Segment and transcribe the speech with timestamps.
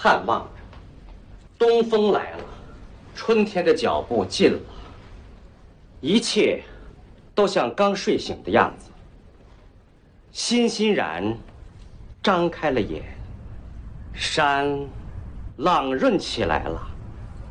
[0.00, 0.50] 盼望着，
[1.58, 2.44] 东风来了，
[3.16, 4.60] 春天的脚步近了，
[6.00, 6.62] 一切
[7.34, 8.92] 都像刚睡醒的样子，
[10.30, 11.36] 欣欣然
[12.22, 13.02] 张开了眼，
[14.14, 14.86] 山
[15.56, 16.80] 朗润起来了，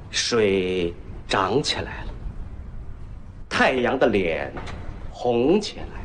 [0.09, 0.93] 水
[1.27, 2.14] 涨起来了，
[3.50, 4.50] 太阳的脸
[5.11, 5.96] 红起来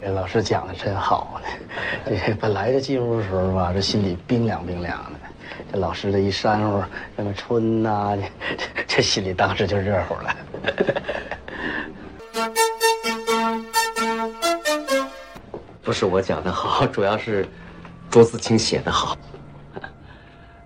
[0.00, 1.48] 这老师讲的真好呢。
[2.06, 5.18] 这本来这进屋的时候吧，这心里冰凉冰凉的。
[5.70, 6.82] 这老师这一煽乎，
[7.16, 10.34] 什么春呐、这这心里当时就热乎了。
[15.82, 17.46] 不是我讲的好，主要是
[18.10, 19.14] 朱自清写的好。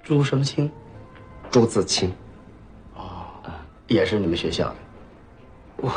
[0.05, 0.71] 朱什么清？
[1.51, 2.15] 朱自清，
[2.95, 3.27] 哦
[3.89, 4.75] 也是你们学校的。
[5.77, 5.89] 你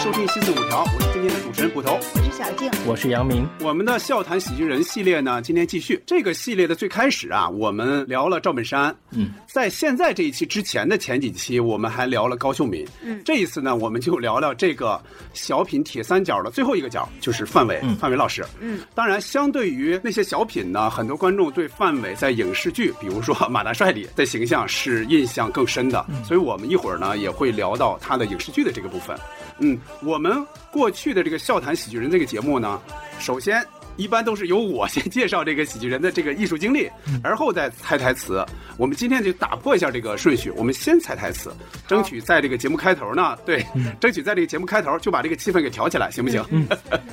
[0.00, 1.92] 迎收听《新四五条》，我是今天的主持人骨头。
[2.14, 6.02] 我是小静，我是杨明，我们的笑谈喜剧人系列呢，今天继续。
[6.06, 8.96] 这个系列的最开始啊，我们聊了赵本山。
[9.10, 12.86] 嗯，在现在这一期之前的前几期，我们还聊了高秀敏。
[13.02, 14.98] 嗯这一次呢，我们就聊聊这个
[15.34, 18.42] 小品铁三角的最后一个角，就是范伟，嗯范伟老师。
[18.58, 26.06] 嗯，当然，相对于那些小品呢，很多观众对范伟在影视剧，比如说《马大帅》里的形象是印象更深的。
[26.24, 29.14] 所以我们一会儿呢也会聊到他的影视剧的这个部分。
[29.62, 32.80] 嗯，我们过去的这个笑谈喜剧人这个节目呢，
[33.18, 33.64] 首先
[33.96, 36.90] 一般都是由我先介绍这个喜剧人的这个艺术经历，
[37.22, 38.44] 而后再猜台词。
[38.78, 41.52] 我们今天就打破一下这个顺序，我们先猜台词，
[41.86, 43.66] 争取在这个节目开头呢，对，
[44.00, 46.42] 争取在这个节目开头就把这个气氛给调起来，行不行？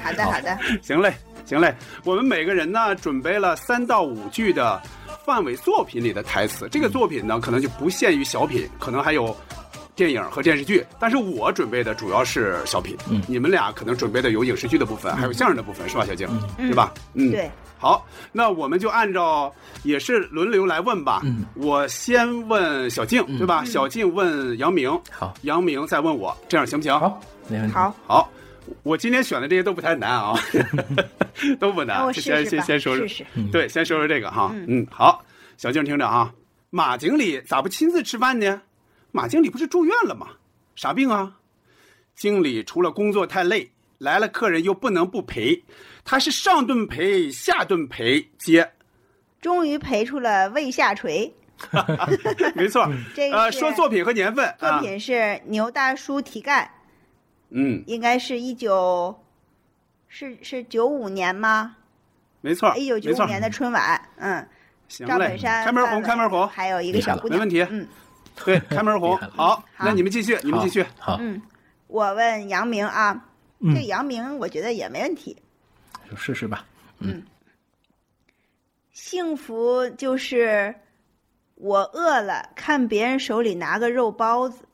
[0.02, 1.14] 好的好的，行嘞，
[1.46, 1.76] 行嘞，
[2.06, 4.82] 我们每个人呢准备了三到五句的
[5.26, 6.70] 范伟作品里的台词。
[6.72, 9.36] 这个作品呢，可能就不限于小品，可能还有
[9.98, 10.86] 电影和电视剧。
[10.98, 16.26] 但是我准备的主要是小品，嗯你们俩可能准备的有影视剧的部分，还有相声的部分，是吧，小静？
[16.58, 16.94] 对吧？
[17.16, 17.52] 嗯，对。
[17.80, 19.54] 好，那我们就按照
[19.84, 21.22] 也是轮流来问吧。
[21.24, 23.64] 嗯我先问小静，对吧？
[23.66, 27.00] 小静问杨明，好，杨明再问我，这样行不行？
[27.00, 27.74] 好，没问题。
[27.76, 28.32] 好，好，
[28.82, 30.34] 我今天选的这些都不太难啊，
[31.60, 32.12] 都不难。
[32.16, 33.26] 先，先先说说试，试。
[33.52, 34.50] 对，先说说这个哈。
[34.56, 35.24] 嗯嗯，好，
[35.58, 36.34] 小静听着啊，
[36.72, 38.60] 马经理咋不亲自吃饭呢？
[39.18, 40.28] 马经理不是住院了吗？
[40.76, 41.36] 啥病啊？
[42.16, 43.68] 经理除了工作太累，
[43.98, 45.60] 来了客人又不能不陪，
[46.06, 48.72] 他是上顿陪，下顿陪，接。
[49.42, 51.34] 终于陪出了胃下垂。
[52.54, 56.70] 没错， 这呃，说作品和年份，啊，作品是牛大叔提干，
[57.50, 59.20] 嗯，应该是一九，
[60.08, 61.76] 是是九五年吗？
[62.42, 64.48] 没错，一九九，五年的春晚，嗯，
[64.88, 67.88] 行嘞赵本，山、开门红，开门红，还有一个小姑娘，没问题嗯
[68.46, 70.86] 对，开门红好，那你们继续，你们继续。
[71.00, 71.42] 好，嗯，
[71.88, 73.26] 我问杨明啊，
[73.60, 75.36] 嗯这杨明我觉得也没问题。
[76.10, 76.66] 就试试吧。
[77.00, 77.24] 嗯
[78.92, 80.74] 幸福就是
[81.56, 84.66] 我饿了，看别人手里拿个肉包子，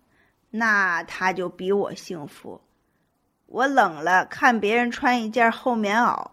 [0.49, 2.59] 那他就比我幸福；
[3.47, 6.25] 我冷了，看别人穿一件厚棉袄，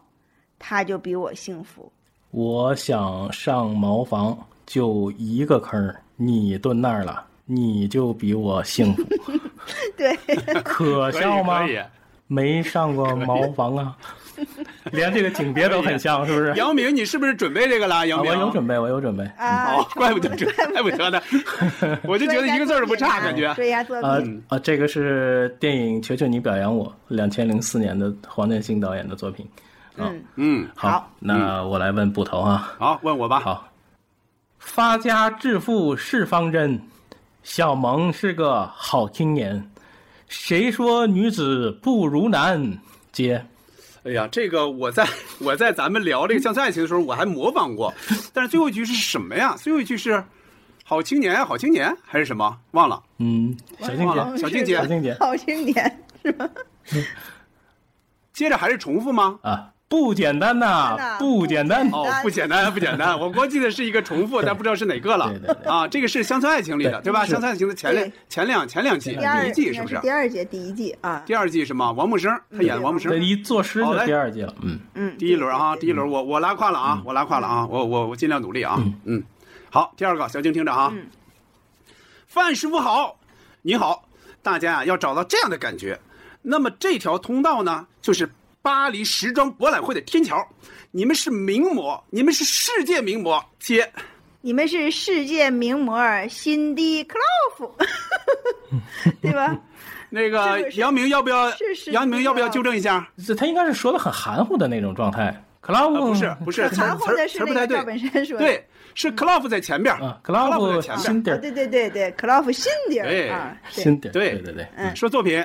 [0.59, 1.93] 他就比我幸福。
[2.31, 9.03] 我想上茅房，就一个坑儿，你蹲那儿了，你就比我幸福，
[9.97, 10.15] 对，
[10.63, 11.73] 可笑吗可？
[11.73, 11.79] 以。
[12.27, 13.97] 没上过茅房啊，
[14.93, 16.55] 连这个景别都很像，是不是？
[16.55, 18.07] 姚明，你是不是准备这个了？
[18.07, 19.25] 姚明，我有准备，我有准备。
[19.37, 21.21] 啊哦，，怪不得这，怪不得呢，
[22.05, 23.53] 我就觉得一个字儿都不差，感觉。
[23.55, 29.45] 说一下作啊品，啊，这个是电影《求求你表扬我》，两千零四年的黄建新导演的作品。
[29.97, 32.73] 嗯，嗯，好那我来问捕头啊。
[32.79, 33.41] 好，问我吧。
[33.41, 33.67] 好，
[34.61, 36.81] 发家致富是方针，
[37.43, 39.69] 小萌是个好青年。
[40.29, 42.79] 谁说女子不如男？
[43.11, 43.45] 姐，
[44.05, 45.05] 哎呀，这个我在
[45.41, 47.93] 我在咱们聊这个乡村爱情的时候，我还模仿过，
[48.33, 49.57] 但是最后一句是什么呀？
[49.57, 50.23] 最后一句是
[50.85, 52.57] “好青年，好青年”还是什么？
[52.73, 53.03] 忘了。
[53.19, 56.49] 嗯，小静姐，小静姐小静姐好青年是吧？
[58.33, 59.39] 接着还是重复吗？
[59.43, 61.89] 啊，不简单呐、不简单。
[61.91, 63.11] 哦，不简单，不简单。
[63.19, 65.35] 我光记得是一个重复，但不知道是哪个了。
[65.67, 67.25] 啊，这个是《乡村爱情》里的，对对吧？
[67.27, 69.99] 《乡村爱情》的前两前两前两季，第一季是不是？
[69.99, 71.91] 第二季第一季啊，第二季是吗？
[71.91, 73.11] 王木生他演的王木生。
[73.11, 73.19] 这。
[73.19, 74.07] 一作诗就好嘞。
[74.07, 79.21] 第二季了，嗯，嗯，第一轮啊，第一轮我我拉胯了啊，我拉胯了啊，我我我尽量努力啊，嗯，
[79.71, 81.09] 好，第二个小静听着啊，嗯。
[82.29, 83.17] 范师傅好，
[83.63, 84.05] 你好，
[84.41, 85.99] 大家啊要找到这样的感觉，
[86.43, 88.31] 那么这条通道呢，就是
[88.63, 90.47] 巴黎时装博览会的天桥，
[90.91, 93.91] 你们是名模，你们是世界名模，接
[94.43, 95.99] 你们是世界名模
[96.29, 97.75] 辛迪·克劳夫，
[99.21, 99.59] 对吧？
[100.09, 101.51] 那个杨明要不要？
[101.93, 103.09] 杨明要不要是纠正一下？
[103.27, 105.45] 这他应该是说的很含糊的那种状态。
[105.61, 107.87] 克拉夫、啊，不是不是，含糊的是那词儿不太对个赵。
[107.87, 108.45] 本山说的。
[108.45, 111.39] 对，是 Clough 在前边儿啊，克拉夫夫在前边儿。
[111.39, 115.45] 对对对对，克劳夫辛迪尔哎啊，对辛迪尔，对对对对，嗯，说作品，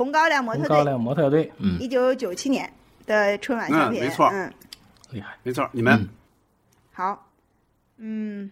[0.00, 2.72] 红高粱模特队，红高粱模特队，嗯，一九九七年
[3.04, 4.30] 的春晚小品，嗯没错。
[4.32, 4.54] 嗯，
[5.10, 5.94] 厉害，没错，你们。
[6.00, 6.08] 嗯。
[6.90, 7.28] 好，
[7.98, 8.50] 嗯，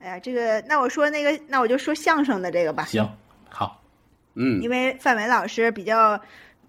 [0.00, 3.10] 哎呀，这个，那我说那个，那我就说相声的这个吧，行，
[3.48, 3.82] 好，
[4.34, 4.60] 嗯。
[4.60, 6.20] 因为范伟老师比较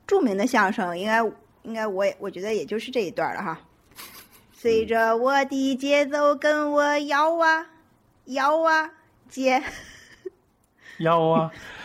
[0.08, 1.22] 著名的相声，应该
[1.64, 3.60] 应该我也我觉得也就是这一段了哈。
[4.54, 7.66] 随着我的节奏跟我摇啊
[8.28, 8.90] 摇啊
[9.28, 9.62] 接，
[11.00, 11.52] 摇啊，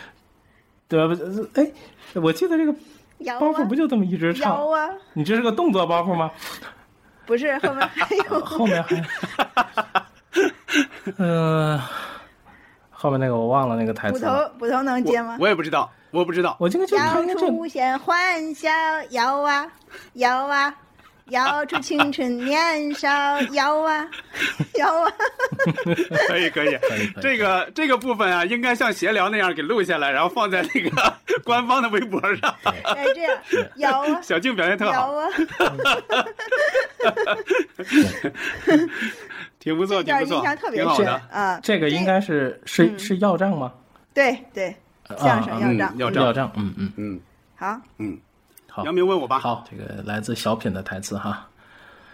[0.89, 1.15] 对吧？
[1.15, 1.71] 不哎，
[2.15, 2.73] 我记得这个
[3.41, 4.69] 包袱啊不就这么一直唱摇？
[4.69, 6.31] 啊，你这是个动作包袱吗？
[7.27, 9.03] 不是后面还有 后面还，
[11.19, 11.81] 嗯、
[12.91, 14.27] 后面那个我忘了那个台词捕。
[14.27, 15.45] 头捕头能接吗我？
[15.45, 16.55] 我也不知道，我不知道。
[16.61, 18.71] 我这个就他摇出现欢笑，
[19.11, 19.67] 摇啊
[20.15, 20.75] 摇啊，
[21.31, 23.09] 摇出青春年少，
[23.53, 24.07] 摇啊
[24.77, 25.11] 摇啊。
[26.29, 32.55] 可以可以可以可以这个这个部分啊，应该像闲聊那样给录下来，然后放在那个 官方的微博上。
[32.65, 33.39] 哎，这样
[33.77, 35.29] 摇啊小静表现特好摇好，啊，
[39.59, 41.23] 挺不错，这段挺不错印象特，别深挺好的。
[41.31, 41.61] 啊。
[41.63, 43.73] 这个应该是是嗯是要账吗？
[44.13, 44.75] 对对，
[45.19, 45.93] 相声要账。
[45.95, 47.21] 嗯要账要账，嗯嗯，嗯
[47.57, 48.19] 好，嗯，
[48.75, 49.39] 好杨，明问我吧。
[49.39, 51.47] 好，这个来自小品的台词哈。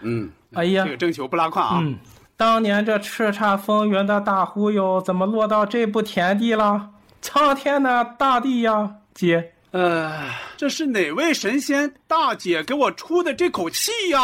[0.01, 1.79] 嗯，哎呀这个征求不拉胯啊。
[1.81, 1.97] 嗯，
[2.37, 6.87] 当年这叱咤风云的大忽悠，怎么落到这步田地了？
[7.19, 10.23] 苍天呐，大地呀，姐，呃，
[10.55, 14.19] 这是哪位神仙大姐给我出的这口气呀？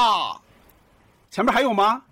[1.32, 2.04] 前面还有吗？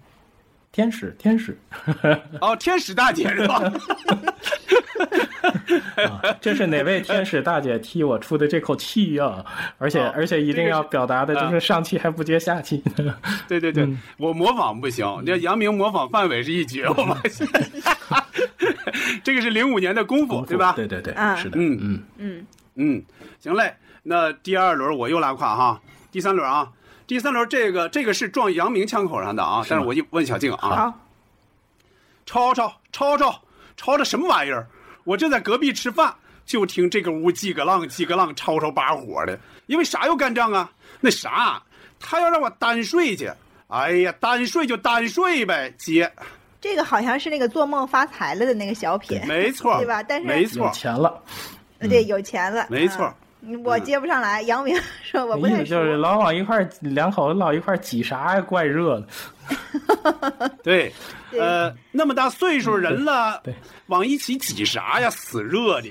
[0.72, 1.56] 天使，天使，
[2.42, 3.62] 哦，天使大姐是吧？
[6.08, 9.44] 啊，这是哪位天使大姐替我出的这口气呀、
[9.78, 12.82] 而且、哦而且一定要表达的就是上气还不接下气。
[13.48, 17.48] 对对对，嗯我模仿不行，这杨明模仿范伟是一绝，我发现。
[19.24, 20.74] 这个是零五年的功夫，对吧？
[20.76, 22.46] 对对对，嗯是的，嗯嗯，嗯，
[22.76, 23.04] 嗯，
[23.40, 23.74] 行嘞。
[24.04, 25.82] 那第二轮我又拉胯哈，
[26.12, 26.72] 第三轮啊，
[27.08, 30.94] 第三轮这个这个是撞杨明枪口上的啊，但是我就问小静啊，好，
[32.26, 33.42] 吵吵吵吵
[33.76, 34.68] 吵的什么玩意儿？
[35.06, 36.14] 我正在隔壁吃饭，
[36.46, 40.70] 就听这个屋叽个浪叽个浪吵吵把火的，因为啥要干仗啊？
[41.00, 41.62] 那啥，
[42.00, 43.32] 他要让我单睡去。
[43.68, 46.12] 哎呀，单睡就单睡呗，姐，
[46.62, 51.22] 这个好像是那个做梦发财了的那个小品，没错， 对吧但是没错，钱了，
[51.80, 53.12] 呃对，有钱了，没错
[53.42, 53.62] 嗯。
[53.64, 55.64] 我接不上来，杨明说我不意太熟。
[55.66, 58.42] 思就是老往一块儿两口子老一块儿挤啥呀？
[58.42, 59.08] 怪热的。
[60.64, 60.92] 对，
[61.32, 61.40] 对。
[61.40, 63.54] 呃，那么大岁数人了，对，
[63.88, 65.10] 往一起挤啥呀？
[65.10, 65.90] 死热的，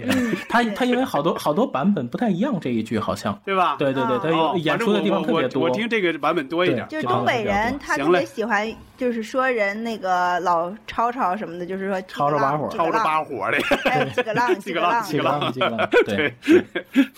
[0.49, 3.39] 他他因为好多好多版本不太一样，这一句好像。
[3.45, 3.77] 对吧？
[3.79, 5.65] 对对对，他演出的地方特别多。
[5.65, 6.87] 我听这个版本多一点。
[6.89, 8.67] 就是东北人，他特别喜欢，
[8.97, 12.69] 就是说人那个老吵吵什么的，就是说吵吵把火。
[12.71, 16.35] 吵吵把火的，还有几个浪，几个浪，几个浪，几个浪，对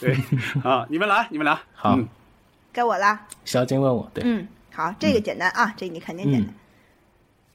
[0.01, 0.17] 对，
[0.65, 1.95] 啊，你们来，你们来，好。
[1.97, 2.09] 嗯。
[2.73, 3.19] 该我啦。
[3.47, 4.47] 小金问我，对，嗯，
[4.77, 6.55] 好，这个简单啊，这你肯定简单嗯。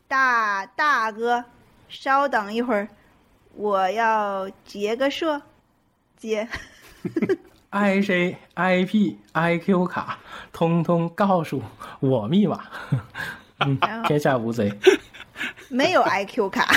[0.08, 1.46] 大大哥，
[1.88, 2.88] 稍等一会儿，
[3.56, 5.40] 我要结个社，
[6.18, 6.48] 结。
[7.70, 10.18] i c IP IQ 卡，
[10.51, 11.62] 通通告诉
[12.00, 12.60] 我密码。
[13.60, 14.74] 嗯天下无贼。
[15.70, 16.68] 没有 IQ 卡，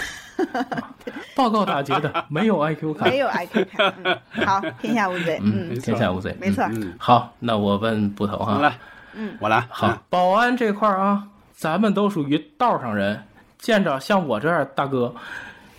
[1.35, 3.07] 报告打劫的，没有 IQ 卡。
[3.07, 3.95] 没有 IQ 卡。
[4.05, 5.39] 嗯，好，天下无贼。
[5.43, 6.37] 嗯，嗯，天下无贼。
[6.39, 6.63] 没错。
[6.71, 8.73] 嗯，好，那我问捕头哈。
[9.15, 13.23] 我来，嗯，我来，好，保安这块儿啊，咱们都属于道上人，
[13.59, 15.15] 见着像我这样大哥，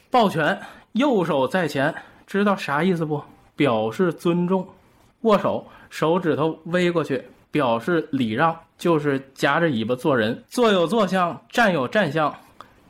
[0.10, 0.60] 抱拳，
[0.94, 1.94] 右手在前，
[2.26, 3.22] 知道啥意思不？
[3.56, 4.68] 表示尊重，
[5.22, 10.44] 握手，手指头微过去，表示礼让，就是夹着尾巴做人。
[10.50, 12.34] 坐有坐相，站有站相，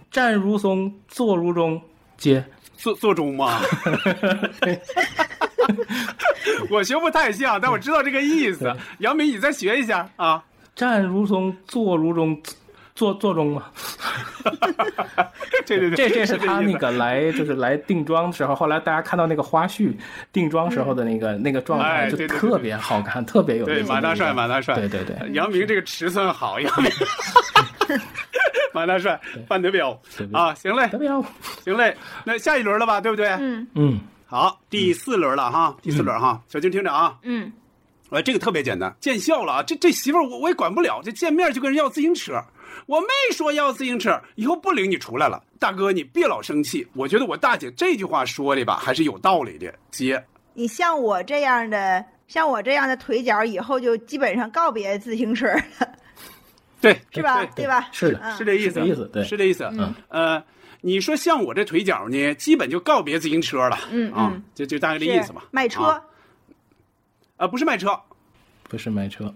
[0.10, 1.80] 站如松，坐如钟。
[2.18, 2.44] 接，
[2.78, 3.60] 坐坐钟吗？
[6.70, 8.74] 我学不太像，但我知道这个意思。
[9.00, 10.44] 杨明，你再学一下啊！
[10.76, 12.42] 站如松，坐如钟，
[12.96, 13.64] 坐坐钟嘛。
[15.66, 19.94] 对对对，这这是他那个来就是来定妆的时候，后来大家看到那个花絮，
[20.32, 26.92] 定妆时候的那个、那个状态就特别好看，特别有对意思马大帅，马大帅，对对对，杨明这个尺寸好，杨明，
[28.74, 29.98] 马大帅，范德彪。
[30.34, 30.88] 啊，行嘞。
[30.92, 31.24] 德彪。
[31.64, 33.30] 行嘞，那下一轮了吧，对不对？
[33.40, 33.68] 嗯。
[33.76, 37.52] 嗯，好，第四轮了哈，第四轮哈，小静听着啊，嗯，
[38.10, 39.64] 呃，这个特别简单，见笑了啊！
[39.64, 42.44] 这这媳妇儿我我也管不了，这见面就跟人要自行车，
[42.88, 45.42] 我没说要自行车，以后不领你出来了。
[45.60, 49.74] 大哥，你别老生气，我觉得我大姐这句话说的吧，还是有道理的。
[49.92, 55.64] 姐，你像我这样的，像我这样的腿脚，以后就基本上告别自行车了，
[56.82, 57.46] 对， 是吧？
[57.56, 57.88] 对吧？
[57.92, 59.64] 是是这意思，意思对是这意思。
[59.74, 60.44] 嗯，呃，
[60.86, 65.44] 你说像我这腿脚呢，基本就告别自行车了，嗯啊嗯，就就大概这意思吧。
[65.50, 66.00] 卖车，啊，
[67.38, 68.00] 啊不是卖车，
[68.70, 69.34] 不是卖车，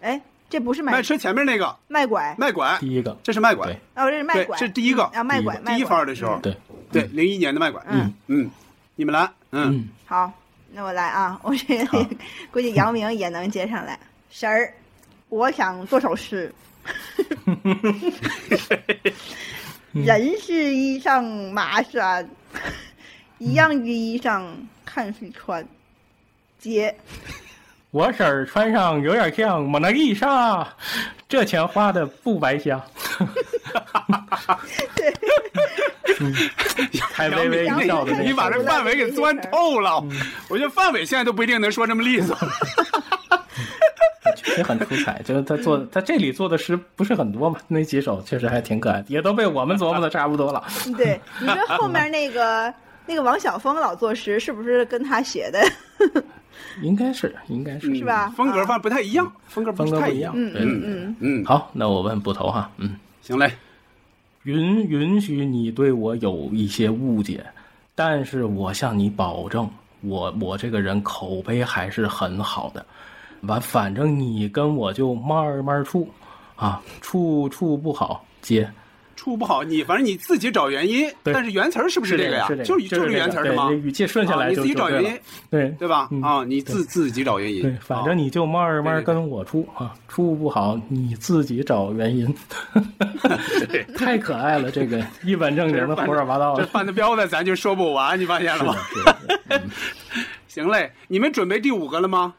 [0.00, 0.20] 哎，
[0.50, 6.56] 这不是卖卖车前面那个卖拐，卖拐，第一个，这是卖拐，哦，这是卖对拐，是第一个嗯啊，卖拐，第一个第一番的时候，对，
[6.90, 7.80] 对，零一年的卖拐。
[7.88, 8.50] 嗯，嗯，
[8.96, 10.32] 你们来，嗯，嗯，好，
[10.72, 12.04] 那我来啊，我这个
[12.50, 13.96] 估计姚明也能接上来。
[14.28, 14.74] 婶儿，
[15.28, 16.52] 我想做首诗。
[19.92, 22.28] 人是衣裳马衫，
[23.38, 24.42] 一样的衣裳
[24.84, 25.66] 看谁穿。
[26.58, 26.94] 姐，
[27.90, 30.66] 我婶儿穿上有点像蒙娜丽莎，
[31.28, 32.80] 这钱花的不白瞎。
[36.20, 36.34] 嗯
[37.12, 39.98] 还微微一笑的那你把这个范伟给钻透了。
[40.04, 42.36] 嗯我觉得范伟现在都不一定能说这么利索。
[44.52, 50.62] 确实很出彩，就是他做 他这里做的诗不是很多嘛，那几首确实还挺可爱的，也都被我们琢磨的差不多了。
[50.96, 52.72] 对，你说后面那个
[53.06, 55.60] 那个王晓峰老作诗，是不是跟他写的？
[56.82, 57.94] 应该是，应该是。
[57.96, 58.26] 是吧？
[58.28, 60.32] 嗯风格反正不太一样，风格不风格不一样。
[60.36, 63.52] 嗯嗯，嗯，好，那我问捕头哈，嗯，行嘞，
[64.44, 67.44] 允允许你对我有一些误解，
[67.94, 69.68] 但是我向你保证，
[70.02, 72.84] 我我这个人口碑还是很好的。
[73.42, 76.08] 完，反正你跟我就慢慢处，
[76.56, 78.70] 啊，处处不好接。
[79.14, 81.08] 处不好，你反正你自己找原因。
[81.22, 82.48] 对但是原词儿是不是这个呀？
[82.64, 83.70] 就是就是原词儿是吗？
[83.70, 86.08] 语气顺下来啊你自己找原因，对对吧？
[86.10, 87.62] 嗯啊，你自自己找原因。
[87.62, 92.34] 对，反正啊你就慢慢跟我处啊，处不好你自己找原因。
[93.96, 96.68] 太可爱了，这个 一本正经的胡说八道这的。
[96.68, 98.74] 范德彪的咱就说不完，你发现了吗？，
[100.48, 102.34] 行嘞，你们准备第五个了吗？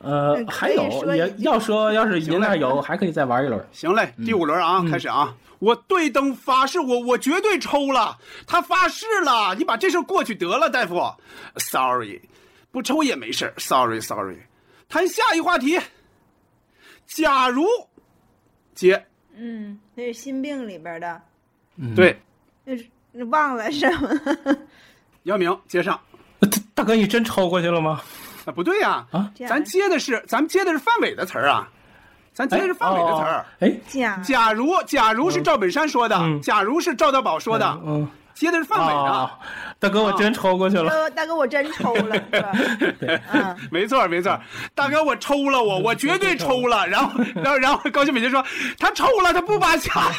[0.00, 3.64] 呃，嗯还有也要说，要是行嘞您那有，还可以再玩一轮。
[3.72, 5.34] 行嘞，嗯第五轮啊，开始啊！
[5.58, 11.02] 我对灯发誓，我我绝对抽了，他发誓了，你把这事儿过去得了，大夫。
[11.56, 12.20] Sorry，
[12.70, 14.36] 不抽也没事儿 Sorry Sorry，
[14.88, 15.80] 谈下一话题。
[17.06, 17.66] 假如，
[18.74, 21.20] 姐，嗯，那是心病里边的，
[21.76, 22.16] 嗯，对，
[22.64, 24.10] 那是那忘了是吗？
[25.24, 25.98] 姚明接上。
[26.38, 28.00] 大大哥，你真抽过去了吗？
[28.48, 31.68] 啊，不对呀、啊咱接的是咱们接的是范伟的词儿啊，
[32.32, 33.44] 咱接的是范伟的词儿。
[33.60, 38.08] 哎，假假如，假如是赵本山说的，嗯假如是赵大宝说的，嗯，
[38.40, 39.10] 接的是范伟的。
[39.12, 39.38] 啊，
[39.78, 40.84] 大哥，我真抽过去了。
[40.84, 42.52] 大哥，大哥，我真抽了，是吧？
[43.32, 44.38] 嗯，没错，没错，
[44.74, 46.86] 大哥，我抽了我，我绝对抽了。
[46.86, 48.44] 然后，然后，然后高秀敏就说
[48.78, 50.10] 他抽了，他不拔卡。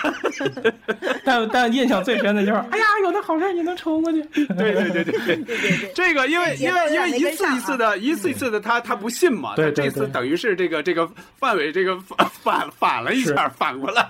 [1.24, 4.22] 但但印象最深的就是，哎呀，有的好事你能抽过去。
[4.34, 9.56] 对对对对对，对对对， 这个因为因为因为一次一次的，一次一次的，他他不信嘛。
[9.56, 14.02] 对对他这次等于是这个这个范伟这个反反反了一下，反过来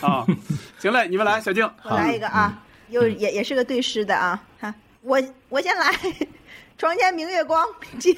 [0.00, 0.24] 啊。
[0.78, 1.68] 行嘞，你们来，小静。
[1.84, 2.52] 我来一个啊，
[2.92, 5.90] 又也也是个对诗的啊，哈，我我先来，
[6.78, 7.66] 床前明月光，
[7.98, 8.14] 接，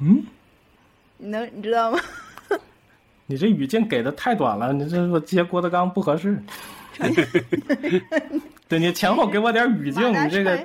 [0.00, 0.26] 嗯，
[1.18, 2.00] 你能你知道吗？
[3.26, 6.42] 你这语境给的太短了，你这我接郭德纲不合适。
[8.68, 10.56] 对你前后给我点语境，你这个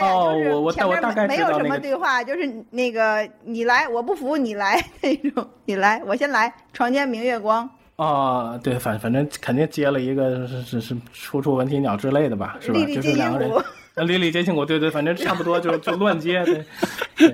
[0.00, 12.78] 哦我我我大概没有什么对话，就是那个你来，我不服你来那种，你来，我先来，床前明月光，啊，对，反反正肯定接了一个是是是楚楚文啼鸟之类的吧，是吧？
[12.78, 13.56] 粒粒就是两个人苦，
[13.94, 16.64] 啊，粒粒皆辛苦，对对，反正差不多就就乱接，对。
[17.16, 17.32] 对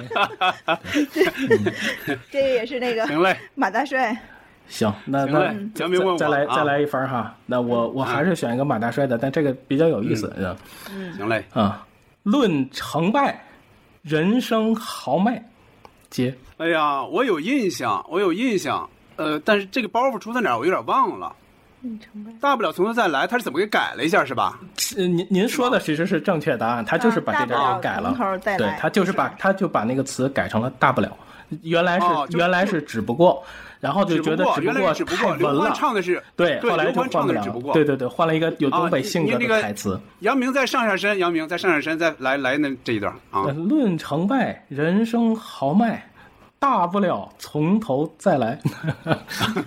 [2.30, 4.14] 这个也是那个行嘞，马大帅，
[4.68, 7.34] 行，那那行嘞再江明问我再来啊再来一分哈。
[7.46, 10.30] 那我我还是选一个马大帅的，但这个比较有意思，
[10.94, 11.42] 嗯行嘞。
[11.54, 11.86] 啊。
[12.24, 13.42] 论成败，
[14.02, 15.42] 人生豪迈，
[16.10, 18.86] 接哎呀，我有印象，我有印象。
[19.20, 21.32] 呃，但是这个包袱出在哪儿，我有点忘了。
[22.40, 24.58] 大不了从头再来，他是怎么给改了一下，是吧？
[24.96, 28.14] 呃您您说的其实是正确答案，他就是把这点啊给改了
[28.58, 31.16] 对他就是把他就把那个词改成了大不了，
[31.62, 33.42] 原来是哦原来是只不过，
[33.80, 39.98] 然后就觉得只不过只不过原来是不太过刘欢文了，唱的是对，后来就换不了的只不过对对对，换了一个有东北啊性格的你那个台词。
[40.18, 43.52] 杨明再上下身，杨明再上下身，再来来那这一段啊呃。
[43.52, 46.09] 论成败，人生豪迈，
[46.60, 48.56] 大不了从头再来。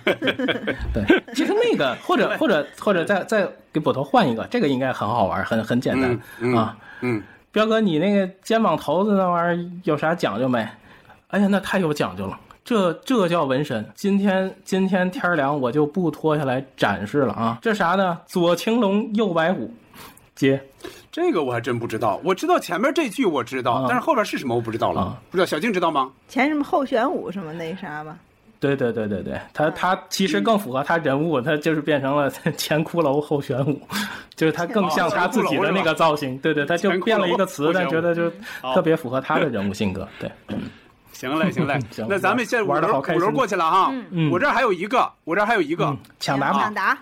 [0.94, 6.78] 对，其实那个或者或者或者再再给捕头换一个，这个应该很好玩，很很简单、嗯嗯啊。
[7.02, 10.66] 嗯，彪哥，你那个肩膀头子那玩意儿有啥讲究没？
[11.28, 12.38] 哎呀，那太有讲究了。
[12.64, 13.84] 这这叫纹身。
[13.94, 17.58] 今天今天天儿凉，我就不脱下来展示了啊。
[17.60, 18.18] 这啥呢？
[18.26, 19.70] 左青龙，右白虎，
[20.34, 20.62] 接
[21.14, 22.20] 这个我还真不知道。
[22.24, 25.00] 我知道前面这句我知道，啊但是后边是什么我不知道了。
[25.00, 26.10] 啊不知道小静知道吗？
[26.26, 28.16] 前什么后玄武什么那啥吧？
[28.58, 32.28] 对对对对对，他他其实更符合他人物，他就是变成了
[32.58, 33.80] 前骷髅后玄武，
[34.34, 36.36] 就是他更像他自己的那个造型。
[36.38, 38.28] 对对，他就变了一个词，但觉得就
[38.74, 40.08] 特别符合他的人物性格。
[40.18, 40.28] 对，
[41.12, 43.92] 行嘞，行嘞 行那咱们现在五玩得轮好开心五轮过去了哈。
[44.10, 45.84] 嗯我这儿还有一个，我这儿还有一个。
[45.86, 46.74] 嗯，抢答吧抢。
[46.74, 46.98] 答，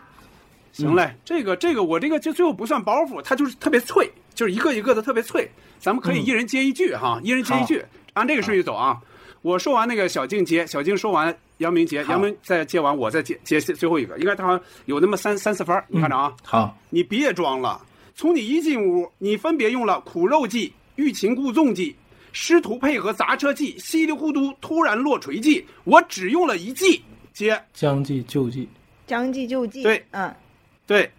[0.73, 5.49] 行嘞，这个这个我这个就最后不算包袱，它就是特别脆，就是一个一个的特别脆。
[5.79, 9.01] 咱们可以一人接一句哈，一人接一句，按这个顺序走啊。
[9.43, 16.33] 我说完那个小静接，小静说完杨明接，杨明再接完我再接接最后一个，应该他好像有那么三三四分儿，你看着啊。
[16.45, 21.95] 好，你别装了，从你一进屋，你分别用了苦肉计、欲擒故纵计、
[22.33, 27.03] 师徒配合砸车计、稀里糊涂突然落锤计，我只用了一计。
[27.33, 28.69] 接将计就计。
[29.07, 29.83] 将计就计。
[29.83, 30.33] 对嗯，
[30.87, 31.11] 对，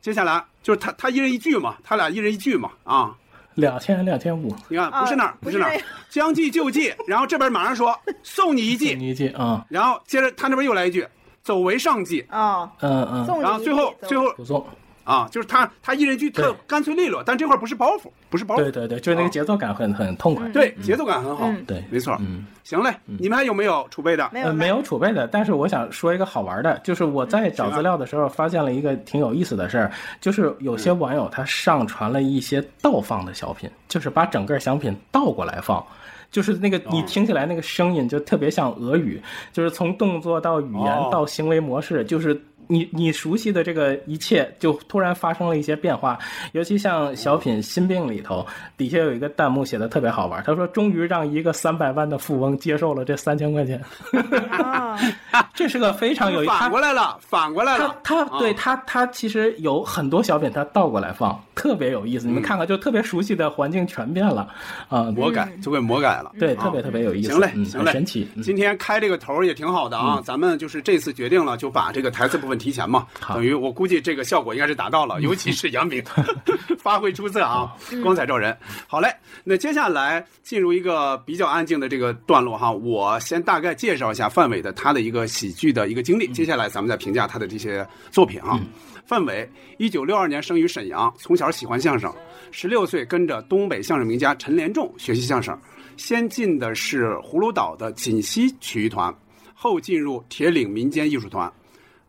[0.00, 3.16] 接下来就是他他一人一句嘛，他俩一人一句嘛啊。
[3.54, 6.94] 两千两千五，你看，啊不是那儿，不是那儿，将计就计。
[7.06, 11.06] 然后这边马上说 送你一计，你一计啊，然后接着他那边又来一句
[11.42, 12.24] 走为上计。
[12.30, 14.64] 啊，嗯嗯，然后最后最后不送。
[15.04, 20.48] 啊，就是他他一人一句特干脆利落，但这块不是包袱，不是包袱，对对对，就是那个节奏感很很痛快。
[20.50, 21.46] 对节奏感很好。
[21.48, 22.16] 嗯对，没错。
[22.20, 22.46] 嗯。
[22.62, 24.30] 行嘞，你们还有没有储备的？
[24.32, 29.90] 没有呃，没有储备的，但是我想说一个好玩的，就是我在找资料的时候发现了一个挺有意思的事儿，
[30.20, 35.84] 就是有些网友他上传了一些倒放的小品，就是把整个小品倒过来放。
[36.30, 39.20] 就是那个你听起来那个声音就特别像俄语，
[39.52, 46.18] 就是从动作到语言哦到行为模式，就是你你熟悉的这个一切就突然发生了一些变化。
[46.52, 48.46] 尤其像小品《心病》里头，
[48.76, 53.82] 底下有一个弹幕写的特别好玩，他说：“终于让一个三百万的富翁接受了这三千块钱。”
[54.50, 54.96] 啊，
[55.52, 56.52] 这是个非常有意思。
[56.52, 57.96] 反过来了，反过来了。
[58.04, 62.26] 他他对他他其实有很多小品，他倒过来放，特别有意思。
[62.26, 64.48] 你们看看，就特别熟悉的环境全变了
[64.88, 65.02] 啊！
[65.10, 66.32] 魔改就给魔改了。
[66.38, 67.32] 对，啊特别特别有意思。
[67.32, 68.26] 行嘞，嗯行嘞，神奇。
[68.34, 76.02] 嗯今天开这个头儿也挺好的啊，咱们就是这次决定了，就把这个台词部分提前嘛，等于我估计这个效果应该是达到了，尤其是杨明
[76.80, 78.56] 发挥出色啊，光彩照人。
[78.86, 88.58] 好嘞，那接下来进入一个比较安静的这个段落哈，我先大概介绍一下范伟的他的一个喜剧的一个经历，接下来咱们再评价他的这些作品啊。
[89.10, 92.14] 范伟，一九六二年生于沈阳，从小喜欢相声，
[92.52, 95.58] 十六岁跟着东北相声名家陈连仲学习相声，
[95.96, 99.12] 先进的是葫芦岛的锦溪曲艺团，
[99.52, 101.52] 后进入铁岭民间艺术团，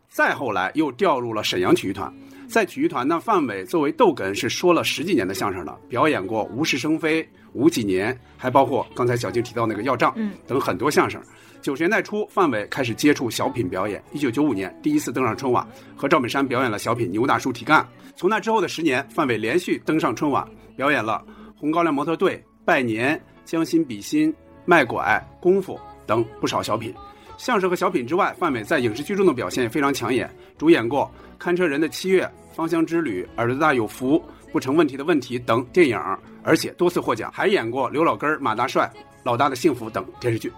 [0.09, 2.13] 再后来又调入了沈阳曲艺团。
[2.47, 10.13] 在曲艺团呢，范伟作为逗哏是说了十几年的相声了，表演过《无事生非》《五几年》，还包括刚才小静提到那个《要账》
[10.45, 11.19] 等很多相声。
[11.61, 14.03] 九十年代初，范伟开始接触小品表演。
[14.11, 17.83] 一九九五年，第一次登上春晚，和赵本山表演了小品《牛大叔提干》。
[18.15, 21.23] 从那之后的十年，范伟连续登上春晚，表演了
[21.59, 24.33] 《红高粱模特队》《拜年》《将心比心》
[24.65, 25.75] 《卖拐》《功夫》
[26.07, 26.93] 等不少小品。
[27.37, 31.05] 相声和小品之外，范伟在影视剧中的表现也非常抢眼，主演过
[31.37, 32.23] 《看车人的七月》
[32.55, 34.17] 《芳香之旅》《耳朵大有福》
[34.51, 35.99] 《不成问题的问题》等电影，
[36.41, 38.91] 而且多次获奖，还演过刘老根、马大帅、
[39.23, 40.51] 老大的幸福等电视剧。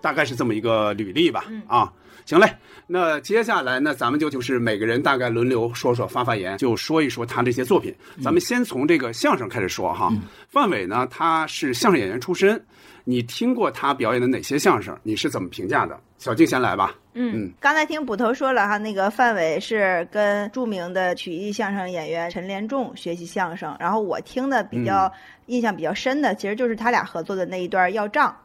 [0.00, 1.44] 大概是这么一个履历吧。
[1.66, 1.92] 啊，
[2.24, 2.48] 行嘞，
[2.86, 7.94] 那接下来呢，咱们就就是每个人大概轮流说说发发言，就说一说他这些作品。
[8.22, 10.12] 咱们先从这个相声开始说哈。
[10.48, 12.62] 范伟呢，他是相声演员出身，
[13.04, 14.96] 你听过他表演的哪些相声？
[15.02, 15.98] 你是怎么评价的？
[16.18, 16.94] 小静先来吧。
[17.14, 25.10] 嗯刚才听捕头说了哈，那个范伟是跟著名的曲艺相声演员陈连仲学习相声，然后我听的比较、
[25.46, 28.36] 印象比较深的，其实就是他俩合作的那一段要账。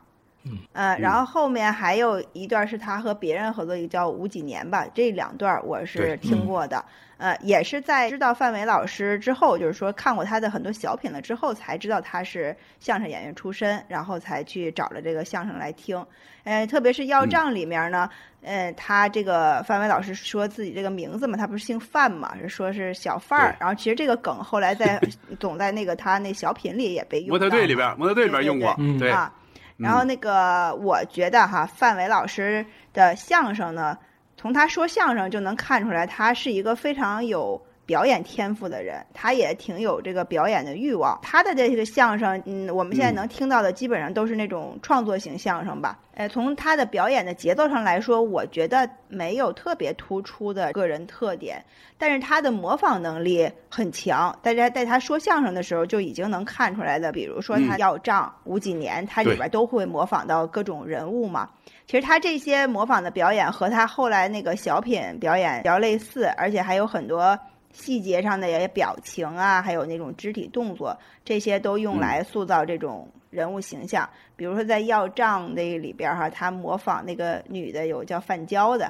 [0.45, 6.83] 嗯，呃，然后后面还有一段是他和别人合作，一个叫《五几年》吧，这两段我是听过的。
[7.17, 16.05] 呃，也是在知道范伟老师之后，就是说看过他的很多小品了之后，才知道他是相声演员出身，然后才去找了这个相声来听。
[16.43, 18.09] 呃，特别是《要账》里面呢，
[18.43, 23.55] 呃，他这个范伟老师说自己这个名字嘛，他不是姓范嘛，是说是小范儿。
[23.61, 25.01] 然后其实这个梗后来在
[25.39, 28.75] 总在那个他那小品里也被用模特队里边，模特队里边用过。
[28.77, 29.33] 嗯对，啊。
[29.77, 33.97] 然后那个，我觉得哈，范伟老师的相声呢，
[34.37, 41.19] 从他说相声就能看出来，他是一个非常有表演天赋的人，他也挺有这个表演的欲望。
[41.21, 45.99] 他的这个相声，嗯，我们现在能听到的基本上都是那种创作型相声吧。
[46.15, 51.63] 呃，从他的表演的节奏上来说，我觉得没有特别突出的个人特点，
[51.97, 54.33] 但是他的模仿能力很强。
[54.41, 61.49] 大家在他说相声的时候就已经能看出来的，比如说他要账五几年，他里边都会模仿到各种人物嘛。
[61.85, 67.37] 其实他这些模仿的表演和他后来那个小品表演比较类似，而且还有很多
[67.75, 73.07] 细节上的也表情啊，还有那种肢体动作，这些都用来塑造这种。
[73.31, 78.89] 人物形象，比如说在要账那里边哈，他模仿那个女的有叫范娇的，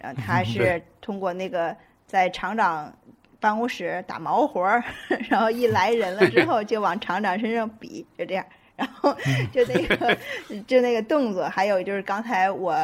[0.00, 2.96] 然后他是通过那个在厂长
[3.40, 4.84] 办公室打毛活儿，
[5.28, 9.12] 然后一来人了之后就往厂长身上比，就这样，然后
[9.52, 10.16] 就那个
[10.68, 12.76] 就那个动作，还有就是刚才我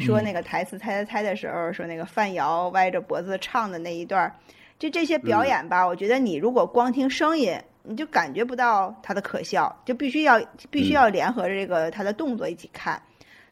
[0.00, 4.34] 说那个台词猜猜猜的时候说那个范瑶歪着脖子唱的那一段，
[4.78, 7.58] 就这些表演吧，我觉得你如果光听声音。
[7.84, 10.38] 你就感觉不到他的可笑，就必须要
[10.68, 13.00] 必须要联合着这个他的动作一起看，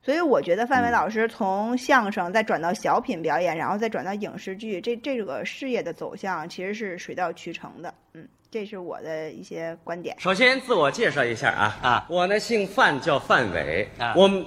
[0.03, 7.95] 所以我觉得范伟老师从相声再转到小品表演，然后再转到影视剧，这这个事业的走向其实是水到渠成的。
[8.13, 10.15] 嗯，这是我的一些观点。
[10.19, 14.13] 首先自我介绍一下啊啊，我呢姓范，叫范伟啊。
[14.15, 14.45] 我们，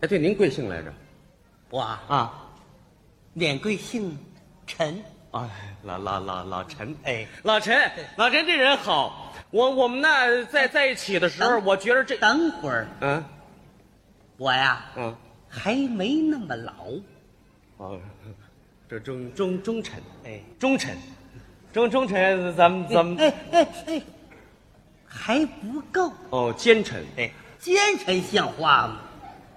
[0.00, 0.90] 哎，对，您贵姓来着？
[1.68, 2.50] 我啊，
[3.34, 4.18] 免贵姓
[4.66, 5.04] 陈。
[5.32, 5.48] 哎，
[5.84, 9.34] 老老老老陈，哎，老陈，老陈这人好。
[9.50, 13.22] 我我们那在在一起的时候，我觉得这等会儿，嗯，
[14.36, 15.14] 我呀，嗯，
[15.48, 16.72] 还没那么老。
[17.76, 18.00] 哦，
[18.88, 20.96] 这忠忠忠臣，哎，忠臣，
[21.72, 24.02] 忠忠臣，咱们咱们，哎哎哎，
[25.04, 26.12] 还不够。
[26.30, 29.00] 哦，奸臣，哎，奸臣像话吗？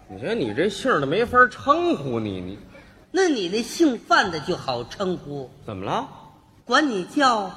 [0.07, 2.59] 你说你这姓儿都没法称呼你，你。
[3.15, 6.05] 那你那姓范的就好称呼，怎么了？
[6.65, 7.49] 管你叫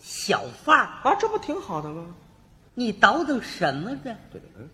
[0.00, 2.06] 小范儿啊，这不挺好的吗？
[2.72, 4.16] 你倒腾什么的？
[4.30, 4.70] 对对，嗯，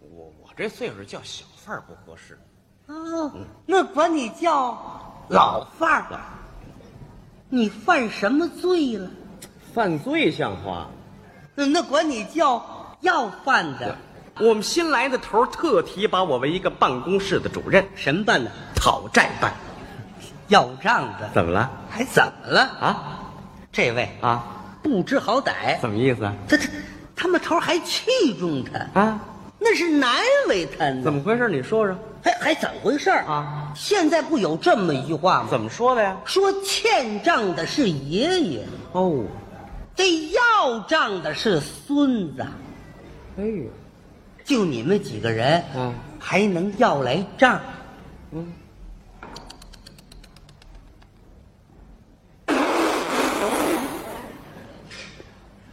[0.00, 2.38] 我我这岁数叫小范儿不合适。
[2.86, 3.30] 哦，
[3.66, 4.78] 那管你叫
[5.28, 6.18] 老范儿。
[7.50, 9.10] 你犯什么罪了？
[9.74, 10.88] 犯罪像话？
[11.54, 13.94] 那那管你叫要饭的。
[14.40, 18.50] 我们新来的头特提拔我为一个办公室的主任，什么办呢？
[18.74, 19.52] 讨债办，
[20.48, 21.28] 要账的。
[21.34, 21.70] 怎么了？
[21.90, 23.20] 还怎么了啊？
[23.70, 24.42] 这位啊，
[24.82, 25.78] 不知好歹。
[25.80, 26.20] 怎么意思？
[26.48, 26.68] 他他
[27.14, 29.20] 他们头还器重他啊？
[29.58, 30.10] 那是难
[30.48, 31.02] 为他呢。
[31.04, 31.48] 怎么回事？
[31.48, 31.94] 你说说。
[32.22, 33.72] 还还怎么回事啊？
[33.74, 35.48] 现在不有这么一句话吗？
[35.50, 36.16] 怎么说的呀？
[36.24, 39.22] 说欠账的是爷爷哦，
[39.94, 42.46] 这要账的是孙子。
[43.38, 43.64] 哎呦。
[44.50, 47.60] 就你们几个人，嗯，还能要来账，
[48.32, 48.52] 嗯，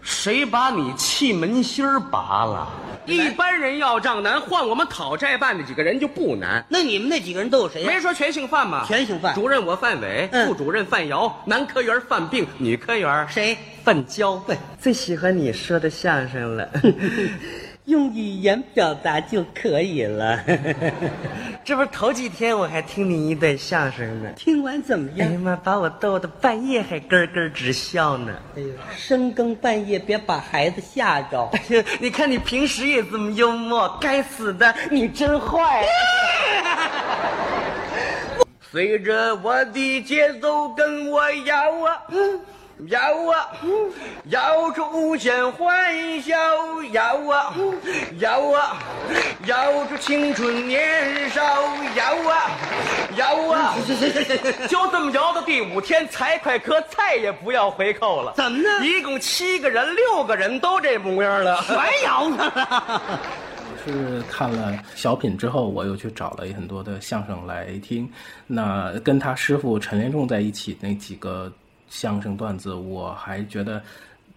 [0.03, 2.67] 谁把你气门芯儿拔了？
[3.07, 6.63] 一般人要账难，换我们讨债办的几个人就不难。
[6.69, 7.83] 那你们那几个人都有谁？
[7.83, 8.85] 没说全姓范吗？
[8.87, 9.33] 全姓范。
[9.33, 13.57] 主任我范伟，副主任范瑶，男科员范病，女科员谁？
[13.83, 14.39] 范娇。
[14.79, 16.69] 最喜欢你说的相声了。
[17.87, 20.37] 用语言表达就可以了。
[21.63, 25.25] 这不是头几天我还听你一段相声呢，听完怎么样？
[25.29, 28.33] 哎呀妈，把我逗得半夜还咯咯直笑呢。
[28.57, 31.49] 哎呦，深更半夜别把孩子吓着。
[31.53, 35.85] 哎呀，你看你平时也这么幽默，该死的，你真坏。
[38.69, 42.03] 随着我的节奏跟我摇啊。
[42.85, 43.49] 摇啊，
[44.29, 46.35] 摇出无限欢笑；
[46.91, 47.55] 摇啊，
[48.19, 48.77] 摇啊，
[49.47, 51.41] 摇出青春年少；
[51.95, 52.51] 摇啊，
[53.17, 53.75] 摇啊，
[54.69, 58.33] 就这么摇到第五天，财快可再也不要回扣了。
[58.35, 58.85] 怎么呢？
[58.85, 63.01] 一共七个人，六个人都这模样了，全摇上了。
[63.83, 68.07] 是看了小品之后，我又去找了很多的相声来听。
[68.45, 71.51] 那跟他师傅陈连仲在一起那几个。
[71.89, 73.81] 相声段子，我还觉得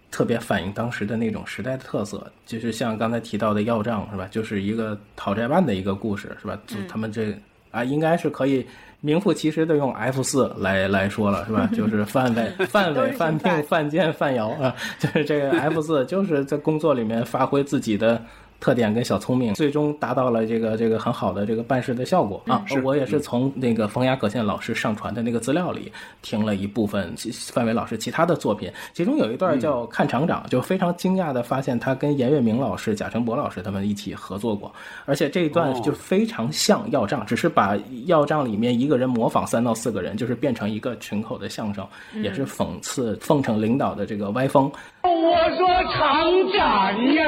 [0.09, 4.27] 特别反映当时的那种时代的特色，就是像刚才提到的要账是吧？
[4.29, 6.59] 就是一个讨债办的一个故事是吧？
[6.89, 7.33] 他们这
[7.71, 8.65] 啊，应该是可以
[8.99, 11.69] 名副其实的用 F 四来来说了是吧？
[11.73, 18.21] 就是 范伟、范伟、范聘、范建、范瑶啊，就是这个 F 四，就是在工作里面发挥自己的
[18.61, 22.63] 特点跟小聪明，最终达到了这个这个很好的这个办事的效果啊。
[22.83, 27.13] 我也是从那个冯雅可宪老师上传的那个资料里听了一部分
[27.51, 34.71] 范伟老师其他的作品，其中有一段叫《看厂长》，就非常惊讶的发现他跟严月明老师、贾成博老师他们一起合作过，
[35.05, 41.83] 而且这一段就非常像要账，只是把要账里面一个人模仿三到四个人，就是变成一个群口的相声，
[42.21, 44.71] 也是讽刺奉承领导的这个歪风。
[45.03, 47.23] 我说厂长呀，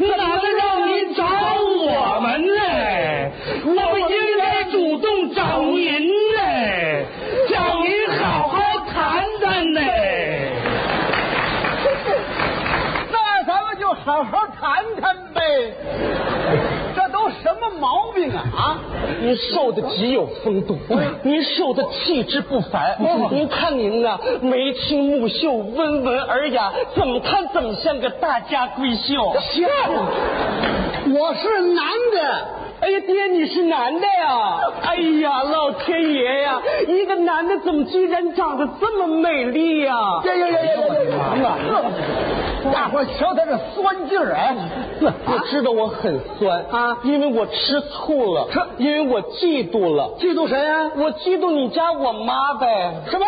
[0.00, 2.52] 哪能让您找我们呢？
[3.64, 6.02] 我们应该主动找您
[6.34, 6.40] 呢，
[7.48, 8.58] 找您好好
[8.92, 9.80] 谈谈呢。
[13.12, 13.16] 那
[13.46, 15.40] 咱们就好好谈谈呗。
[17.70, 18.44] 毛病啊？
[18.56, 18.80] 啊！
[19.20, 20.76] 您瘦的极有风度，
[21.22, 22.96] 您瘦的气质不凡。
[23.30, 29.34] 您看您呐，眉清目秀，温文尔雅，怎么看怎么像个大家闺秀。
[29.40, 29.66] 行，
[31.14, 32.46] 我是男的。
[32.80, 34.60] 哎呀，爹，你是男的呀？
[34.82, 36.62] 哎呀，老天爷呀！
[36.86, 39.94] 一个男的怎么居然长得这么美丽呀？
[40.24, 40.76] 呀呀呀呀
[41.42, 41.56] 呀！
[42.72, 44.56] 大伙瞧他这酸劲儿哎！
[45.00, 50.14] 我知道我很酸啊，因为我吃醋了，吃，因为我嫉妒了。
[50.20, 50.90] 嫉妒谁呀？
[50.96, 52.94] 我嫉妒你家我妈呗。
[53.10, 53.26] 什么？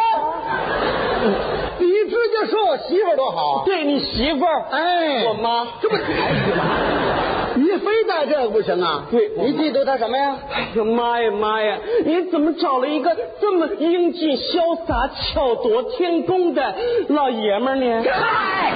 [1.78, 3.64] 你直接说我媳妇儿多好？
[3.64, 9.04] 对你媳妇儿，哎，我妈，这不哎呀你非带这个不行啊？
[9.10, 10.36] 对，你嫉妒他什么呀？
[10.52, 11.78] 哎呀妈呀妈呀！
[12.04, 16.74] 你怎么找了一个这么英俊潇洒、巧夺天工的
[17.08, 18.04] 老爷们儿呢？
[18.10, 18.72] 嗨，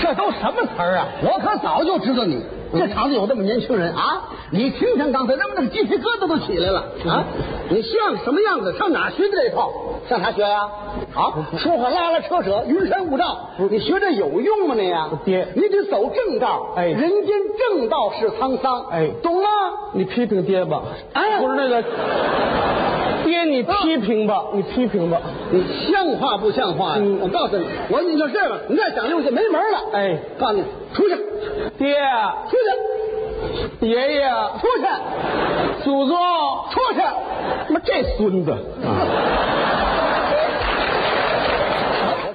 [0.00, 1.08] 这都什么词儿啊？
[1.22, 4.28] 我可早就知道你这厂子有这么年轻人啊！
[4.50, 7.24] 你听听刚才那么那个鸡皮疙瘩都起来了啊！
[7.68, 8.72] 你像什么样子？
[8.78, 9.70] 上哪学的这套？
[10.08, 10.68] 上哪学呀？
[11.14, 14.74] 啊，说话拉拉扯扯，云山雾罩，你学这有用吗？
[14.76, 16.74] 你呀，爹，你得走正道。
[16.76, 18.86] 哎，人间正道是沧桑。
[18.90, 19.48] 哎，懂吗？
[19.94, 20.82] 你批评爹吧。
[21.12, 21.82] 哎，不是那个，
[23.24, 25.20] 爹，你批评吧，你批评吧。
[25.52, 26.96] 你像话不像话呀？
[26.98, 29.78] 嗯我告诉你，我你就这样，你再想溜下没门了。
[29.92, 31.14] 哎，告诉你，出去，
[31.78, 31.96] 爹，
[32.48, 32.56] 出
[33.80, 36.16] 去，爷爷，出去，祖宗，
[36.70, 37.00] 出去。
[37.66, 38.50] 他妈这孙子。
[38.52, 38.56] 啊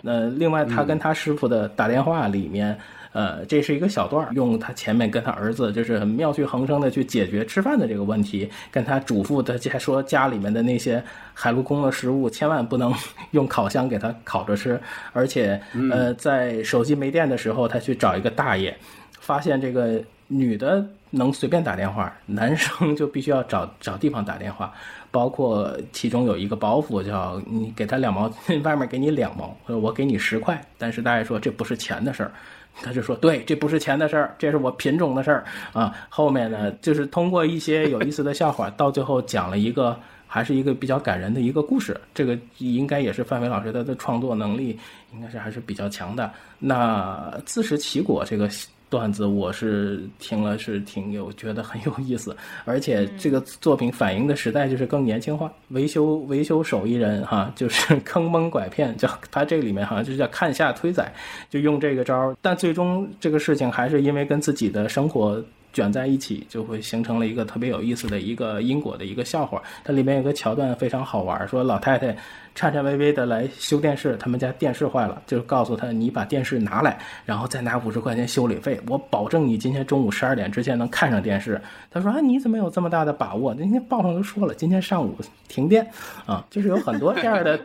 [0.01, 2.77] 那，另外他跟他师傅的打电话里面，
[3.15, 11.01] 呃，这是一个小段儿，用他前面跟他儿子就是很妙趣横生的去解决吃饭的这个问题，跟他嘱咐他还说家里面的那些
[11.33, 12.93] 海陆空的食物千万不能
[13.31, 14.77] 用烤箱给他烤着吃，
[15.13, 15.57] 而且
[15.89, 18.75] 呃，在手机没电的时候，他去找一个大爷，
[19.21, 24.73] 发现这个女的能随便打电话，男生就必须要找找地方打电话。
[25.09, 28.29] 包括其中有一个包袱叫你给他两毛，
[28.65, 32.33] 外面给你两毛，我给你十块，但是大爷说这不是钱的事儿，
[32.81, 35.95] 他就说对，这不是钱的事儿，这是我品种的事儿啊。
[36.09, 41.99] 后面呢，就是通过一些有意思的笑话，到最后讲了一个还是一个比较感人的一个故事。
[42.13, 44.77] 这个应该也是范伟老师他的创作能力
[45.13, 46.31] 应该是还是比较强的。
[46.59, 48.49] 那自食其果这个。
[48.89, 61.13] 段子我是听了是挺有觉得很有意思，而且这个作品反映的时代就是更年轻化，维修维修手艺人哈， 就是坑蒙拐骗，叫他这里面好像就叫看下推宰，
[61.49, 65.43] 就用这个招儿，但最终这个事情还是因为跟自己的生活。
[65.73, 69.61] 卷在一起，就会形成了一个特别有意思的一个因果的一个笑话。
[69.83, 72.15] 它里面有个桥段非常好玩，说老太太
[72.55, 81.61] 颤颤巍巍的来修电视，他们家电视坏了，就告诉他你把电视拿来，然后再拿五十块钱修理费，我保证你今天中午十二点之前能看上电视。
[81.91, 83.53] 他说啊，你怎么有这么大的把握？
[83.53, 85.17] 那天报上都说了，今天上午
[85.49, 85.85] 停电
[86.25, 87.59] 啊，就是有很多这样的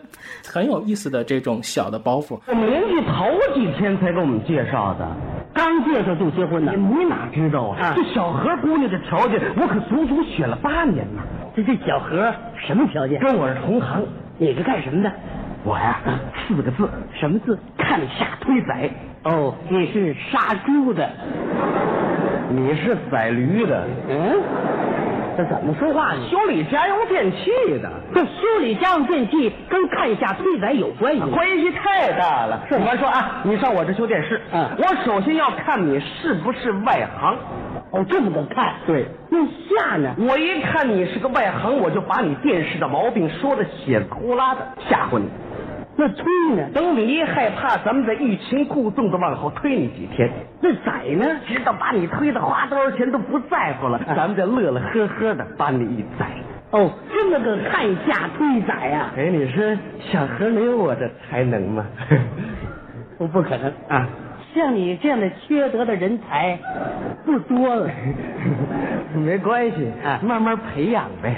[0.44, 2.40] 很有意思的这种小的包袱。
[2.48, 3.24] 我们邻居头
[3.54, 5.08] 几天才给我们介绍的，
[5.54, 6.72] 刚介绍就结婚呢。
[6.74, 7.94] 你哪知道啊？
[7.94, 11.22] 这小何姑娘的条件，我可足足选了八年呢。
[11.54, 12.34] 这这小何
[12.66, 13.20] 什么条件？
[13.20, 14.04] 跟我是同行。
[14.40, 15.12] 你是干什么的？
[15.64, 16.00] 我呀，
[16.48, 17.58] 四个字，什么字？
[17.76, 18.88] 看下推宰。
[19.24, 21.06] 哦，你是杀猪的，
[22.48, 23.86] 你是宰驴的。
[24.08, 24.40] 嗯。
[25.36, 26.26] 这怎么说话呢？
[26.30, 27.50] 修理家用电器
[27.82, 31.20] 的，这修理家用电器跟看下推宰有关系？
[31.20, 32.58] 关系太大了。
[32.70, 37.36] 比方说啊，你上我这修电视，嗯，我首先要看你是不是外行。
[37.92, 38.74] 哦，这么个看？
[38.86, 39.04] 对。
[39.30, 40.14] 那下呢？
[40.18, 45.28] 我一看你是个外行，我就把你电视的毛病说的血呼啦的吓唬你。
[45.96, 46.24] 那推
[46.54, 46.68] 呢？
[46.72, 50.30] 等你一害怕，咱们再欲擒故纵的往后推你几天。
[50.62, 51.26] 那宰呢？
[51.46, 56.26] 直到把你推的花多少钱都不在乎了，咱们再乐乐呵呵的把你一宰。
[56.70, 59.76] 哦，这么个看下推宰呀、哎，你说
[60.12, 61.84] 小何没有我的才能吗？
[63.18, 64.08] 我不可能啊！
[64.54, 66.58] 像你这样的缺德的人才
[67.24, 67.88] 不多了。
[69.14, 71.34] 没关系，啊慢慢培养呗。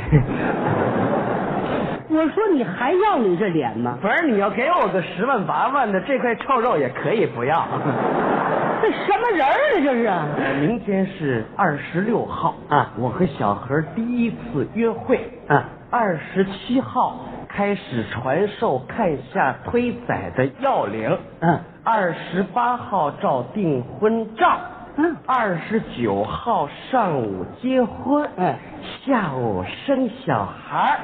[2.08, 3.96] 我说你还要你这脸吗？
[4.02, 7.66] 不是你要给我个十万八万的，这块臭肉也可以不要。
[8.82, 10.26] 这什么人儿啊？
[10.36, 15.64] 这是明天是二十六号啊我和小何第一次约会啊。
[15.90, 17.20] 二十七号
[17.54, 21.18] 开始传授看下推宰的要领。
[21.40, 24.58] 嗯，二十八号照订婚照。
[24.94, 28.28] 嗯二十九号上午结婚。
[28.36, 28.58] 哎，
[29.04, 30.98] 下午生小孩儿。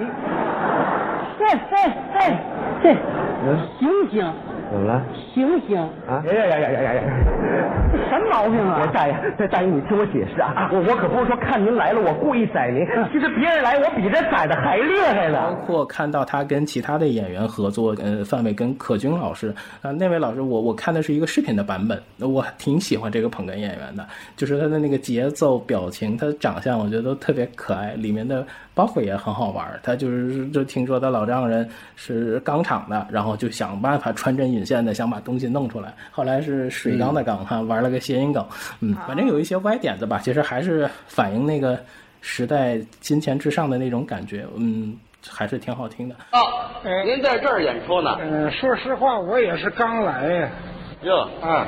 [1.41, 2.21] 哎哎哎，
[2.83, 4.33] 这醒醒
[4.71, 5.03] 怎么了？
[5.33, 5.79] 醒醒！
[6.07, 6.21] 啊！
[6.27, 7.03] 呀呀呀呀呀呀！
[7.91, 8.85] 这什么毛病啊？
[8.93, 9.15] 大爷，
[9.51, 10.69] 大爷，你听我解释啊！
[10.71, 15.55] 我我可不是说看您来了我故意宰您，其实别人来我比这宰的还厉害呢包。
[15.65, 29.81] 括看到他跟其他的演员合作，呃，范伟跟可君老师，啊、那位老师我我看的是一个视频的版本，我挺喜欢这个捧哏演员的，就是他的那个节奏、表情，他的长相，我觉得都特别可爱，里面的包袱也很好玩儿。
[29.83, 38.47] 他就是就听说他老丈人是钢厂的，然后就想办法穿针引线的想把东西弄出来，后来是水缸的缸哈、玩了个谐音梗，
[38.81, 41.79] 嗯，反正有一些歪点子吧，其实还是反映那个
[42.21, 44.97] 时代金钱至上的那种感觉，嗯。
[45.29, 46.15] 还是挺好听的。
[46.31, 46.39] 啊，
[47.05, 48.17] 您在这儿演出呢？
[48.21, 50.49] 嗯，说实话，我也是刚来呀。
[51.03, 51.67] 哟，啊，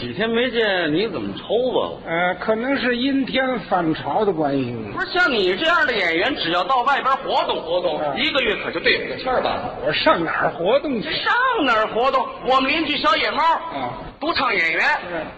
[0.00, 1.90] 几天没见，你怎么抽吧？
[2.06, 4.74] 呃，可能是阴天反潮的关系。
[4.94, 9.70] 不是像你这样的演员，只要到外边活动活动，一个月可就对付个气儿吧？
[9.84, 11.10] 我上哪儿活动去？
[11.10, 11.32] 上
[11.64, 12.24] 哪儿活动？
[12.46, 14.84] 我们邻居小野猫，啊，独唱演员，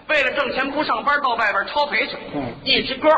[0.07, 2.15] 为了挣钱不上班，到外边抄赔去。
[2.35, 3.09] 嗯一支歌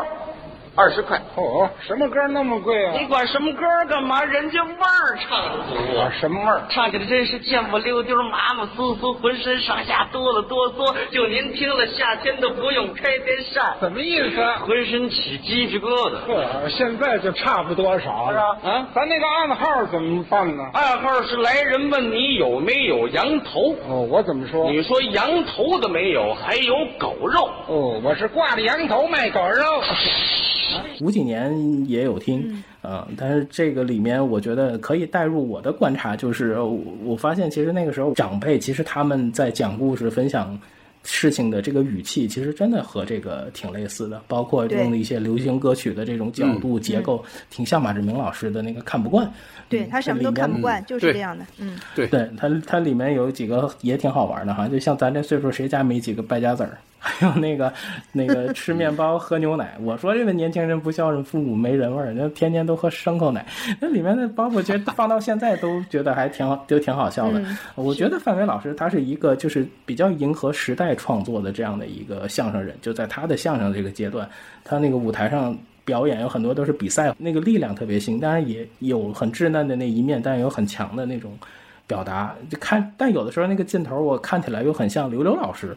[0.76, 1.22] 二十块。
[1.36, 2.94] 哦，什么歌那么贵啊？
[3.00, 4.24] 你管什么歌干嘛？
[4.24, 6.12] 人家味儿唱的足啊！
[6.20, 6.62] 什么味儿？
[6.70, 10.94] 唱起来真是贱不溜丢、麻麻酥酥，浑身上下哆了哆嗦。
[11.12, 14.44] 就您听了，夏天都不用开电扇，什么意思？
[14.66, 16.16] 浑身起鸡皮疙瘩。
[16.28, 18.34] 呵，现在就差不多少了。
[18.34, 20.64] 是啊啊咱那个暗号怎么办呢？
[20.74, 24.70] 暗号是来人问你有没有羊头，哦，我怎么说？
[24.72, 27.50] 你说羊头的没有，还有狗肉。
[27.68, 29.84] 哦，我是挂着羊头卖狗肉。
[31.02, 31.54] 五几年
[31.88, 40.60] 也有听，嗯、但是这个里面我觉得可以带入我的观察，就是我我发现其实那个时候长辈其实他们在讲故事、分享
[41.04, 49.30] 事情的这个语气，其实真的和这个挺类似的，包括用的一些流行歌曲的这种角度、结构，挺像马志明老师的那个看不惯。
[49.68, 51.46] 对他什么都看不惯，就是这样的。
[51.58, 52.08] 嗯，对
[52.38, 56.78] 他他里面有几个也挺好玩的哈，就像咱这岁数，谁家没几个败家子儿？
[57.04, 57.72] 还有那个
[58.14, 63.46] 那个 吃面包喝牛奶，我说这个年轻人不孝顺父母没人味儿，那天天都喝牲口奶。
[63.82, 67.40] 那里面的包括觉得放到现在都觉得还挺好， 都挺好笑的。
[67.42, 74.28] 嗯我觉得范伟老师他是一个就是比较迎合时代创作的这样的一个相声人，就在他的相声这个阶段，
[74.64, 75.56] 他那个舞台上。
[75.86, 81.38] 表演有很多都是比赛，那个力量特别行，当然也有很稚嫩的那一面，但有很强的那种
[81.86, 82.34] 表达。
[82.50, 85.76] 就看，但有的时候那个镜头我看起来又很像刘刘老师，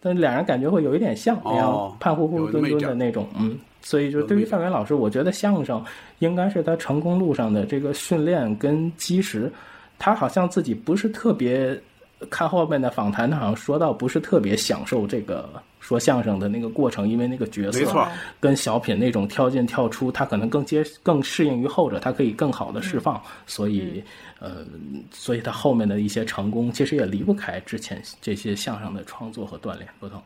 [0.00, 3.58] 但俩人感觉会有一点像那样哦胖乎乎墩墩的那种，嗯。
[3.80, 5.82] 所以就对于范伟老师，我觉得相声
[6.18, 9.50] 应该是他成功路上的这个训练跟基石。
[10.00, 11.76] 他好像自己不是特别
[12.30, 15.48] 看后面的访谈，他好像说到不是特别享受这个
[15.80, 18.06] 说相声的那个过程，因为那个角色没错
[18.40, 24.02] 跟小品那种跳进跳出，他可能更接更适应于后者，他可以更好的释放，所以
[24.40, 24.66] 呃，
[25.12, 30.20] 所以他后面的一些成功其实也离不开之前这些相声的创作和锻炼，不同。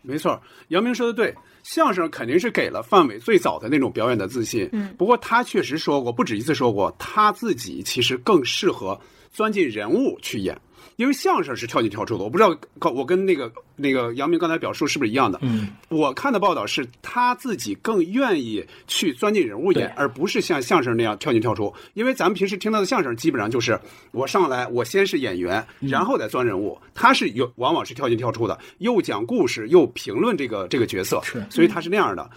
[0.00, 4.66] 没错，杨明说的对，相声肯定是给了范伟最早的那种表演的自信。
[4.72, 8.98] 嗯不过他确实说过，不止一次说过，他自己其实更适合
[9.30, 10.58] 钻进人物去演。
[10.98, 12.58] 因为相声是跳进跳出的，我不知道
[12.90, 15.38] 我跟那个那个杨明刚才表述是不是一样的？
[15.42, 21.72] 嗯，我看的报道是他自己更愿意去钻进人物演，而不是像相声那样跳进跳出。
[21.94, 23.80] 因为咱们平时听到的相声，基本上就是
[24.10, 26.76] 我上来，我先是演员，然后再钻人物。
[26.94, 32.28] 他是有往往是跳进跳出的，又讲故事，又评论这个这个角色，是所以他是那样的。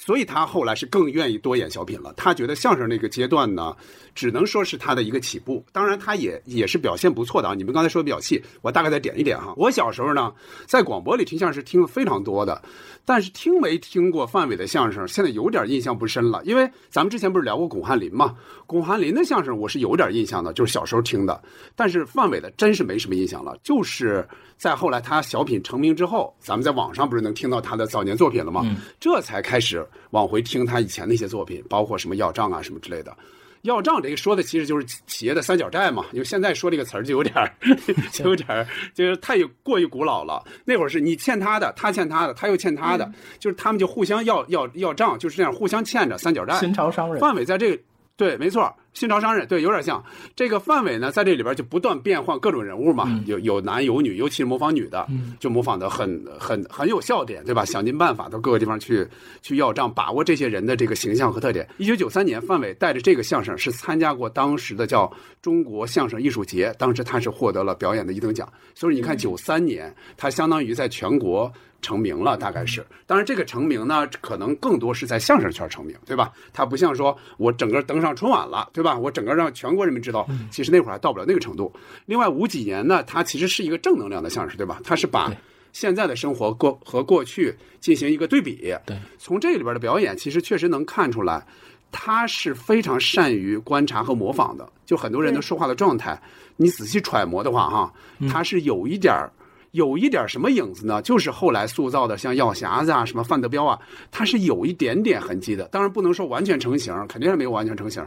[0.00, 2.14] 所以他后来是更愿意多演小品了。
[2.16, 3.76] 他觉得相声那个阶段呢，
[4.18, 5.64] 只能说是他的一个起步。
[5.70, 7.54] 当然，他也也是表现不错的啊。
[7.54, 9.54] 你们刚才说比较细，我大概再点一点哈。
[9.56, 10.34] 我小时候呢，
[10.66, 12.60] 在广播里听相声是听了非常多的，
[13.04, 16.42] 但是听没听过范伟的相声，现在有点印象不深了。
[16.44, 18.34] 因为咱们之前不是聊过巩汉林嘛，
[18.66, 21.40] 巩汉林的相声我是有点印象的，就是小时候听的。
[21.76, 24.26] 但是范伟的真是没什么印象了，就是
[24.56, 28.66] 在后来他小品成名之后，咱们在网上不是能听到他的早年作品了吗？
[28.98, 33.16] 这才开始往回听他以前那些作品，包括什么要账啊什么之类的。
[33.62, 37.52] 要账这个说的其实就是企企业的三角债嘛，因为现在说这个词儿就有点儿
[38.12, 40.44] 就有点儿就是太过于古老了。
[40.64, 46.58] 那会儿是你欠他的，他欠他的，他又欠他的，就是他们就互相要要要账，就是这样互相欠着三角债。
[46.58, 47.82] 新朝商人范伟在这个
[48.18, 50.04] 对，没错，新潮商人对，有点像
[50.34, 55.06] 这个范伟呢，在这里边就不断变换各种人物嘛，有有男有女，尤其是模仿女的，
[55.38, 57.64] 就模仿的很很很有笑点，对吧？
[57.64, 59.06] 想尽办法到各个地方去
[59.40, 61.64] 去要账，把握这些人的这个形象和特点。
[61.76, 65.08] 一九九三年，范伟带着这个相声是参加过当时的叫
[65.40, 68.52] 中国相声艺术节，当时他是获得了表演的一等奖。
[68.74, 71.52] 所以你看，九三年他相当于在全国。
[71.80, 72.84] 成名了，大概是。
[73.06, 76.32] 当然，这个成名呢，可能更多是在相声圈成名，对吧？
[76.52, 78.98] 他不像说我整个登上春晚了，对吧？
[78.98, 81.72] 我整个让全国人民知道，其实那会儿还到不了那个程度。
[82.06, 84.80] 另外，吴几年呢，他其实是一个正能量的相声，对吧？
[84.82, 85.32] 他是把
[85.72, 88.74] 现在的生活过和过去进行一个对比。
[88.84, 91.46] 对，从这里边的表演，其实确实能看出来，
[91.92, 94.68] 他是非常善于观察和模仿的。
[94.84, 96.20] 就很多人的说话的状态，
[96.56, 97.92] 你仔细揣摩的话，哈，
[98.28, 99.30] 他是有一点儿。
[99.72, 101.00] 有一点什么影子呢？
[101.02, 103.78] 就是后来塑造的，像药匣子啊、什么范德彪啊，
[104.10, 105.64] 他是有一点点痕迹的。
[105.64, 108.04] 当然不能说完全成型，肯定是没有完全成型，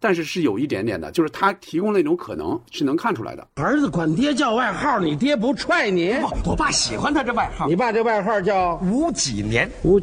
[0.00, 3.46] 但是是有一点点的，就是他提供了一种可能是能看出来的。
[3.56, 6.14] 儿子管爹叫外号，你爹不踹你？
[6.44, 7.66] 我爸喜欢他这外号。
[7.68, 9.70] 你爸这外号叫吴几年？
[9.82, 10.00] 吴。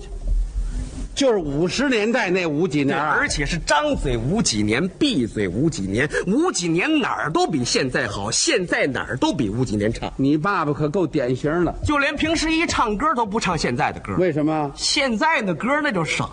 [1.20, 10.10] 就是五十年代那五几年，而且是张嘴五几年，闭嘴五几年，五几年哪儿都比现在好，现在哪儿都比五几年差。
[10.16, 14.16] 你爸爸可够典型的，就连平时一唱歌都不唱现在的歌。
[14.18, 14.72] 为什么？
[14.78, 16.30] 现在的歌那叫啥呀？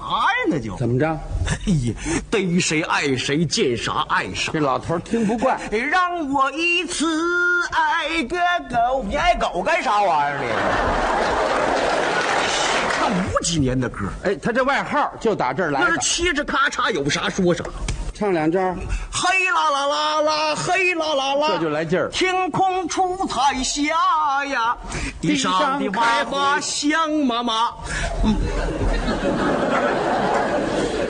[0.47, 1.05] 那就怎么着？
[1.09, 1.57] 哎
[1.89, 1.95] 呀，
[2.30, 4.53] 逮谁爱谁，见啥爱啥。
[4.53, 5.59] 这老头听不惯。
[5.72, 7.05] 让我一次
[7.72, 8.37] 爱个
[8.70, 10.47] 够，你爱狗干啥玩意儿呢？
[13.47, 17.62] 五几年的歌，哎，他这外号就打这儿来那是嘁哧咔嚓，有啥说啥。
[18.12, 18.74] 唱两招。
[19.12, 22.09] 嘿啦啦啦啦，嘿啦啦啦，这就来劲儿。
[22.09, 24.76] 天空出彩霞呀，
[25.20, 27.70] 地上的娃娃香妈妈。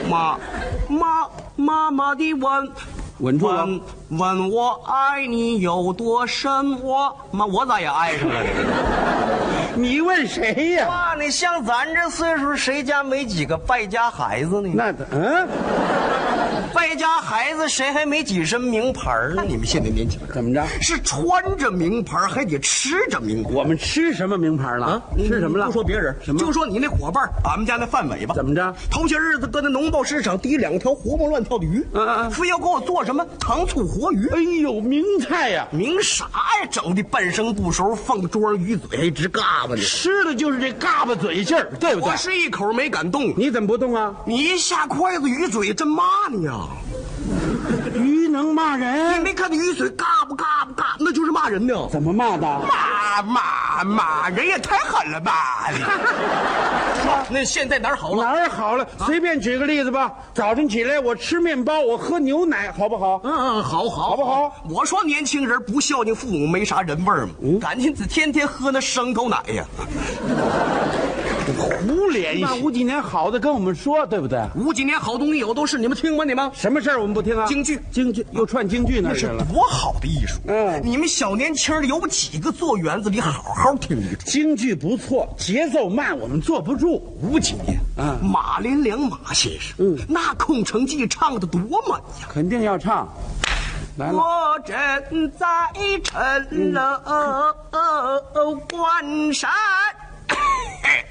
[0.07, 0.37] 妈
[0.87, 2.71] 妈妈妈的吻。
[3.19, 6.81] 稳住问问我爱你有多深？
[6.81, 8.49] 我妈，我咋也爱上了呢？
[9.75, 10.87] 你问谁呀？
[10.87, 14.71] 爸，你像咱这岁数，谁家没几个败家孩子呢？
[14.73, 15.47] 那嗯，
[16.73, 19.43] 败家孩子谁还没几身名牌呢？
[19.45, 20.65] 你们现在年轻人怎么着？
[20.81, 23.49] 是穿着名牌，还得吃着名牌。
[23.53, 24.85] 我们吃什么名牌了？
[24.87, 25.67] 啊，吃什么了？
[25.67, 26.39] 不说别人，什么？
[26.39, 28.33] 就说你那伙伴，俺们家那范伟吧。
[28.33, 28.73] 怎么着？
[28.89, 33.05] 头些日子搁那农贸市场逮两条活蹦乱跳的鱼，嗯嗯，非要给我做。
[33.05, 34.27] 什么糖醋活鱼？
[34.27, 35.67] 哎呦，名菜呀！
[35.71, 36.67] 名啥呀？
[36.69, 39.81] 整的半生不熟，放桌上鱼嘴还直嘎巴呢。
[39.81, 42.11] 吃的就是这嘎巴嘴劲儿，对不对？
[42.11, 43.33] 我是一口没敢动。
[43.35, 44.15] 你怎么不动啊？
[44.25, 46.67] 你一下筷子，鱼嘴真骂你呀！
[47.95, 49.19] 鱼 能骂人？
[49.19, 51.87] 你没看那雨水嘎巴嘎巴嘎，那就是骂人呢。
[51.91, 52.41] 怎么骂的？
[52.41, 54.29] 骂骂骂！
[54.29, 55.69] 人也太狠了吧！
[57.29, 58.23] 那现在哪儿好了？
[58.23, 58.87] 哪儿好了？
[59.05, 60.11] 随便举个例子吧。
[60.33, 63.19] 早晨起来，我吃面包，我喝牛奶，好不好？
[63.23, 64.53] 嗯嗯，好好，好不好？
[64.69, 67.33] 我说年轻人不孝敬父母，没啥人味儿嘛。
[67.59, 69.65] 赶紧天天喝那生狗奶呀。
[71.53, 72.41] 胡联系。
[72.41, 74.41] 那五几年好的跟我们说，对不对？
[74.55, 76.23] 五几年好东西有都是，你们听吗？
[76.23, 77.45] 你们什么事儿我们不听啊？
[77.47, 79.45] 京剧，京剧又串京剧那去了。
[79.51, 80.39] 多好的艺术！
[80.47, 84.17] 嗯，你们小年轻的有几个坐园子里好好听一听？
[84.25, 86.95] 京剧不错，节奏慢，我们坐不住。
[87.21, 92.27] 五几年，嗯，马连良马先生，嗯，那《空城计》唱的多满呀！
[92.29, 93.07] 肯定要唱。
[93.97, 94.17] 来了。
[94.17, 94.75] 我正
[95.31, 95.45] 在
[96.03, 99.49] 城楼观山。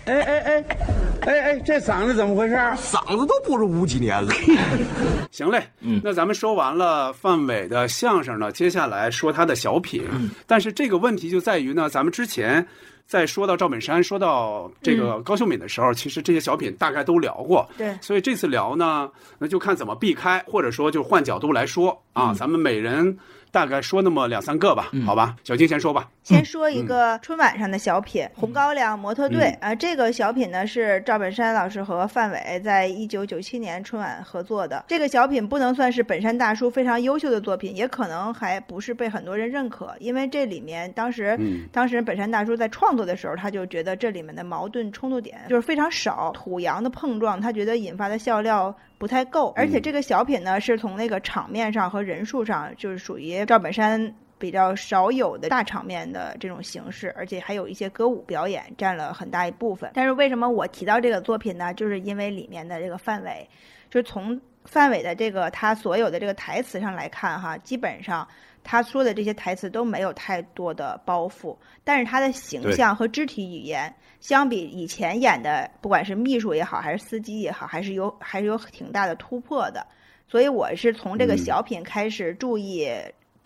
[0.06, 0.64] 哎哎哎，
[1.22, 2.54] 哎哎，这嗓子怎么回事？
[2.76, 4.32] 嗓子都不如五几年了。
[5.32, 10.04] 行嘞，嗯，那咱们说完了范伟的相声呢，接下来说他的小品。
[10.46, 12.64] 但是这个问题就在于呢，咱们之前
[13.06, 17.68] 在说到赵本山、说到这个高秀敏的时候，其实这些小品大概都聊过。
[17.76, 23.16] 对，所以这次聊呢，那就看怎么避开，或者说就换角度来说啊，咱们每人。
[23.52, 26.06] 大概说那么两三个吧，好吧，小金先说吧。
[26.26, 34.84] 先说一个春晚上的小品《红高粱模特队》啊，这个小品呢是赵本山老师和范伟在一九九七年春晚合作的。
[34.88, 41.38] 这个小品不能算是本山大叔非常优秀的作品，也可能还不是被很多人认可，因为这里面当时
[41.70, 48.76] 当时本山大叔在创作的时候，他就觉得这里面的矛盾冲突点就是非常少，土洋的碰撞，他觉得引发的笑料。
[48.98, 59.90] 不太够，而且这个小品呢，是从那个场面上和人数上，就是属于赵本山比较少有的大场面的这种形式，而且还有一些歌舞表演占了很大一部分。
[59.94, 61.72] 但是为什么我提到这个作品呢？
[61.74, 63.48] 就是因为里面的这个范伟，
[63.90, 68.26] 就是从范伟的这个他所有的这个台词上来看哈，基本上
[68.64, 79.86] 他说的这些台词都没有太多的包袱，但是他的形象和肢体语言相比以前演的，不管是秘书也好，还是司机也好，还是有还是有挺大的突破的。
[80.28, 82.90] 所以我是从这个小品开始注意，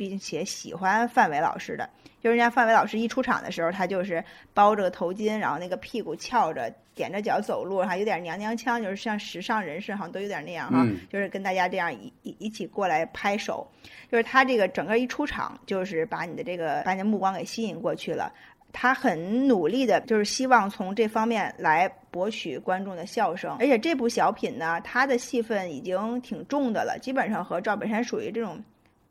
[0.01, 1.87] 并且喜欢范伟老师的。
[2.23, 4.25] 就是人家范伟老师一出场的时候，他就是
[4.55, 10.85] 包着个头巾，然后那个屁股翘着，踮着脚走路，还有点娘娘腔，就是像时尚人士好像都有点那样哈。
[10.87, 13.71] 嗯就是跟大家这样一一一起过来拍手，
[14.11, 18.33] 就是他这个整个一出场，就是把你的这个把你的目光给吸引过去了。
[18.73, 23.57] 他很努力的，就是希望从这方面来博取观众的笑声。
[23.59, 28.63] 而且这部小品呢，他的戏份已经挺重的了，基本上和赵本山属于这种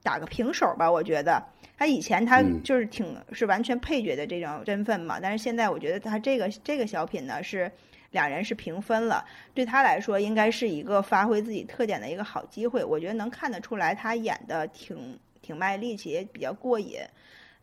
[0.04, 1.44] 打个平手吧，我觉得。
[1.78, 7.72] 他以前他嗯就是挺是完全配角的这种身份嘛，但是现在我觉得他这个这个小品呢是
[8.12, 9.24] 两人是平分了，
[9.54, 12.84] 对他来说应该是一个发挥自己特点的一个好机会。
[12.84, 17.00] 我觉得能看得出来他演的挺挺卖力气，也比较过瘾。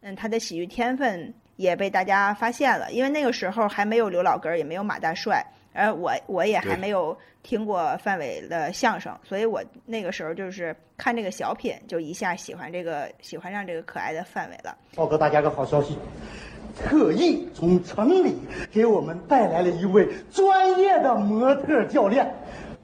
[0.01, 7.15] 嗯，他的喜剧天分也被大家发现了，因为那个时候还没有刘老根儿，也没有马大帅，而我我也还没有
[7.47, 14.77] 听过范伟的相声，所以我那个时候就是看这个小品，就一下喜欢这个喜欢上这个可爱的范伟了。
[14.97, 15.97] 报告大家个好消息，
[16.77, 18.35] 特意从城里
[18.73, 22.29] 给我们带来了一位专业的模特教练，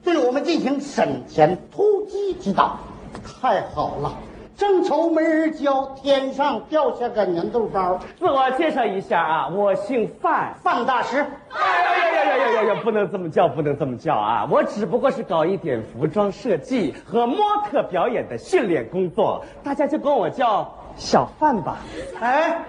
[0.01, 2.79] 对我们进行审前突击指导。
[3.21, 4.17] 太好了，
[4.55, 7.99] 正愁没人教，天上掉下个粘豆包。
[8.19, 11.25] 自我介绍一下啊，我姓范，范大师。
[11.49, 12.81] 哎呀呀呀呀呀呀！
[12.83, 14.47] 不能这么叫，不能这么叫啊！
[14.49, 17.37] 我只不过是搞一点服装设计和模
[17.69, 21.77] 特表演的训练工作，大家就管我叫小范吧。
[22.19, 22.63] 哎，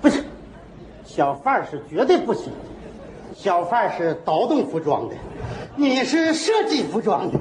[0.00, 0.24] 不行，
[1.04, 2.58] 小范儿是绝对不行的。
[3.40, 5.14] 小范是倒动服装的，
[5.74, 7.38] 你是设计服装的，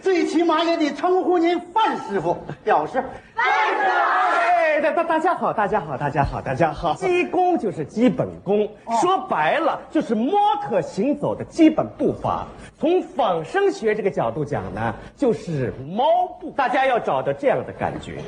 [0.00, 3.02] 最起码也得称呼您范师傅，表示。
[3.34, 6.94] 哎，大大大家好，大家好，大家好，大家好。
[6.94, 8.68] 基功就是基本功，
[9.00, 12.46] 说白了就是模特行走的基本步伐。
[12.78, 16.04] 从仿生学这个角度讲呢，就是猫
[16.40, 16.52] 步。
[16.52, 18.18] 大家要找到这样的感觉。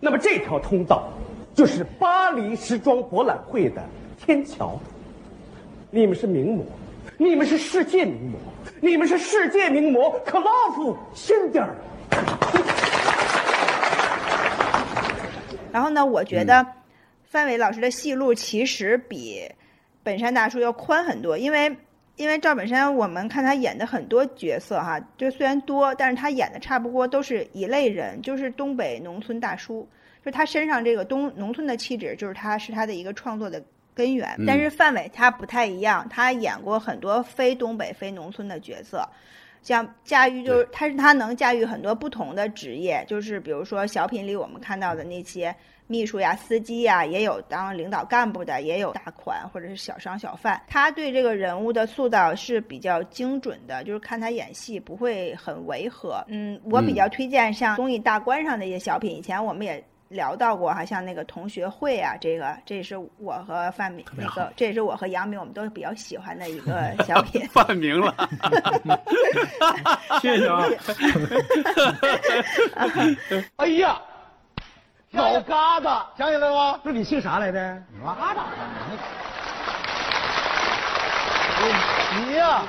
[0.00, 1.04] 那么这条通道
[1.54, 3.80] 就是巴黎时装博览会的
[4.18, 4.76] 天桥。
[5.92, 6.64] 你们是名模，
[7.18, 8.38] 你们是世界名模，
[8.80, 11.74] 你们是世界名模，克洛夫辛点儿。
[15.72, 16.64] 然后呢，我觉得
[17.24, 19.50] 范伟老师的戏路其实比
[20.04, 21.76] 本山大叔要宽很多，因为
[22.14, 29.88] 因为赵本山我们看他演的很多角色哈，就虽然多，但是他演的差不多都是一类人，就是东北农村大叔，
[30.24, 33.60] 就他身上这个东农村的气质，就是他是他的一个创作的
[33.94, 34.28] 根源。
[34.38, 39.08] 嗯但是范伟他不太一样，他演过很多非东北、非农村的角色。
[39.62, 45.54] 像驾驭就是他是他能驾驭很多不同的职业，就是比如说小品里我们看到的那些
[45.86, 50.58] 秘书呀、司机呀，也有当领导干部的，也有大款或者是小商小贩。
[50.66, 56.24] 他对这个人物的塑造是比较精准的，就是看他演戏不会很违和。
[56.28, 59.84] 嗯，我比较推荐像综艺大观上的一些小品，以前我们也。
[60.10, 67.48] 聊到过哈，像那个同学会啊，这个这也是我和范明那个，这也是我和杨明我们都比较喜欢的一个 小品。
[67.52, 68.12] 范明了
[70.20, 70.64] 谢谢啊。
[73.56, 74.00] 哎呀，
[75.12, 76.80] 老疙瘩，想起来了吗？
[76.82, 77.80] 不是你姓啥来的？
[78.04, 78.40] 老疙瘩。
[82.16, 82.62] 你呀，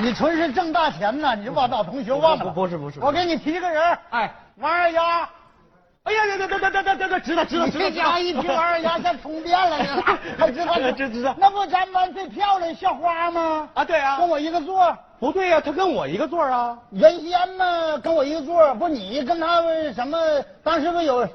[0.00, 1.36] 你纯是挣大钱呢！
[1.36, 2.50] 你就把老同学忘了？
[2.50, 5.28] 不是不是，我给你提个人，哎，王二丫。
[6.04, 7.84] 哎呀，这这这这这这这，知道知道知道。
[7.84, 10.02] 这家伙一听王二丫像充电了呢，
[10.36, 11.34] 还知道知知道。
[11.38, 13.68] 那不咱们班最漂亮校花吗？
[13.74, 14.96] 啊，对啊，跟我一个座。
[15.20, 16.76] 不对呀，他跟我一个座啊。
[16.90, 19.62] 原先嘛，跟我一个座，不你跟他
[19.94, 20.18] 什么？
[20.64, 21.28] 当时不有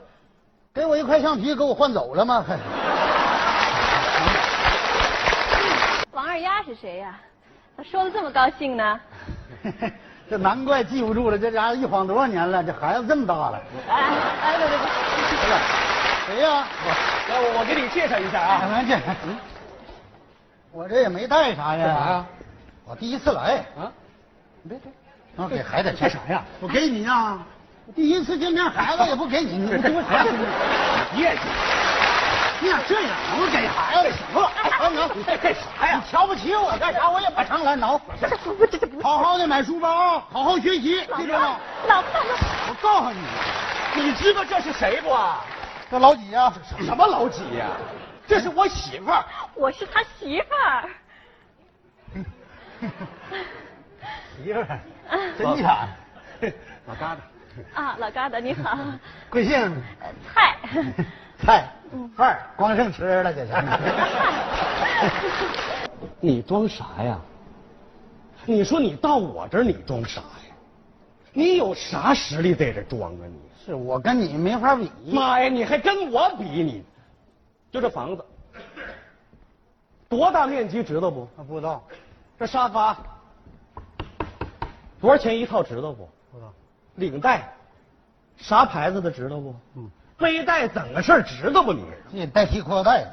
[0.74, 2.44] 给我一块橡皮，给我换走了吗？
[6.12, 7.18] 王二丫是谁呀、
[7.78, 9.00] 他说的这么高兴呢？
[10.30, 13.62] 这难怪记不住了，这家伙一晃多少年了，这孩子这么大了。
[13.88, 13.96] 哎
[14.44, 14.86] 哎，对对对，
[16.26, 16.68] 谁呀？
[17.30, 18.68] 来，我我给你介绍一下啊。
[18.70, 19.00] 来这，
[20.74, 21.86] 我这也没带啥呀。
[21.86, 22.26] 干啥呀？
[22.86, 23.92] 我第一次来啊。
[24.68, 24.92] 别别，
[25.38, 26.44] 我给孩子带啥呀？
[26.60, 27.40] 我给你呀。
[27.96, 30.26] 第一次见面，孩子也不给你，你多啥？
[31.14, 31.42] 你也是。
[32.60, 33.16] 你咋这样？
[33.40, 34.52] 我给孩子行了。
[34.64, 36.02] 哎，能你在干啥呀？
[36.04, 37.10] 你瞧不起我干啥？
[37.10, 38.00] 我也不常来挠。
[39.04, 41.60] 好好的买书包，好好学习，记住吗。
[41.88, 42.08] 老爸，
[42.70, 45.16] 我告诉你，你知道这是谁不？
[45.90, 46.52] 这老几呀？
[46.80, 47.68] 什么老几呀？
[48.28, 49.24] 这是我媳妇儿。
[49.56, 50.90] 我是他媳妇儿。
[54.44, 54.80] 媳妇儿，
[55.38, 55.88] 真假。
[56.86, 57.18] 老 疙瘩，
[57.74, 58.78] 啊，老疙瘩你好，
[59.30, 59.56] 贵姓？
[60.02, 63.54] 呃菜， 菜饭儿光剩吃了，这是。
[66.20, 67.20] 你装啥呀？
[68.46, 70.56] 你说你到我这儿，你装啥呀？
[71.34, 73.38] 你有啥实力在这装啊你？
[73.66, 74.90] 是我跟你没法比。
[75.12, 76.84] 妈呀，你还跟我比你？
[77.72, 78.26] 就这房子，
[80.08, 81.26] 多大面积知道不？
[81.48, 81.84] 不知道。
[82.40, 82.98] 这沙发
[85.02, 86.10] 多少钱一套知道不？
[86.32, 86.54] 不知道。
[86.96, 87.54] 领带
[88.38, 89.54] 啥牌子的知道不？
[89.76, 89.92] 嗯。
[90.18, 91.84] 背带怎个事儿知道不你？
[92.12, 93.06] 你代替裤腰带。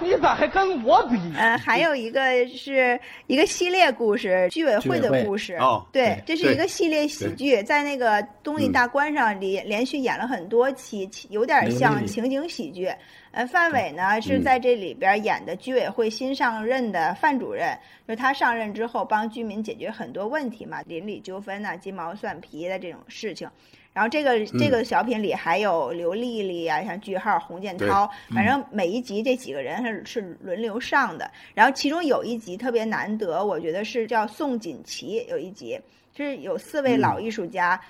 [0.00, 1.16] 你咋还跟我比？
[1.36, 5.54] 呃，还有一个是一个系列故事，居委会的故事。
[5.54, 12.92] 哦，对，这是一个系列喜剧，在那个东丽大观上连连续演了很多期，有点像情景喜剧。
[13.30, 23.48] 呃，范伟呢是在这里边演的居委会新上任的范主任，就是他上任之后帮居民解决很多问题嘛，邻里纠纷呐、鸡毛蒜皮的这种事情。
[23.94, 31.30] 然后这个这个小品里还有刘丽丽啊，像句号、洪建涛，反正每一集这几个人是是轮流上的。
[31.54, 35.80] 然后其中有一集特别难得，我觉得是叫宋锦旗，有一集
[36.12, 37.80] 就是有四位老艺术家，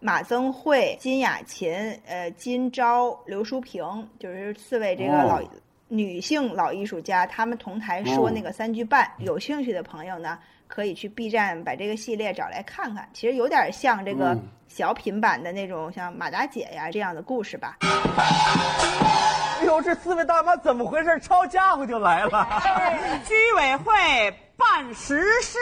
[0.00, 1.72] 马增慧、金雅琴、
[2.04, 3.82] 呃金钊、刘淑萍，
[4.18, 5.40] 就是四位这个老。
[5.88, 13.08] 女性老艺术家，他们同台说那个三句半，有兴趣的朋友呢，可以去 B 站把这个系列找来看看。
[13.12, 17.76] 其实有点像这个小品版的那种，像马大姐呀这样的故事吧。
[17.82, 21.20] 哎呦，这四位大妈怎么回事？
[21.20, 22.62] 抄家伙就来了。
[23.26, 23.94] 居委会
[24.56, 25.58] 办实事，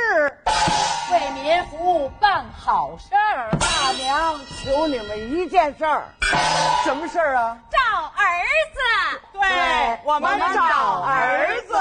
[1.12, 3.50] 为民服务办好事儿。
[3.58, 6.04] 大娘求你们一件事儿，
[6.84, 7.58] 什么事儿啊？
[7.70, 8.22] 找儿
[8.72, 9.31] 子。
[9.48, 11.74] 对，我们找儿子。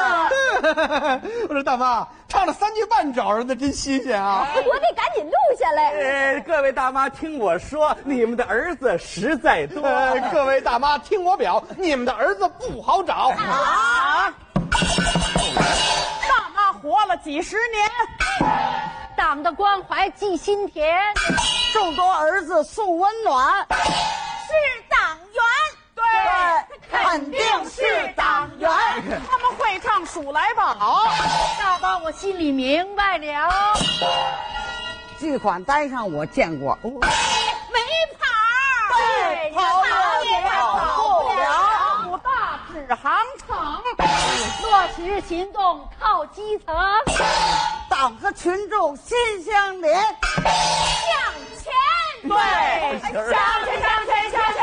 [1.48, 4.48] 我说大妈，唱了三句半找儿子，真新鲜啊！
[4.56, 5.90] 我得赶紧录下来。
[5.92, 9.82] 呃，各位大妈听我说，你们的儿子实在多。
[10.32, 14.34] 各位大妈听我表，你们的儿子不好找啊。
[16.28, 17.90] 大妈活了几十年，
[19.16, 20.98] 党的关怀记心田，
[21.74, 24.54] 众多儿子送温暖，是
[24.90, 25.42] 党员。
[25.94, 26.04] 对，
[26.92, 28.70] 肯定是党员，
[29.30, 30.74] 他们会唱《数来宝》，
[31.60, 33.74] 大妈我心里明白了。
[35.20, 37.80] 巨款单上我见过，哦没
[38.20, 38.28] 跑，
[38.98, 39.84] 对，跑
[40.24, 43.56] 也跑不了，五大指航程，
[44.64, 46.76] 落实行动靠基层，
[47.90, 50.06] 党和群众心相连，向
[51.62, 51.72] 前，
[52.28, 53.12] 对，向前，
[53.82, 54.61] 向前，向前。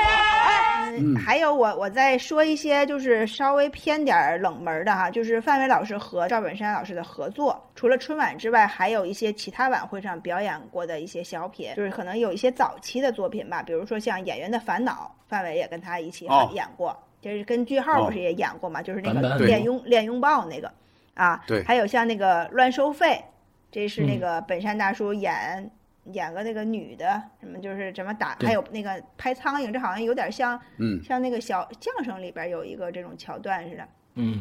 [1.01, 20.71] 嗯，还有我我再说一些就是稍微偏点冷门的哈，就是范伟老师和赵本山老师的合作，除了春晚之外，还有一些其他晚会上表演过的一些小品，就是可能有一些早期的作品吧，比如说像《演员的烦恼》，范伟也跟他一起演过，就是跟句号不是也演过嘛，就是那个练拥练拥抱那个
[21.15, 23.23] 啊，对，还有像那个乱收费，
[23.71, 25.71] 这是那个本山大叔演。
[26.13, 34.41] 演个那个女的，什么就是怎么打，还有那个拍苍蝇，这好像有点像，嗯，像那个小相声里边有一个这种桥段似的，嗯，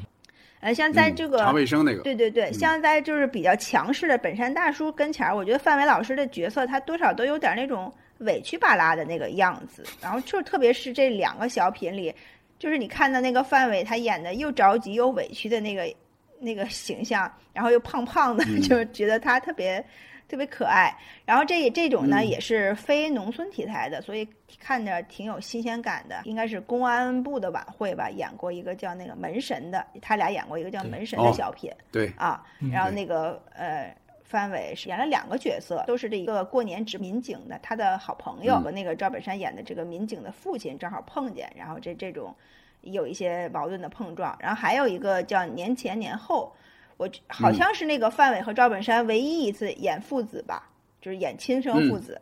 [0.60, 12.14] 呃，像在这个查卫生那个，对对对，像在就是比较强势的本山大叔跟前儿，我觉得范伟老师的角色他多少都有点那种委屈巴拉的那个样子，然后就特别是这两个小品里，
[12.58, 15.94] 就是你看到那个范伟他演的又着急又委屈的那个
[16.40, 19.84] 那个形象，然后又胖胖的， 就觉得他特别。
[20.28, 20.94] 特别可爱，
[21.26, 24.28] 然后这这种呢也是非农村题材的，所以
[24.60, 26.22] 看着挺有新鲜感的。
[26.26, 31.72] 应该是公安部的晚会吧，演过一个叫那个门神的，他俩演过一个叫门神的小品。
[31.92, 42.36] 对啊，然后那个呃，范伟是演了两个角色，都是这一个过年值民警的他的好朋友和那个赵本山演的这个民警的父亲正好碰见，然后这这种
[42.82, 44.36] 有一些矛盾的碰撞。
[44.42, 46.54] 然后还有一个叫年前年后。
[46.98, 50.68] 我好像是那个范伟和赵本山唯一一次演父子吧，
[51.00, 52.22] 就是演亲生父子，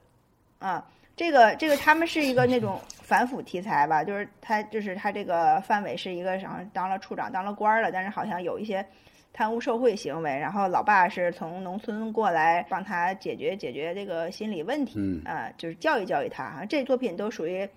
[0.59, 8.85] 啊，这个这个他们是一个那种反腐题材吧，就是他就是他这个范伟是一个然后当了处长当了官了，但是好像有一些
[9.31, 17.67] 贪污受贿行为，然后老爸是从农村过来帮他解决解决这个心理问题，啊，就是教育教育他啊，这作品都属于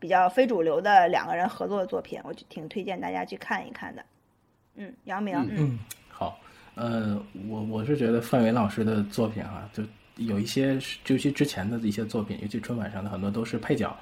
[0.00, 4.04] 比较非主流的两个人合作的作品，我就挺推荐大家去看一看的，
[4.74, 6.07] 嗯，杨明，嗯，好。
[6.78, 9.82] 呃，我我是觉得范伟老师的作品哈，就
[10.16, 13.96] 有一些，尤其之前的一些作品，尤其春晚上的很多都是配角，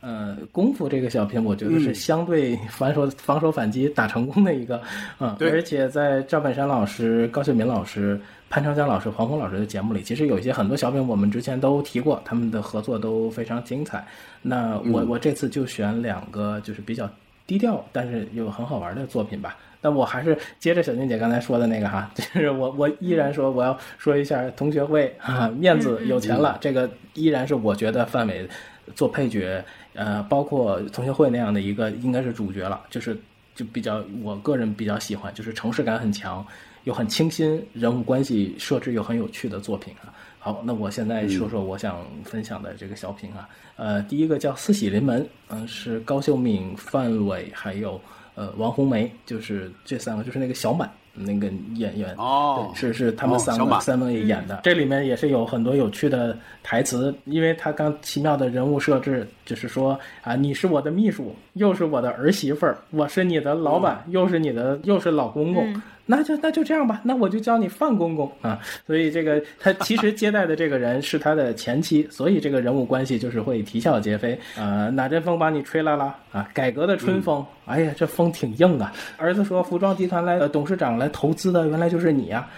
[0.00, 1.94] 呃，功夫这个小品，我觉得是嗯。
[1.94, 4.80] 相对 防守、防守反击打成功的一个，
[5.18, 5.50] 嗯，对。
[5.50, 14.06] 而且在赵本山老师、高秀敏老师、潘长江老师、黄宏老师的节目里，其实有一些很多小品我们之前都提过，他们的合作都非常精彩。
[14.40, 15.08] 那我、嗯。
[15.08, 17.10] 我这次就选两个就是比较
[17.50, 19.58] 低调，但是又很好玩的作品吧。
[19.80, 28.48] 但我还是接着小静姐刚才说的那个哈， 就是我我依然说我要说一下同学会啊、面子有钱了，这个依然是我觉得范伟
[28.94, 33.18] 做配角，呃，包括同学会那样的一个应该是主角了，就是
[33.56, 36.46] 就比较我个人比较喜欢，就是城市感很强，
[36.84, 40.14] 又很清新，人物关系设置又很有趣的作品啊。
[40.42, 48.00] 好，那我现在说说我想分享的这个小品啊，呃，第一个叫《四喜临门》，嗯、是高秀敏、范伟还有
[48.34, 52.72] 呃王红梅，就是这三个，就是那个小满那个演员哦。
[52.72, 54.58] 对，是是他们三个、三位演的。
[54.62, 65.70] 这里面也是有很多有趣的台词，因为他刚奇妙的人物设置，就是说啊，你是我的秘书，又是我的儿媳妇儿，我是你的老板，又是你的又是老公公。
[65.74, 68.58] 嗯那就那就这样吧，那我就叫你范公公啊。
[68.84, 74.36] 所以这个他 其实接待的这个人是他的前妻，所以这个人物关系就是会啼笑皆非。
[74.56, 76.48] 呃，哪阵风把你吹来了啊？
[76.52, 78.92] 改革的春风，哎呀，这风挺硬啊。
[79.16, 82.48] 儿子说服装集团来呃董事长来投资的，原来就是你呀、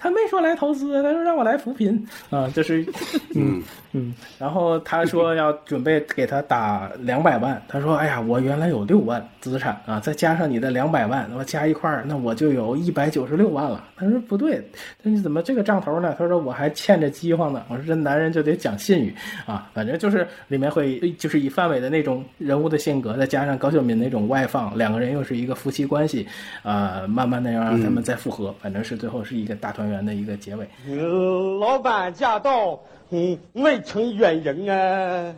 [0.00, 2.86] 他没说来投资，他说让我来扶贫啊，就是，
[3.34, 3.60] 嗯
[3.92, 13.84] 嗯，然后他说要准备给他打两百万，他说哎呀，我原来有六万资产啊，再加上你的两百万，我加一块儿，那我就有一百九十六万了。
[13.96, 14.62] 他说不对，
[15.02, 16.14] 那你怎么这个账头呢？
[16.16, 17.64] 他说我还欠着饥荒呢。
[17.68, 19.12] 我说这男人就得讲信誉
[19.46, 26.24] 啊，反正就是里面会就是以范伟的那种人物的性格，再加上高秀敏那种外放，两个人又是一个夫妻关系，
[26.62, 30.68] 啊、慢慢的要让他们再复合，反正是最后是一个大团圆的一个结尾。
[30.86, 32.80] 嗯，老板驾到，
[33.10, 35.34] 嗯，未曾远迎啊。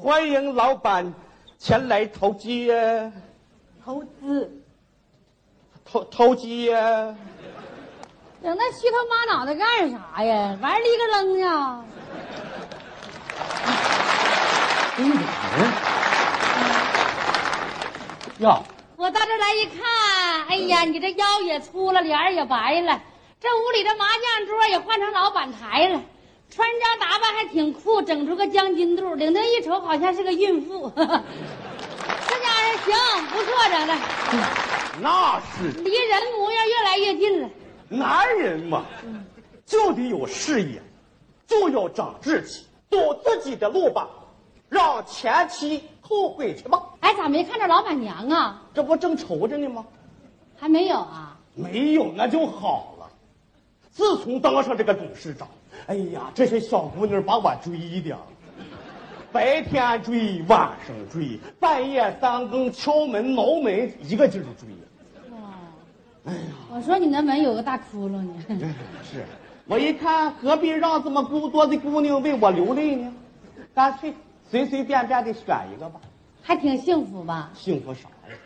[0.00, 1.14] 欢迎老板
[1.58, 3.12] 前来投机呀、
[3.84, 4.62] 投资，
[5.84, 7.14] 投投机呀、
[8.42, 10.58] 整那虚头巴脑的干啥呀？
[10.62, 11.84] 玩儿立个扔呢？
[18.38, 18.64] 哟，
[19.00, 23.00] 我到这儿来一看，哎呀，你这腰也粗了，脸儿也白了，
[23.40, 26.02] 这屋里的麻将桌也换成老板台了，
[26.50, 30.92] 穿着打扮还挺酷，整出个将军肚，领头一瞅好像是个孕妇。
[30.94, 33.94] 这家人行，不错，整的，
[35.00, 37.48] 那是离人模样越来越近了。
[37.88, 38.84] 男人嘛，
[39.64, 40.82] 就得有事业，
[41.46, 44.06] 就要长志气，走自己的路吧，
[44.68, 46.82] 让前妻后悔去吧。
[46.98, 48.60] 哎，咋没看着老板娘啊？
[48.74, 49.86] 这不正愁着呢吗？
[50.58, 51.38] 还没有啊？
[51.54, 53.08] 没有那就好了。
[53.92, 55.46] 自从当上这个董事长，
[55.86, 58.16] 哎呀，这些小姑娘把我追的，
[59.30, 64.68] 白天追，晚上追，半夜三更敲门挠门，一个劲儿追。
[66.72, 68.74] 我说你那门有个大窟窿呢。
[69.02, 69.24] 是，
[69.66, 73.12] 我一看，何必让这么孤多的姑娘为我流泪呢？
[73.74, 74.12] 干脆
[74.50, 76.00] 随随便便的选一个吧。
[76.42, 77.50] 还挺幸福吧？
[77.54, 78.36] 幸福啥呀？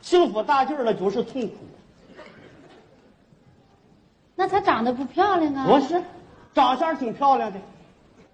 [0.00, 1.54] 幸福大劲儿了就是痛苦。
[4.34, 5.66] 那她长得不漂亮啊？
[5.66, 6.02] 不是，
[6.54, 7.58] 长相挺漂亮的，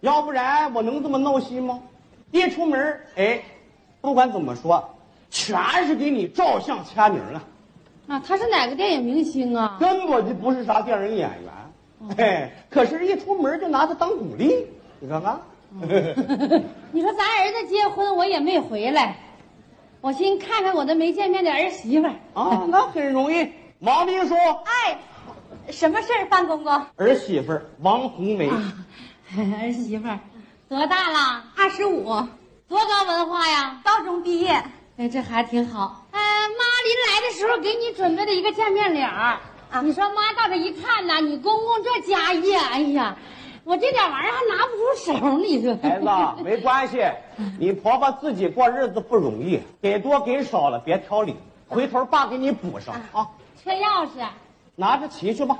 [0.00, 1.82] 要不然我能这么闹心吗？
[2.30, 3.42] 一出门，哎，
[4.00, 4.94] 不管怎么说，
[5.30, 7.42] 全是给你照相签名了，
[8.06, 9.76] 啊，她是哪个电影明星啊？
[9.80, 12.16] 根本就不是啥电影演员。
[12.16, 14.66] 哎，可是，一出门就拿她当鼓励，
[15.00, 15.40] 你看看。
[16.92, 19.16] 你说咱儿子结婚我也没回来，
[20.00, 22.14] 我寻看看我的没见面的儿媳妇儿。
[22.34, 23.50] 啊，那很容易。
[23.80, 24.98] 王秘书，哎，
[25.70, 26.86] 什么事儿，范公公？
[26.96, 30.08] 儿媳妇王红梅，儿媳妇
[30.68, 31.44] 多大了？
[31.56, 32.04] 二十五，
[32.66, 33.80] 多高文化呀？
[33.84, 34.64] 高中毕业。
[34.96, 36.06] 哎，这孩子挺好。
[36.10, 39.38] 哎，妈临来的时候给你准备了一个见面礼儿。
[39.70, 43.16] 啊，你说妈到这一看呐，你公公这家业，哎呀，
[43.68, 45.76] 我这点玩意儿还拿不出手，你说？
[45.82, 47.04] 孩子没关系，
[47.60, 51.36] 你婆婆自己过日子不容易，给多给少了别挑理，
[51.68, 53.28] 回头爸给你补上啊。
[53.62, 54.26] 车钥匙。
[54.74, 55.54] 拿着骑去吧。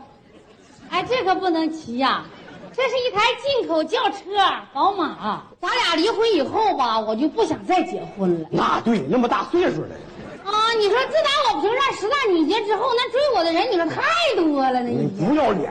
[0.89, 2.25] 哎，这可不能骑呀、
[2.73, 4.23] 这是一台进口轿车，
[4.73, 5.43] 宝马。
[5.61, 8.49] 咱俩离婚以后吧，我就不想再结婚了。
[8.51, 9.89] 那对，那么大岁数了，
[10.47, 14.01] 啊，你说自打我评上十大女杰之后，那追我的人，你说太
[14.35, 15.07] 多了，呢你。
[15.09, 15.71] 不要脸。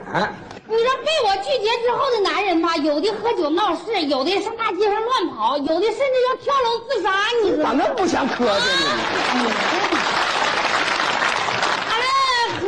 [0.70, 7.10] 你说被我拒绝之后的男人吧，有的喝酒闹事，有的上大街上乱跑，有的甚至要跳楼自杀。
[7.42, 8.58] 你说咋那不想磕碜呢？
[11.88, 12.04] 完了，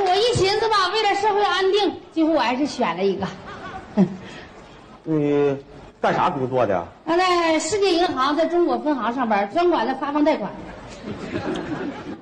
[0.06, 3.26] 我一寻思吧，为了社会安定，最后我还是选了一个。
[5.02, 5.54] 你
[6.00, 6.82] 干啥工作的？
[7.04, 10.50] 他在世界银行在中国分行上班，专管的发放贷款。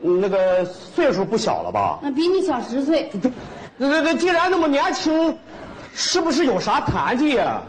[0.00, 2.00] 那个岁数不小了吧？
[2.02, 3.08] 那比你小十岁。
[3.76, 5.38] 那那那，既然那么年轻，
[6.00, 7.60] 是不是有啥残疾呀、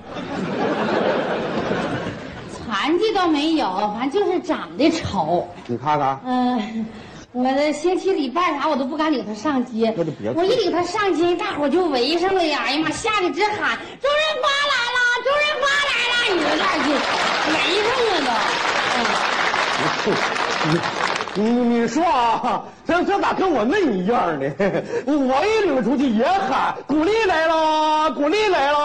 [2.67, 5.49] 残疾倒没有，反正就是长得丑。
[5.65, 6.85] 你看看，嗯、
[7.31, 12.61] 我的星期礼拜啥我都不敢领他上街，那就别我一领他上街，大伙就围上了呀！
[12.67, 16.93] 哎呀妈，吓得直喊：“周润发来了，周润发来了！”你说这就
[17.49, 17.89] 围上
[18.25, 18.29] 了
[20.71, 20.73] 你
[21.35, 24.51] 你你说啊，这这咋跟我妹一样呢？
[25.05, 28.79] 我一领出去也喊鼓励来了，鼓励来了。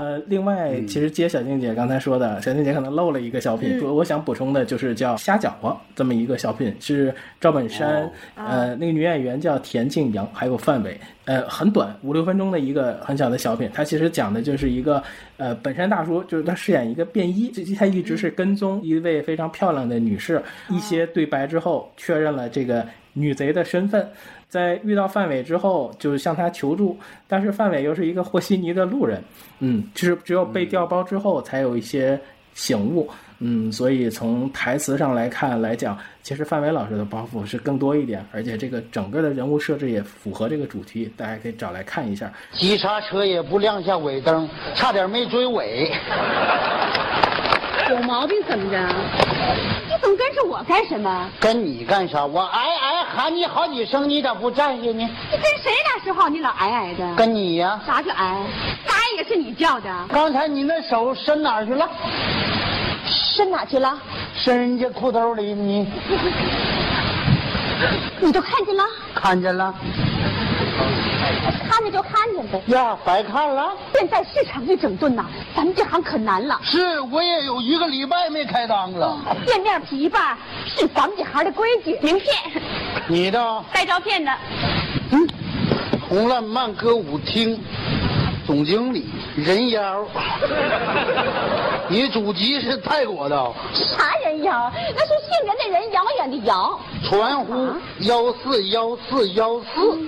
[0.00, 15.02] 呃，另外，其实接小静姐刚才说的，小静姐可能漏了一个小品，嗯我想补充的就是叫《瞎搅和》这么一个小品，是赵本山，哦呃，那个女演员叫田静阳，还有范伟，呃，很短，五六分钟的一个很小的小品，它其实讲的就是一个，
[15.36, 24.08] 呃，本山大叔就是他饰演一个便衣，这他一直是跟踪一位非常漂亮的女士，一些对白之后确认了这个女贼的身份。
[24.48, 29.20] 在遇到范伟之后，就向他求助，但是范伟又是一个和稀泥的路人，
[29.58, 32.16] 嗯，就是只有被调包之后才有一些
[32.52, 33.10] 醒悟，
[33.40, 42.32] 嗯，所以从台词上来看来讲，其实范伟老师的包袱是更多一点，而且这个整个的人物设置也符合这个主题，大家可以找来看一下。
[42.52, 45.90] 急刹车也不亮下尾灯，差点没追尾。
[47.90, 48.78] 有毛病怎么着？
[49.86, 51.28] 你总跟着我干什么？
[51.38, 52.24] 跟你干啥？
[52.24, 55.08] 我挨挨喊你好几声，你咋不站下呢？
[55.30, 57.14] 你跟谁俩说话你老挨挨的？
[57.14, 58.24] 跟你呀、啥叫挨？
[58.26, 59.90] 挨也是你叫的。
[60.08, 61.88] 刚才你那手伸哪儿去了？
[63.06, 63.98] 伸哪去了？
[64.34, 65.86] 伸人家裤兜里，你
[68.20, 68.84] 你都看见了？
[69.14, 69.74] 看见了？
[71.68, 72.62] 看着就看见呗。
[72.66, 73.72] 呀，白看了。
[73.94, 75.24] 现在市场一整顿呐，
[75.56, 76.60] 咱们这行可难了。
[76.62, 79.18] 是，我也有一个礼拜没开张了。
[79.46, 81.98] 见面皮吧是咱们这行的规矩。
[82.00, 82.34] 名片，
[83.08, 84.32] 你的带照片的。
[85.10, 85.28] 嗯
[86.08, 87.58] 红浪漫歌舞厅
[88.46, 90.04] 总经理人妖，
[91.88, 93.36] 你祖籍是泰国的，
[93.72, 94.70] 啥人妖？
[94.94, 96.78] 那是姓人的人，遥远的遥。
[97.02, 99.98] 传呼幺四幺四幺四，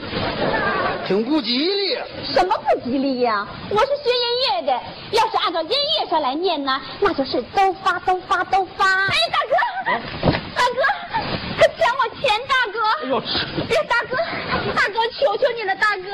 [1.07, 1.97] 挺不吉利。
[2.25, 3.47] 什么不吉利呀？
[3.71, 4.73] 我是学音乐的，
[5.13, 8.85] 要是按照音乐上来念呢，那就是都发都发都发。
[9.07, 9.57] 哎，大哥，
[10.57, 10.81] 大哥，
[11.59, 12.79] 他抢我钱，大哥！
[13.03, 13.21] 哎呦，
[13.69, 14.17] 别，大哥，
[14.75, 16.09] 大哥，求求你了，大哥，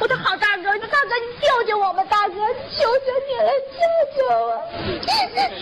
[0.00, 2.34] 我的好大哥，大哥，你救救我吧，大哥，
[2.70, 3.78] 求求你了，救
[4.16, 4.48] 救我！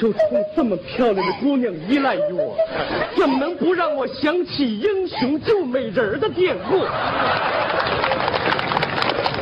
[0.01, 2.57] 就冲这么漂亮的姑娘依赖于我，
[3.17, 6.85] 怎么能不让我想起英雄救美人儿的典故？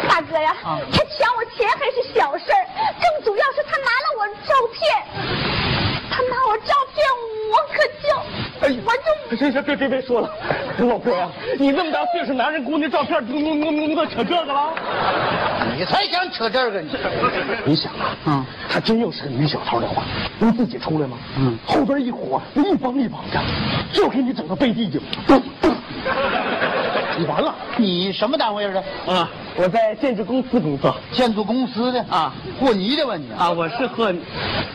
[0.08, 2.64] 大哥呀，他抢我钱还是小事儿，
[3.02, 4.80] 更主要是他拿了我照片，
[6.08, 7.04] 他拿我照片，
[7.50, 7.82] 我可
[8.68, 8.92] 就，哎，我
[9.30, 10.30] 就行行，别别别说了，
[10.78, 14.72] 老哥呀，你那么大岁数男人姑娘照片，你你你你都扯这个了？
[15.76, 16.88] 你才想扯这个呢！
[17.64, 20.02] 你想啊，嗯，他真要是个女小偷的话，
[20.38, 21.16] 能自己出来吗？
[21.38, 23.40] 嗯，后边一伙一帮一帮的，
[23.92, 25.00] 就给你整到背地里，
[27.18, 28.82] 你完了你什么单位的？
[29.06, 29.28] 啊！
[29.56, 33.30] 我在建筑公司工作建筑公司的啊，和泥的吧你？
[33.38, 34.12] 啊，我是和，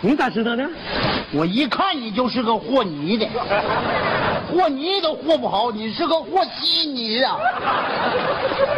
[0.02, 0.66] 你咋知道呢？
[1.34, 3.28] 我一看你就是个和泥的，
[4.48, 7.28] 和泥都和不好，你是个和稀泥的。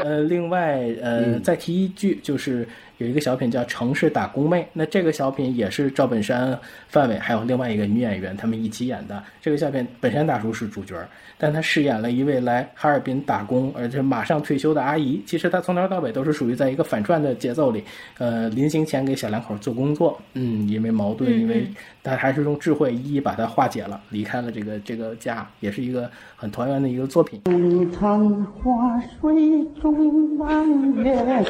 [0.04, 2.68] 呃，另外，呃，再提一句，就是
[3.02, 9.24] 有一个小品叫《城市打工妹》，那这个小品也是赵本山、范伟还有另外一个女演员他们一起演的。
[9.42, 10.96] 这个小品本山大叔是主角，
[11.36, 15.20] 但他饰演了一位来哈尔滨打工而且马上退休的阿姨。
[15.26, 17.84] 其实他从头到尾都是属于在一个反串的节奏里，
[18.20, 26.10] 呃，临行前给小两口做工作，嗯，因为矛盾，嗯因为嗯但还是用智慧一一把它化解了，离开了这个这个家，也是一个
[26.42, 27.40] 很团圆的一个作品。
[27.46, 31.46] 你看花水中望月，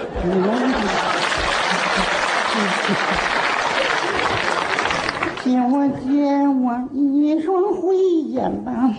[5.45, 8.93] 借我借我一双慧眼吧，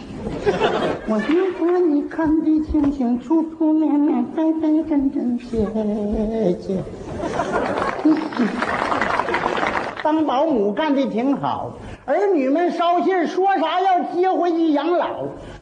[1.08, 1.26] 我要
[1.60, 5.46] 把你看得清清楚楚、明明白白、真真切
[6.62, 6.82] 切。
[10.02, 11.70] 当保姆干的挺好，
[12.04, 15.06] 儿女们捎信说啥要接回去养老，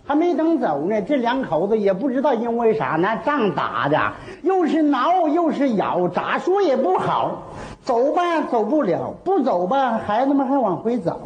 [0.06, 4.00] 还没等走呢，这两口子也不知道因为啥，那仗打的
[4.42, 7.42] 又是挠又是咬，咋说也不好。
[7.82, 11.20] 走吧，走不了；不走吧，孩子们还往回走。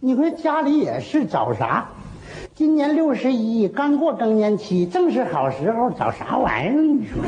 [0.00, 1.86] 你说家里也是找啥？
[2.54, 6.72] 今年六十一，刚过更年期，正是好时候，找啥玩意儿？
[6.74, 7.22] 你说？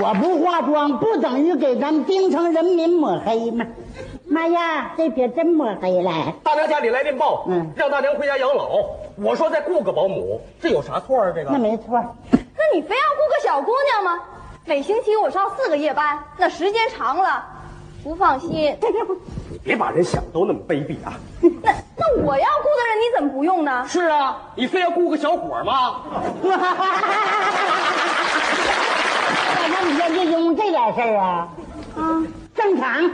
[0.00, 3.66] 我不化妆，不等于给咱京城人民抹黑吗？
[4.26, 6.32] 妈呀，这撇真抹黑了！
[6.42, 8.78] 大娘家里来电报，嗯，让大娘回家养老。
[9.16, 11.30] 我说再雇个保姆，这有啥错啊？
[11.34, 12.02] 这个那没错。
[12.30, 12.38] 那
[12.74, 14.18] 你非要雇个小姑娘吗？
[14.64, 17.44] 每星期我上四个夜班，那时间长了，
[18.02, 18.74] 不放心。
[19.50, 21.12] 你别把人想都那么卑鄙啊！
[21.62, 23.84] 那那我要雇的人你怎么不用呢？
[23.86, 26.00] 是啊，你非要雇个小伙吗？
[29.68, 31.48] 大娘，你就因为这点事儿啊？
[31.96, 32.22] 啊，
[32.54, 33.10] 正常。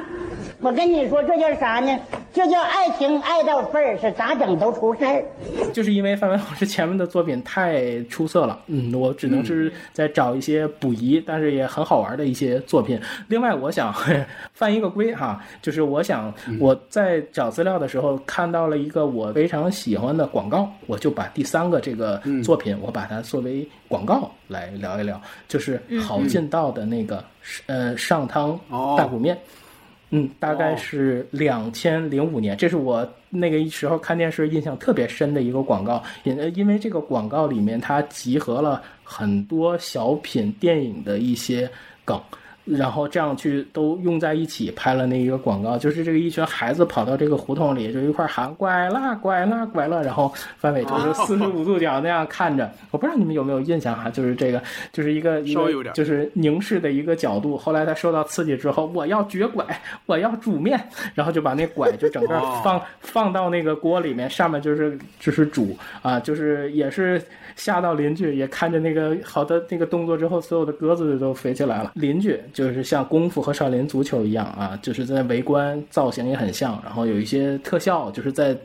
[0.61, 1.97] 我跟你说，这叫啥呢？
[2.33, 5.25] 这叫爱情爱到份儿，是咋整都出事儿。
[5.73, 13.01] 就是因为范伟老师前面的作品太出色了，嗯，我只能是在找一些补遗，但是也很好玩的一些作品。
[13.29, 13.95] 另外，我想
[14.53, 27.23] 犯一个规哈，就是我想我在找资料的时候看到了一个我非常喜欢的广告，我就把第三个这个作品，我把它作为广告来聊一聊，就是郝进道的那个
[27.67, 28.59] 呃上汤
[28.97, 29.39] 大骨面。
[30.11, 36.03] 嗯，大概是两千零五年，这是我那个时候看电视印象特别深的一个广告。
[36.25, 41.71] 因因为这个广告里面它集合了很多小品、电影的一些
[42.05, 42.21] 梗。
[42.71, 54.63] 然后这样去都用在一起拍了那一个广告，就是这个一群孩子跑到这个胡同里，就一块喊拐了拐了拐了，然后范伟就是 四十五度角那样看着，我不知道你们有没有印象哈，就是这个
[54.93, 57.57] 就是一个一个就是凝视的一个角度。
[57.57, 59.65] 后来他受到刺激之后，我要绝拐，
[60.07, 60.79] 我要煮面，
[61.15, 67.23] 然后就把那拐就整个放 放到那个锅里面，上面就是就是煮啊，就是也是
[67.59, 72.41] 吓到邻居，也看着那个好的那个动作之后，所有的鸽子都飞起来了，邻居。
[72.53, 78.57] 就是像功夫和少林足球一样啊，就是在围观，造型也很像，然后有一些特效，就是在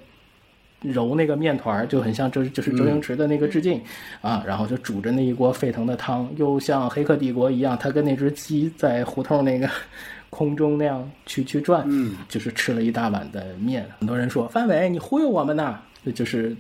[0.82, 3.82] 揉那个面团，就很像周就是周星驰的那个致敬
[4.22, 9.68] 啊，然后就煮着那一锅沸腾的汤，又像《黑客帝国》一样，他跟那只鸡在胡同那个
[10.30, 13.84] 空中那样去去转，嗯，就是吃了一大碗的面。
[13.98, 16.56] 很多人说范伟你忽悠我们呢，这就是。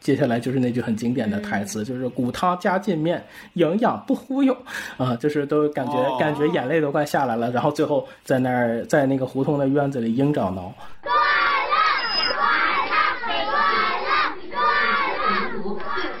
[0.00, 3.22] 接下来就是那句很经典的台词，就是骨汤加劲面，
[3.54, 4.56] 营养不忽悠，
[4.96, 7.50] 啊， 就是都感觉感觉眼泪都快下来了。
[7.50, 10.72] 然后最后在那儿在那个胡同的院子里鹰爪挠。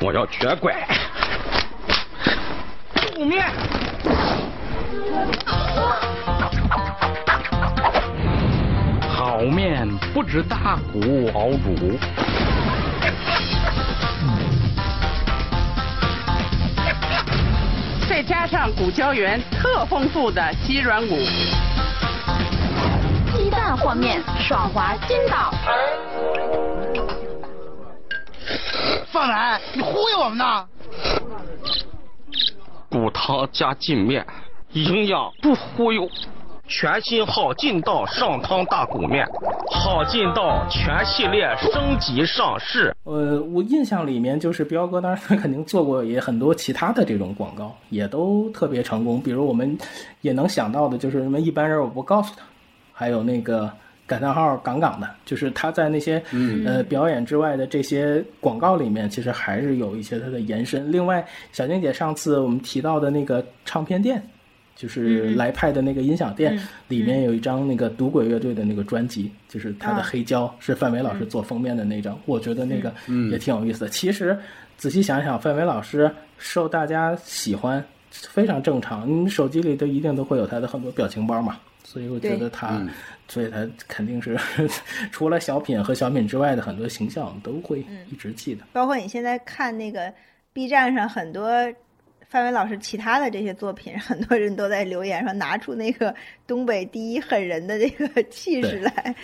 [0.00, 0.86] 我要绝拐，
[3.14, 3.44] 煮面，
[9.08, 11.98] 好面不止大骨熬煮。
[18.18, 21.14] 再加上骨胶原特丰富的鸡软骨，
[23.32, 25.54] 鸡蛋和面爽滑筋道。
[29.12, 30.66] 范伟，你忽悠我们呢？
[32.88, 34.26] 骨汤加劲面，
[34.72, 36.10] 营养不忽悠。
[36.68, 39.26] 全新好劲道上汤大骨面，
[39.70, 42.94] 好劲道全系列升级上市。
[43.04, 49.18] 呃，我印象里面就是彪哥，当然他肯定做过也很多其他的这种广告，也都特别成功。
[49.18, 49.76] 比如我们
[50.20, 52.42] 也能想到的就是什么一般人我不告诉他，
[52.92, 53.70] 还有那个
[54.06, 56.22] 感叹号杠杠的，就是他在那些
[56.66, 60.92] 呃表演之外的这些广告里面，其实还是有一些它的延伸。
[60.92, 64.22] 另外，小静姐上次我们提到的那个唱片店。
[64.78, 66.56] 就是来派的那个音响店
[66.86, 72.94] 里面有一张那个赌鬼乐队的那个专辑，就是他的黑胶是范伟老师做封面的那张，我觉得那个
[73.28, 73.88] 也挺有意思的。
[73.88, 74.38] 其实
[74.76, 76.08] 仔细想想，范伟老师
[76.38, 82.80] 受大家喜欢非常正常，你手机里都一定都会有他的很多表情包嘛，所以我觉得他，
[83.26, 84.38] 所以他肯定是
[85.10, 88.62] 除了小品和小品之外的很多形象都会一直记得。
[88.72, 90.14] 包括你现在看那个
[90.52, 91.50] B 站上很多。
[92.28, 96.14] 范伟老师其他的这些作品， 很多人都在留言说拿出那个
[96.46, 99.14] 东北第一狠人的这个 气势来。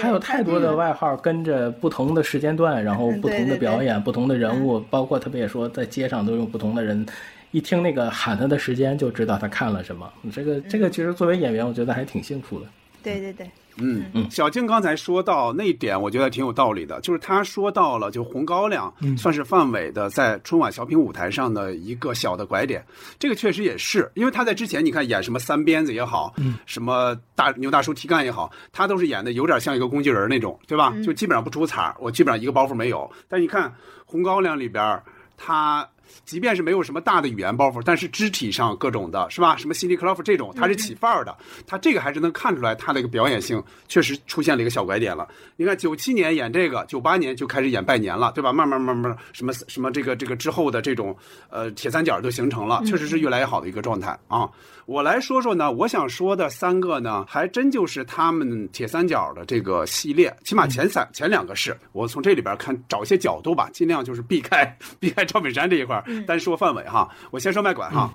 [0.00, 7.04] 他有太多的外号，跟着不同的时间段，然后不同的表演，不同的人物，包括特别也说在街上都有不同的人，
[7.50, 10.10] 一听那个喊他的时间就知道他看了什么。
[10.32, 12.66] 这个这个其实作为演员，我觉得还挺幸福的。
[13.02, 13.46] 对对对。
[13.76, 17.00] 嗯嗯，小静刚才说到那一点，我觉得挺有道理的。
[17.00, 22.84] 就是他说到了，就红高粱算是范伟的在春晚小品舞台上的一个小的拐点。
[23.18, 26.34] 这个确实也是，因为他在之前你看演什么三鞭子也好，
[26.66, 30.92] 什么大牛大叔提干也好，他都是演的有点像一个工具人那种，对吧？
[31.04, 33.10] 就基本上不出彩我基本上一个包袱没有。
[33.28, 33.72] 但你看
[34.04, 35.02] 红高粱里边，
[35.36, 35.88] 他
[36.24, 39.56] 即便是没有什么大的语言包袱，但是肢体上各种的是吧？
[39.56, 41.36] 什么辛迪克劳夫这种，他是起范儿的，
[41.66, 45.28] 他这个还是能看出来他的一个表演性确实出现了一个小拐点了。
[45.56, 48.52] 你看九七年演这个，九八年就开始演拜年了，对吧？
[48.52, 51.16] 慢慢慢慢什么什么这个这个之后的这种
[51.50, 54.48] 呃铁三角都形成了，确实是越来越好的一个状态啊。
[54.86, 64.64] 我来说说呢，我想说的三个呢，还真就是他们铁三角的这个系列，起码前三、前两个是我从这里边看找一些角度吧，尽量就是避开
[64.98, 67.08] 避开赵本山这一块儿，单说范伟哈。
[67.30, 68.12] 我先说卖拐哈，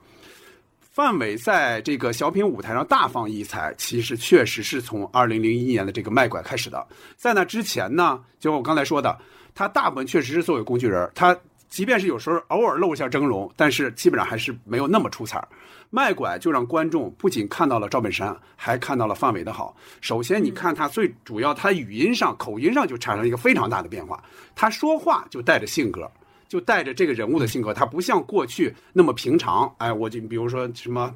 [0.91, 6.85] 范伟在这个小品舞台上大放异彩，其实确实是从二零零一年的这个卖拐开始的。
[7.15, 9.17] 在那之前呢，就我刚才说的，
[9.55, 11.35] 他大部分确实是作为工具人，他
[11.69, 15.47] 即便是有时候偶尔露一下峥嵘，但是基本上还是没有那么出彩儿。
[15.89, 19.75] 卖拐就让观众不仅看到了赵本山，还看到了范伟的好。
[20.01, 24.21] 首先，你看他最主要，他语音上、口音上就产生了一个非常大的变化。
[24.53, 26.11] 他说话就带着性格，
[26.47, 27.73] 就带着这个人物的性格。
[27.73, 29.73] 他不像过去那么平常。
[29.77, 31.15] 哎，我就比如说什么，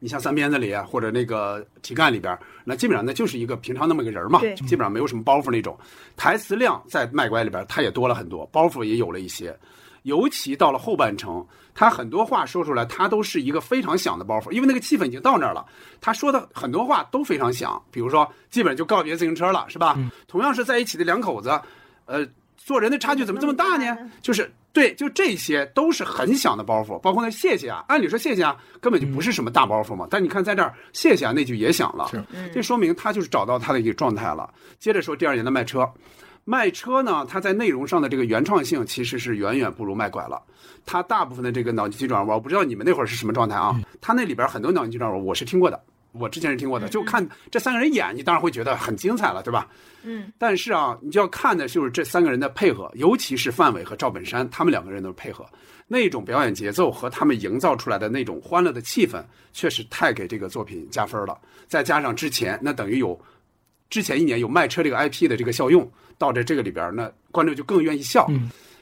[0.00, 5.78] 你像三鞭子里啊，或者那个题干里边，那基本上那就是一个平常那么个人嘛，基本上没有什么包袱那种。
[6.16, 9.56] 台词量在卖拐里边，他也多了很多，包袱也有了一些。
[10.04, 11.46] 尤其到了后半程，
[11.80, 15.64] 他很多话说出来，他都是一个非常响的包袱，因为那个气氛已经到那儿了。
[15.98, 19.96] 他说的很多话都非常响，比如说，基本就告别自行车了，是吧？
[20.28, 21.58] 同样是在一起的两口子，
[22.04, 22.28] 呃，
[22.58, 23.96] 做人的差距怎么这么大呢？
[24.20, 30.06] 就是对，就这些都是很响的包袱，包括那谢谢啊，按理说谢谢啊，根本就不是什么大包袱嘛。
[30.10, 32.10] 但你看在这儿，谢谢啊那句也响了，
[32.52, 34.52] 这说明他就是找到他的一个状态了。
[34.78, 35.90] 接着说第二年的卖车。
[36.50, 40.42] 卖车呢，它在内容上的这个原创性其实是远远不如卖拐了。
[40.84, 43.80] 它大部分的这个脑筋急转弯，我不知道你们那会儿是什么状态啊？
[44.00, 45.80] 它那里边很多脑筋急转弯，我是听过的，
[46.10, 46.88] 我之前是听过的。
[46.88, 49.68] 就看这三个人演，你当然会觉得很精彩了，对吧？
[50.02, 50.32] 嗯。
[50.38, 55.46] 但是啊，你就要看的就是这三个人的配合，尤其是范伟和赵本山他们两个人的配合，
[55.86, 59.22] 那种表演节奏和他们营造出来的那种欢乐的气氛，
[59.52, 61.38] 确实太给这个作品加分了。
[61.68, 63.16] 再加上之前那等于有
[63.88, 65.88] 之前一年有卖车这个 IP 的这个效用。
[66.20, 68.28] 到这这个里边，那观众就更愿意笑。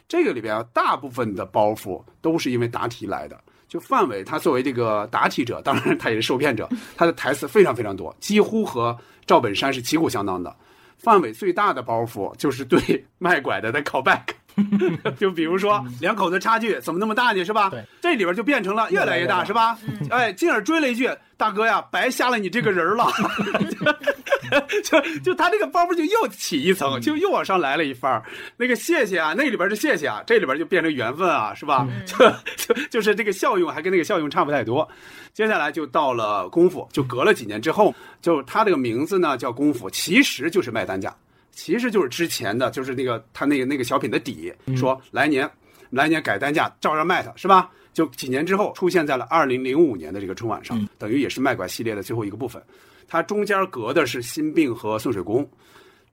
[0.09, 3.39] 这个里边大部分的包袱都是因为答题来的。
[3.69, 10.57] 就范伟他作为这个答题者，当然他也是受骗者，他的台词非常非常多，几乎和赵本山是旗鼓相当的。
[10.97, 12.81] 范伟最大的包袱就是对
[13.19, 14.25] 卖拐的的 callback，
[15.19, 17.45] 就比如说两口子差距怎么那么大呢？
[17.45, 17.71] 是吧？
[18.01, 19.79] 这里边就变成了越来越大，是吧？
[20.11, 23.07] 哎，进而追了一句：“大哥呀，白瞎了你这个人了。
[24.83, 28.23] ”就就他这个包袱就又起一层，就又往上来了一番
[28.57, 31.87] 那个谢谢啊，那里边是谢谢啊，这里边就变成缘分啊，是吧？
[32.07, 32.17] 就
[32.57, 34.89] 就就是这个效用还跟那个效用差不太多。
[35.35, 41.15] 接下来就到了功夫，就隔了几年之后，就他这个名字呢叫功夫，其实就是卖单价，
[41.59, 45.51] 其实就是之前的就是那个他那个那个小品的底，说来年
[45.91, 47.69] 来年改单价照样卖它，是吧？
[47.93, 52.63] 就几年之后出现在了二零零五年的这个春晚上，等于也是卖拐系列的最后一个部分。
[53.09, 55.45] 它中间隔的是心病和送水工，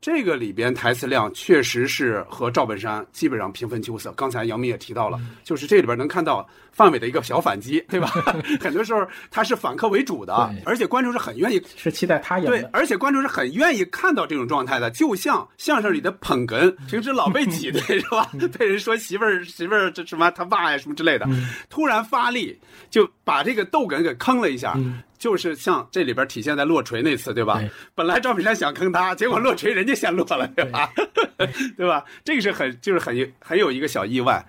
[0.02, 4.12] 这个里边台词量确实是和赵本山基本上平分秋色。
[4.14, 8.08] 刚才杨明也提到了，就是这里边能看到范伟的一个小反击，对吧？
[8.62, 18.30] 很多时候他是反客为主的，而且观众是很愿意是期待他演对，而且观众是很愿意看到这种状态的，就像相声里的捧哏，平时老被挤兑是吧？
[18.58, 21.28] 被人说媳妇儿媳妇儿这什么他爸呀什么之类的，
[21.70, 22.60] 突然发力
[22.92, 24.78] 就把这个逗哏给坑了一下。
[25.26, 27.60] 就是像这里边体现在落锤那次，对吧？
[27.96, 30.94] 本来赵本山想坑他，结果落锤人家先落了，对吧？
[31.76, 32.06] 对 吧？
[32.24, 34.46] 这个是很就是很很有一个小意外。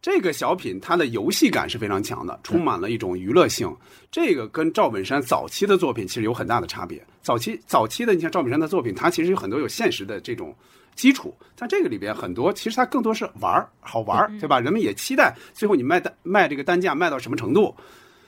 [0.00, 3.76] 这个小品它的游戏感是非常强的，充满了一种娱乐性。
[4.08, 7.04] 这个跟赵本山早期的作品其实有很大的差别。
[7.22, 10.54] 早期早期的你像赵本山的作品，它其实有很多有现实的这种
[10.94, 14.60] 基础，但这个里边很多其实它更多是玩儿，好玩儿，对吧？
[14.60, 17.74] 人们也期待最后你卖单卖这个单价卖到什么程度。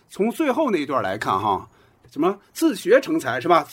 [0.09, 1.69] 从最后那一段来看，哈。
[2.13, 3.67] 什么自学成才是吧？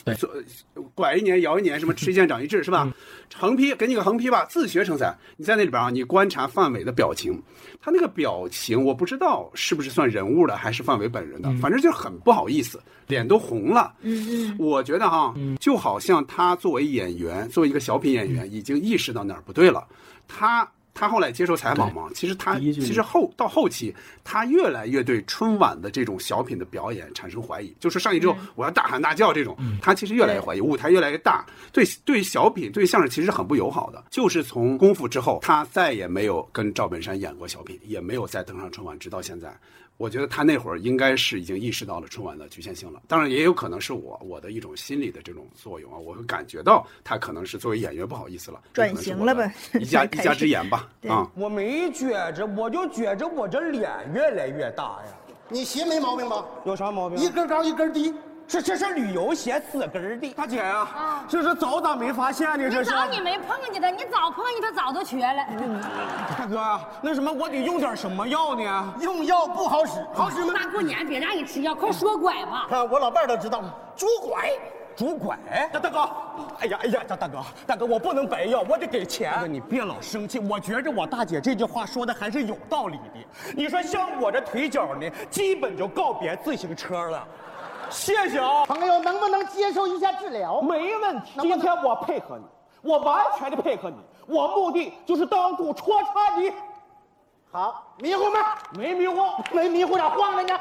[0.94, 2.90] 拐一年摇一年，什么吃一堑长一智是吧？
[3.36, 5.14] 横批给你个横批吧，自学成才。
[5.36, 7.38] 你在那里边啊，你观察范伟的表情，
[7.82, 13.92] 他那个表情我不知道是不是算人物的，还是范伟本人的，反正就很不好意思，脸都红了。
[14.00, 19.86] 嗯嗯，我觉得哈，就好像他作为演员，作为一个小品演员，已经意识到哪儿不对了，
[20.26, 20.66] 他。
[21.00, 27.74] 他后来接受采访嘛，其实他其实后到后期，他越来越对春晚的这种小品的表演产生怀疑。
[27.80, 30.60] 就是上去之后，我要大喊大叫这种，他其实越来越怀疑。
[30.60, 34.04] 舞台越来越大，对对小品对相声其实很不友好的。
[34.10, 39.50] 就是从功夫之后，他再也没有跟赵本山演过小品，也没有再登上春晚，直到现在。
[40.00, 43.02] 我觉得他那会儿应该是已经意识到了春晚的局限性了。
[43.06, 49.52] 当然，也有可能是我我的一种心理的这种作用啊，我会感觉到他可能是作为演员不好意思了，转型了吧？
[49.74, 51.30] 一家一家之言吧，啊。
[51.34, 55.12] 我没觉着，我就觉着我这脸越来越大呀。
[55.50, 56.46] 你鞋没毛病吧？
[56.64, 57.18] 有啥毛病？
[57.18, 58.14] 一根高一根低。
[58.50, 62.68] 这这是旅游鞋死根的，大姐呀，啊，这是早咋没发现呢？
[62.68, 65.46] 这是早你没碰见他，你早碰见他早都瘸了。
[66.36, 68.94] 大哥呀，那什么，我得用点什么药呢？
[69.00, 70.52] 用药不好使，好使吗？
[70.52, 72.66] 大过年别让你吃药，快说拐吧。
[72.68, 74.50] 看我老伴儿都知道了，拄拐，
[74.96, 75.38] 拄拐。
[75.72, 76.10] 大大哥，
[76.58, 79.30] 哎呀哎呀，大大哥，大哥，我不能白要，我得给钱。
[79.32, 83.52] 大哥，你别老生气，我觉着我大姐这句话说的还是有道理的。
[83.54, 87.24] 你说像我这腿脚呢，基本就告别自行车了。
[87.90, 90.60] 谢谢啊，朋友，能不能接受一下治疗？
[90.60, 92.44] 没问题，今天我配合你，
[92.82, 93.96] 我完全的配合你，
[94.26, 96.52] 我目的就是当众戳穿你。
[97.52, 98.38] 好，迷糊吗？
[98.72, 99.20] 没迷糊，
[99.52, 100.58] 没迷糊，咋晃了呢？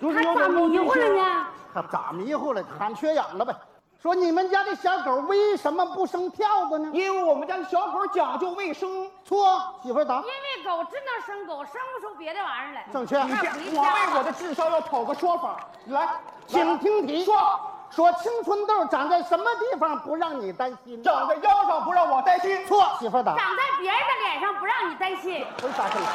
[0.00, 1.46] 还咋迷糊了呢？
[1.72, 2.62] 他咋迷糊了？
[2.78, 3.54] 喊缺氧了呗。
[4.02, 6.90] 说你们家的小狗为什么不生票子呢？
[6.92, 9.08] 因为我们家的小狗讲究卫生。
[9.24, 10.16] 错，媳妇答。
[10.16, 12.84] 因为狗只能生狗，生不出别的玩意儿来。
[12.92, 13.22] 正确。
[13.22, 15.56] 你我为我的智商要讨个说法。
[15.86, 16.08] 来，
[16.48, 17.24] 请听题。
[17.24, 17.60] 说，
[17.90, 21.00] 说青春痘长在什么地方不让你担心？
[21.00, 22.66] 长在腰上不让我担心。
[22.66, 23.38] 错，媳妇答。
[23.38, 25.46] 长在别人的脸上不让你担心。
[25.62, 26.06] 为啥这么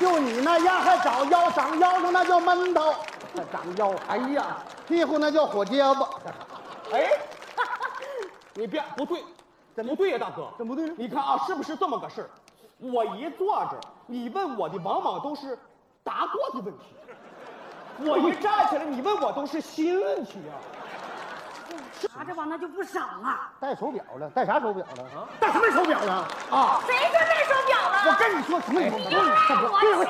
[0.00, 1.48] 就你那样还长腰？
[1.52, 2.96] 长腰上那叫闷头。
[3.52, 6.00] 长腰，哎呀，屁股那叫火结子。
[6.92, 7.10] 哎，
[8.54, 9.22] 你别不对，
[9.74, 10.48] 怎么不对呀，大哥？
[10.56, 10.94] 怎么不对呢？
[10.96, 12.30] 你看啊，是不是这么个事儿？
[12.78, 15.58] 我一坐着，你问我的往往都是
[16.04, 16.84] 答过的问题；
[18.08, 20.54] 我一站起来，你问我都是新问题啊。
[22.16, 23.50] 拿着吧，那就不少啊。
[23.60, 24.28] 戴手表了？
[24.30, 25.02] 戴啥手表了？
[25.18, 25.28] 啊？
[25.40, 26.12] 戴什么手表了？
[26.50, 26.80] 啊？
[26.86, 27.98] 谁说戴手表了？
[28.06, 29.20] 我跟你说什么手表？
[29.48, 29.68] 大哥，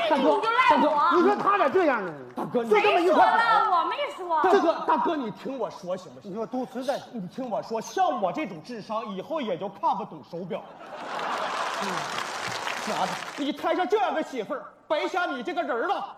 [0.08, 0.40] 大哥，
[0.70, 2.12] 大哥，你说他咋这样呢？
[2.36, 4.42] 大哥，就这么一块了，我没说。
[4.42, 6.30] 大哥，大哥，你听我说行不行？
[6.30, 10.62] 你说都实在，你听我说，像我这种智商，以后也就看不懂手表。
[11.82, 11.88] 嗯，
[12.86, 13.12] 啥的？
[13.36, 16.14] 你摊上这样的媳妇儿，白瞎你这个人了。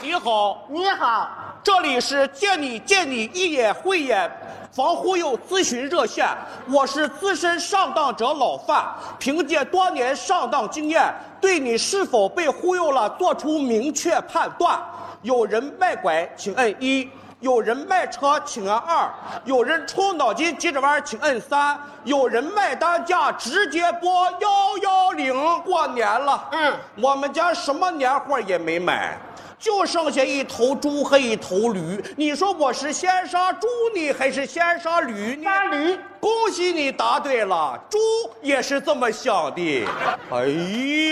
[0.00, 1.28] 你好，你好，
[1.60, 4.30] 这里是见你见你一眼慧眼
[4.70, 6.24] 防忽悠咨询热线，
[6.70, 8.84] 我是资深上当者老范，
[9.18, 14.78] 凭借多年上当经验，对你是否被忽悠了做出明确判断。
[15.22, 17.08] 有人卖拐，请摁一；
[17.40, 19.08] 有人卖车，请按二；
[19.44, 25.60] 有人冲脑筋急转弯，请摁三；有人卖单价，直接拨幺幺零。
[25.62, 26.72] 过年了，嗯，
[27.02, 29.18] 我们家什么年货也没买。
[29.58, 35.44] 就剩下一头猪和一头驴，你说我是先杀猪呢，还是先杀驴呢？
[35.44, 35.98] 杀驴！
[36.20, 37.98] 恭喜你答对了，猪
[38.40, 39.84] 也是这么想的。
[40.30, 40.46] 哎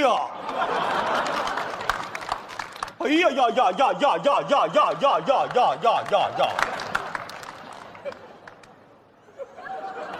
[0.00, 0.16] 呀！
[2.98, 6.48] 哎呀呀呀呀呀呀呀呀呀呀呀呀呀呀！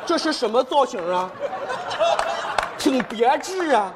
[0.04, 1.30] 这是什么造型啊？
[2.78, 3.92] 挺别致啊，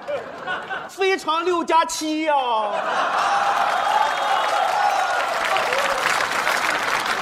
[0.88, 2.34] 非常六加七呀！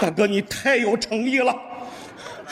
[0.00, 1.54] 大哥，你太有诚意了。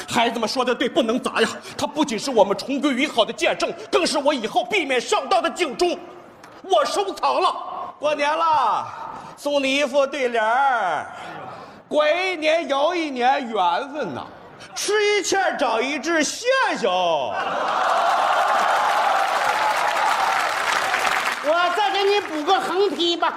[0.08, 1.48] 孩子们说的对，不能砸呀！
[1.76, 5.98] 它不仅是我们重归于好的见证，更是我以后避免上当的警钟。
[6.62, 7.54] 我收藏了。
[7.98, 8.86] 过年了，
[9.36, 11.06] 送你一副对联儿：
[11.88, 14.26] 过一年摇一年，缘分呐，
[14.74, 16.46] 吃一堑长一智，谢
[16.76, 16.86] 谢。
[21.48, 23.32] 我再给你补个横批吧。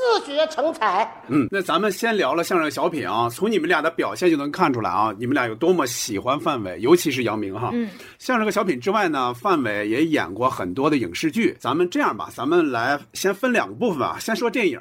[0.00, 1.06] 自学成才。
[1.28, 7.70] 嗯，那咱们先聊了相声小品啊，从你们俩的表现就能看出来啊，你们俩有多么喜欢范伟，尤其是杨明哈。
[7.74, 11.54] 嗯，相声和小品之外呢，范伟也演过很多的影视剧。
[11.60, 14.80] 咱们这样吧，咱们来先分两个部分啊，先说电影，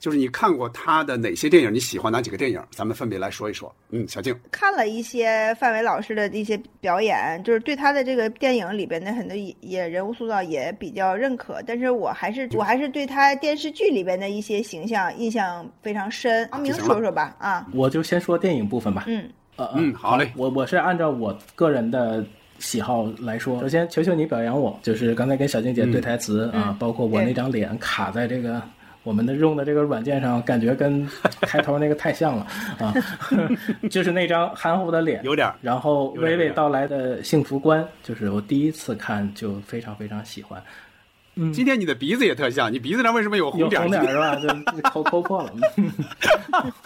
[0.00, 1.72] 就是你看过他的哪些电影？
[1.72, 2.60] 你喜欢哪几个电影？
[2.70, 3.70] 咱们分别来说一说。
[3.90, 14.60] 嗯，小静看了一些范伟老师的一些表演，就是对他的这个电影里边的很多也人物塑造也比较认可，但是我还是我还是对他电视剧里边的一些。
[14.70, 22.24] 形象印象非常深，阿明说说吧，啊，我就先说电影部分吧，嗯，呃，嗯，好嘞，我我是按照我个人的
[22.60, 28.62] 喜好来说，首先求求你表扬我，就是刚才跟小静姐对台词啊，包括我那张脸卡在这个
[29.02, 31.08] 我们的用的这个软件上，感觉跟
[31.42, 32.46] 开头那个太像了
[32.78, 32.92] 啊，
[33.90, 40.62] 就是那张憨厚的脸，有点，然后娓娓道来的幸福观，就是我第一次看就非常非常喜欢。
[41.36, 43.84] 嗯今天你的鼻子也特像，你鼻子上为什么有红点儿？
[43.84, 44.54] 红点儿是吧？
[44.76, 45.52] 就抠抠破了。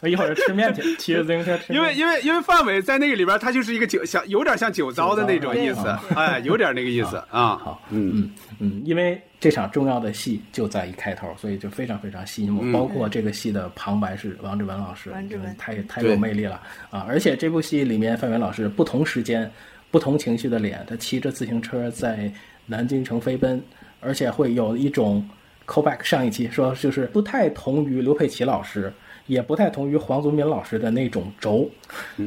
[0.03, 1.81] 我一会儿吃面去，骑着自行车吃面。
[1.81, 7.57] 因为因为因为范伟在那个里边，他就是一个酒像有点像酒糟的那种意思哎，有点那个意思啊。
[7.57, 8.31] 好，嗯嗯
[8.61, 12.62] 嗯，因为这场重要的戏就在一开头，所以就非常非常吸引我。
[12.65, 16.59] 嗯包括这个戏的旁白是王志文老师，王志文太太有魅力了
[16.89, 17.05] 啊！
[17.07, 19.51] 而且这部戏里面，范伟老师不同时间、
[19.91, 22.33] 不同情绪的脸，他骑着自行车在
[22.65, 23.62] 南京城飞奔，
[24.01, 25.23] 而且会有一种
[25.66, 28.91] callback 上一期说，就是不太同于刘佩琦老师。
[29.26, 31.68] 也不太同于黄祖民老师的那种轴，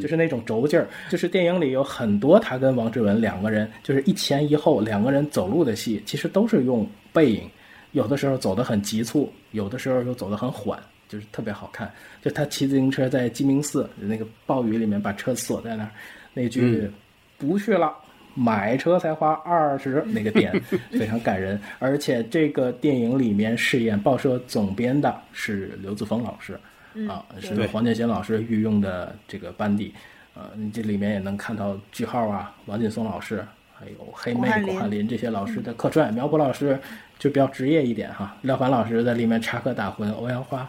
[0.01, 0.87] 就是那种轴劲儿。
[1.09, 7.49] 就是电影里有很多他跟王志文两个人，就是一前一后两个人走路的戏，其实都是用背影，
[7.91, 11.91] 有的时候走得很急促，有的时候又走得很缓，就是特别好看。
[12.21, 15.91] 就他骑自行车在鸡鸣寺那个暴雨里面把车锁在那儿，
[16.33, 16.93] 那句嗯
[17.37, 17.93] “不去了”。
[18.39, 20.53] 买车才花二十，那个点
[20.91, 26.55] 非常感人， 而且这个电影里面饰演报社总编的是刘子峰老师，
[26.97, 29.93] 嗯啊，是黄建新老师御用的这个班底，
[30.33, 33.45] 呃，你这里面也能看到句号啊，王劲松老师，
[33.77, 36.79] 还有黑妹巩汉林这些老师的客串，苗圃老师
[37.19, 40.67] 就比较职业一点哈，廖凡老师在里面插科打诨，欧阳花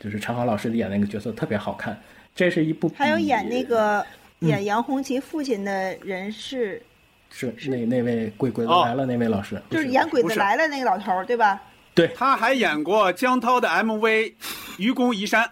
[0.00, 1.98] 就是常豪老师演那个角色特别好看，
[2.34, 4.48] 这是一部还有演那个嗯。
[4.48, 6.82] 演杨红旗父亲的人是，
[7.30, 11.62] 是那那位鬼鬼子哦来了那位老师，就是演鬼子来了那个老头儿，对吧？
[11.96, 13.98] 对，他还演过江涛的 MV
[14.76, 15.48] 《愚公移山》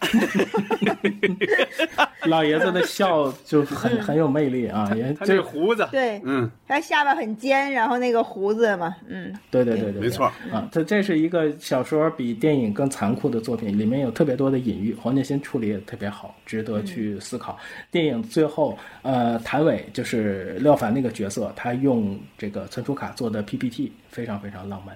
[2.28, 10.26] 老爷子的笑就很很有魅力啊， 也他这个胡子，对，嗯，他下巴很尖，然后那个胡子嘛，嗯，对对对对，没错。
[10.52, 17.58] 啊，他这是一个小说比电影更残酷的作品，里面有特别多的隐喻，黄建新处理也特别好，值得去思考。
[17.90, 24.94] 电影最后，呃，谭伟就是廖凡那个角色，他用这个存储卡做的 PPT，非常非常浪漫。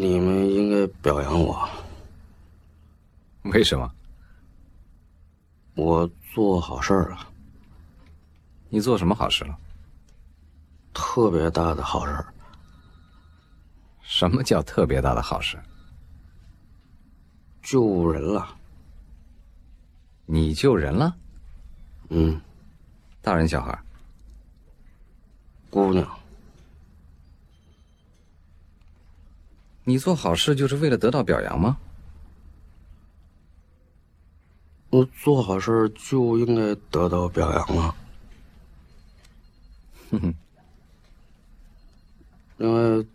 [0.00, 1.68] 你们应该表扬我，
[3.42, 3.92] 为什么？
[5.74, 7.26] 我做好事儿了，
[8.68, 9.58] 你做什么好事了？
[10.94, 12.32] 特别大的好事儿。
[14.00, 15.60] 什么叫特别大的好事？
[17.60, 18.56] 救人了。
[20.26, 21.16] 你救人了？
[22.10, 22.40] 嗯，
[23.20, 23.76] 大人小孩？
[25.70, 26.17] 姑娘，
[29.88, 31.78] 你做好事就是为了得到表扬吗？
[34.90, 37.94] 我做好事就应该得到表扬啊。
[40.10, 40.34] 哼哼，
[42.58, 43.06] 因为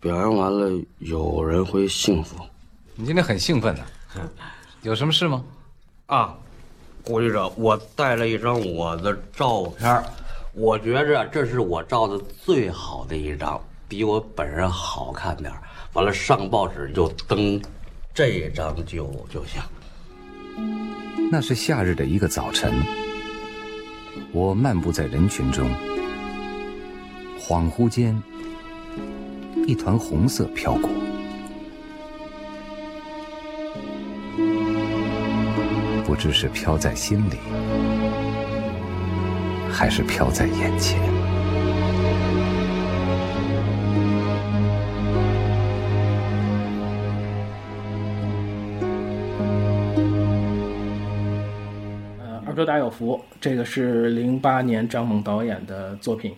[0.00, 2.44] 表扬完了，有人会幸福。
[2.96, 3.86] 你今天很兴奋呢，
[4.82, 5.44] 有什么事吗？
[6.06, 6.36] 啊，
[7.04, 10.02] 顾局长，我带了一张我的照片，
[10.52, 15.60] 我觉着这是我照的最好的一张，比我本人好看点儿
[15.94, 17.60] 完了，上报纸就登
[18.14, 19.60] 这张就就行。
[21.28, 22.72] 那是夏日的一个早晨，
[24.30, 25.68] 我漫步在人群中，
[27.40, 28.22] 恍惚间，
[29.66, 30.88] 一团红色飘过。
[36.04, 37.38] 不知是飘在心里，
[39.68, 41.19] 还是飘在眼前。
[52.90, 56.34] 福，这个是零八年张猛导演的作品，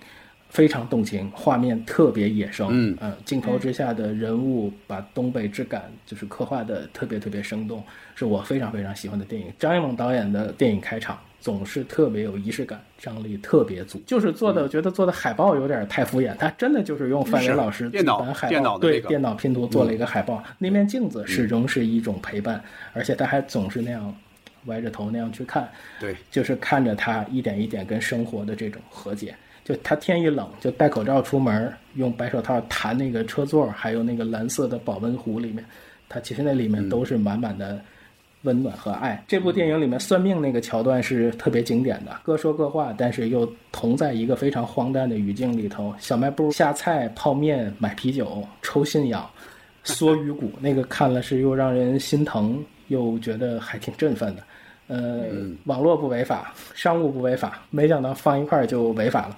[0.50, 2.68] 非常动情，画面特别野生。
[2.70, 7.82] 嗯呃，镜头之下的人物把东北质感就是刻画的特别特别生动，
[8.14, 9.48] 是我非常非常喜欢的电影。
[9.58, 14.00] 张艺谋导演的电影开场总是特别有仪式感，张力特别足。
[14.06, 22.62] 就是做的，我觉得做的海报有点太敷衍，他真的就是用范伟老师电脑版海报电脑那个对电脑拼图做了一个海报，那面镜子始终是一种陪伴，
[22.92, 24.14] 而且他还总是那样
[24.66, 25.68] 歪着头那样去看。
[26.00, 29.34] 对，就是看着他一点一点跟生活的这种和解。
[29.64, 35.64] 就他天一冷就戴口罩出门，用白手套弹那个车座，还有那个蓝色的保温壶里面，
[36.08, 37.80] 他其实那里面都是满满的
[38.42, 39.22] 温暖和爱。
[39.28, 45.94] 这部电影里面算命那个桥段是特别经典的，各说各话，但是又同在一个非常荒诞的语境里头。
[46.00, 49.30] 小卖部下菜、泡面、买啤酒、抽信仰、
[49.84, 54.42] 缩鱼骨，那个看了是又让人心疼，又觉得还挺振奋的。
[54.88, 55.26] 呃，
[55.64, 59.36] 网络不违法，商务不违法，没想到放一块儿就违法了。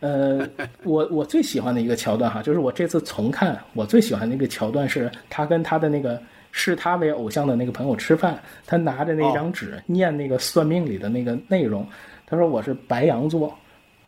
[0.00, 0.48] 呃，
[0.84, 6.20] 我我最喜欢的一个桥段哈，就是我这次重看，我最喜欢的一个桥段是他跟他的那个
[6.52, 11.86] 视他为偶像的那个朋友吃饭，他拿着那张纸、念那个算命里的那个内容，
[12.26, 13.56] 他说我是白羊座，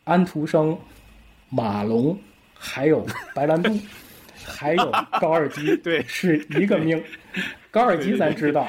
[0.04, 0.76] 安徒生、
[1.48, 2.18] 马龙，
[2.54, 3.04] 还有
[3.34, 3.76] 白兰度。
[4.48, 7.02] 还有高尔基， 对，是一个命。
[7.76, 8.66] 高尔基咱知道，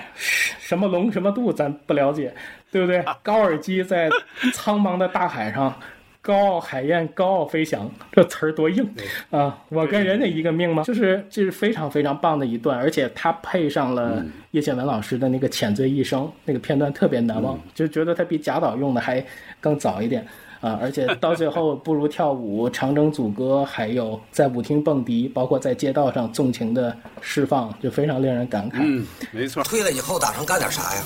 [0.60, 2.34] 什么龙什么度咱不了解，
[2.70, 3.02] 对不对？
[3.24, 4.10] 高尔基在
[4.54, 5.74] 苍茫的大海上。
[6.20, 8.86] 高傲海燕，高傲飞翔，这词儿多硬
[9.30, 9.58] 啊！
[9.70, 10.84] 我跟人家一个命吗？
[10.84, 14.22] 就是这是非常非常棒的一段，而且他配上了
[14.52, 19.24] 叶倩文老师的那个浅醉一生那个片段，特别难忘，就觉得他比贾导用的还
[19.62, 20.28] 更早一点
[20.62, 20.78] 啊！
[20.82, 28.78] 而且到最后，不如跳舞、长征组歌，还有在舞厅蹦迪，包括在街道上纵情的释放，就非常令人感慨。
[28.82, 29.64] 嗯，没错。
[29.64, 31.04] 退了以后打算干点啥呀？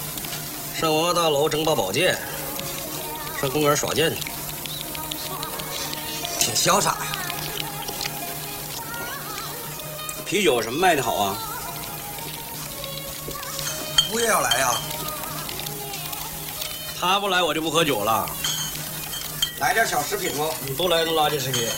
[0.75, 2.17] 上文化大楼整把宝剑，
[3.39, 4.21] 上公园耍剑去。
[6.39, 7.07] 挺潇洒呀！
[10.25, 11.37] 啤酒什么卖的好啊？
[14.13, 14.71] 物业要来呀？
[16.99, 18.29] 他不来我就不喝酒了。
[19.61, 20.51] 来点小食品不？
[20.65, 21.69] 你都来个垃圾食品。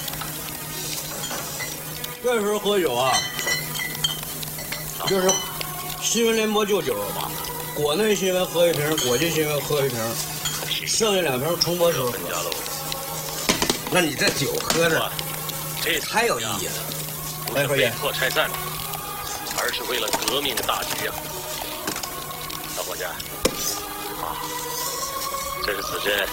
[2.24, 3.12] 这时候喝酒啊，
[5.06, 5.30] 就是
[6.02, 7.30] 新闻联播就酒吧，
[7.76, 10.00] 国内新闻喝一瓶，国际新闻喝一瓶，
[10.88, 12.18] 剩下两瓶重播时候喝。
[13.92, 15.12] 那你这酒喝着，
[15.84, 16.74] 这太有意义了。
[17.48, 18.50] 不是被迫拆散，
[19.58, 21.14] 而是为了革命的大局啊！
[22.78, 23.14] 小伙计，啊，
[25.66, 26.28] 这是子珍，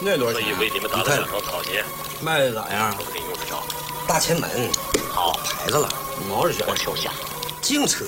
[0.00, 0.42] 那多少钱？
[0.42, 1.84] 可以为你们打了两双草鞋，
[2.20, 2.94] 卖的咋样？
[2.98, 3.62] 我给你用得着。
[4.06, 4.50] 大前门，
[5.12, 5.88] 好牌子了，
[6.28, 7.10] 毛主席我收下。
[7.60, 8.04] 净扯，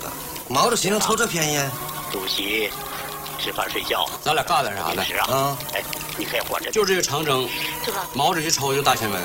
[0.49, 1.71] 毛主席能抽这便宜？
[2.11, 2.71] 主席
[3.39, 5.33] 吃饭睡觉，咱俩干点啥呢？
[5.33, 5.83] 啊，哎。
[6.19, 7.49] 你可以活着，就这个长征，
[8.13, 9.19] 毛主席抽就大前门，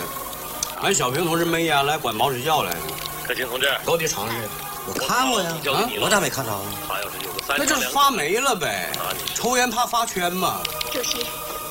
[0.82, 2.80] 俺小平同志没烟来管毛主席要来呢。
[3.26, 4.48] 可清同志，高低尝试。
[4.88, 6.62] 我看过呀，啊，我咋没看着呢？
[6.88, 8.90] 他要是有个三，那就是发霉了呗。
[9.36, 10.62] 抽烟怕发圈嘛。
[10.94, 11.26] 主席，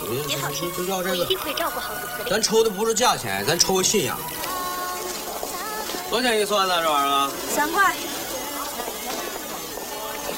[0.08, 1.16] 你好心，就要这个。
[1.16, 2.30] 一定会照顾好主席。
[2.30, 4.16] 咱抽的不是价钱，咱抽个信仰。
[6.08, 6.80] 多少钱一算呢？
[6.80, 7.30] 这玩意儿？
[7.54, 7.94] 三块。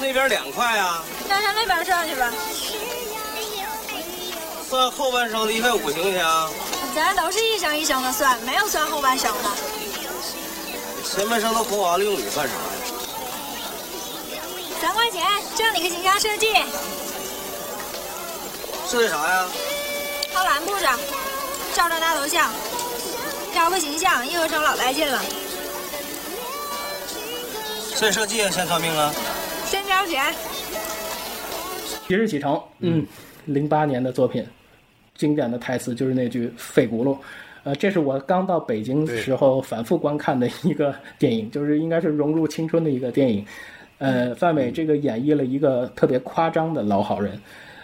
[0.00, 1.04] 那边两块啊。
[1.28, 2.32] 那上那边算去吧。
[4.68, 6.24] 算后半生的一块五行不行？
[6.94, 9.50] 咱都是一生一生的算，没有算后半生的。
[11.04, 12.50] 前半生都活完了，用你干啥呀？
[14.80, 15.22] 三块钱，
[15.56, 16.48] 挣你个形象设计。
[18.88, 19.46] 设计啥呀？
[20.32, 20.98] 靠栏布上，
[21.74, 22.50] 照张大头像，
[23.52, 25.20] 挑个形象，一合成老带劲了。
[27.94, 29.12] 先设计啊先算命啊？
[29.66, 30.34] 先交钱。
[32.08, 33.06] 一日启程，嗯，
[33.44, 34.42] 零八年的作品。
[35.14, 37.14] 经典的台词就是那句“废轱辘”，
[37.64, 43.44] 呃，这是我刚到北京时候反复观看的一个电影，就是应该是融入青春的一个电影。
[43.98, 47.38] 呃，范伟这个演绎了一个特别夸张的老好人。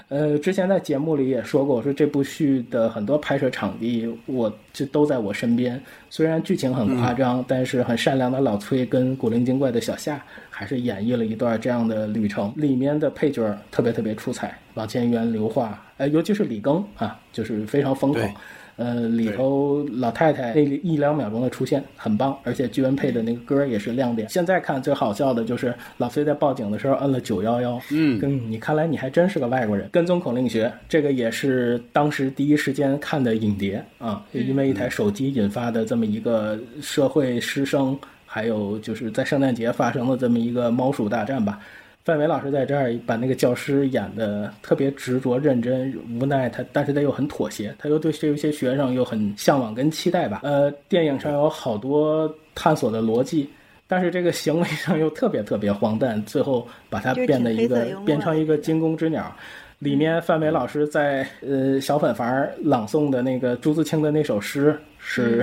[0.09, 5.81] 呃，之前在节目里也说过，我说这部剧的很多拍摄场地，我就都在我身边。
[6.10, 12.52] 虽然剧情很夸张，但是很善良的老崔跟古灵精怪的小夏，还是演绎了一段这样的旅程。
[12.56, 18.31] 里面的配角特别特别出彩，王千源、刘桦，呃，尤其是李庚啊，就是非常疯狂。
[18.76, 24.28] 呃，里头老太太那一两秒钟的出现很棒，而且居文配的那个歌也是亮点。
[24.28, 27.80] 现在看最好笑的就是老崔在报警的时候摁了九幺幺。
[27.92, 29.88] 嗯，跟你看来你还真是个外国人。
[29.92, 37.96] 跟踪口令学这个也是当时第一时间看的影碟啊，因为一台手机引发的这么一个社会师生，
[38.26, 41.60] 还有就是在圣诞节发生的这么一个猫鼠大战吧。
[42.05, 50.40] 范伟老师在这儿把那个教师演的特别执着、认真、无奈，他但是他又很妥协，他又对这些学生又很向往跟期待吧。
[50.43, 53.48] 呃，电影上有好多探索的逻辑，
[53.89, 59.35] 但是这个行为上又特别特别荒诞，最后把它变得一个变成一个惊弓之鸟。
[59.78, 65.43] 里面范伟老师在呃小粉房朗诵的那个朱自清的那首诗是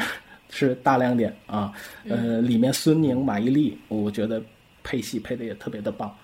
[0.52, 1.74] 是大亮点啊。
[2.08, 4.40] 呃，里面孙宁、马伊琍，我觉得
[4.84, 6.16] 配戏配的也特别的棒。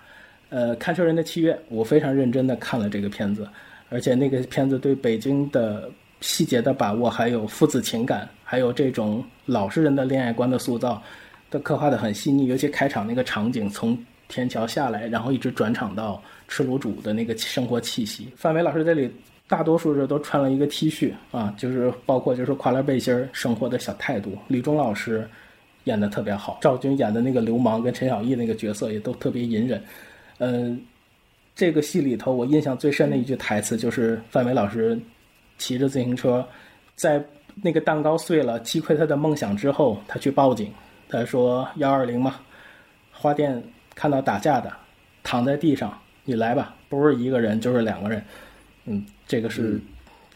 [0.50, 3.46] 呃，看车人的七月，我非常认真的看了这个片子，
[3.90, 11.02] 而且那个片子对北京的细节的把握，还有父子情感，还有这种老实人的恋爱观的塑造，
[11.50, 12.46] 都刻画的很细腻。
[12.46, 13.96] 尤其开场那个场景，从
[14.26, 18.28] 天桥下来，然后一直转场到吃卤煮的那个生活气息。
[18.34, 19.10] 范伟老师这里
[19.46, 24.36] 大多数人都穿了一个 T 恤啊，就是包括就是跨栏背心儿，生活的小态度。
[24.48, 25.28] 李忠老师
[25.84, 29.82] 演的特别好，赵军演的那个流氓跟陈小艺那个角色也都特别隐忍。
[30.38, 30.80] 嗯，
[31.54, 34.98] 这个戏里头我印象最深的一句台词就是范伟老师
[35.58, 36.46] 骑着自行车，
[36.94, 37.22] 在
[37.62, 40.72] 那个蛋糕碎了击溃他的梦想之后，他去报警。
[41.08, 42.36] 他说：“幺二零嘛，
[43.10, 43.62] 花店
[43.94, 44.72] 看到打架的
[45.22, 48.22] 躺在地上，你来吧，不是一个人就是两个人。”
[48.86, 49.80] 嗯，这个是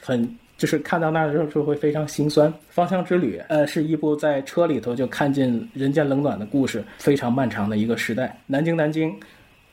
[0.00, 0.38] 很。
[0.58, 2.48] 就是看到那儿的时候就会非常心酸。
[2.68, 8.38] 《芳香之旅》呃，是一部在车里头就看尽人间冷暖的故事，非常漫长的一个时代。
[8.46, 9.12] 南京，南京，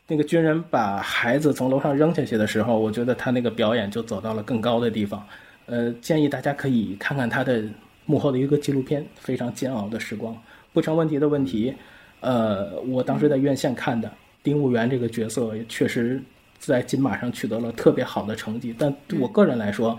[0.09, 5.23] 那个军人把孩子从楼上扔下去的时候，我觉得他那个表演就走到了更高的地方。
[5.67, 7.63] 呃，建议大家可以看看他的
[8.05, 10.35] 幕后的一个纪录片，非常煎熬的时光。
[10.73, 11.73] 不成问题的问题，
[12.21, 14.11] 呃，我当时在院线看的
[14.41, 16.19] 丁务元这个角色也确实
[16.57, 19.95] 在金马上取得了特别好的成绩，但对我个人来说，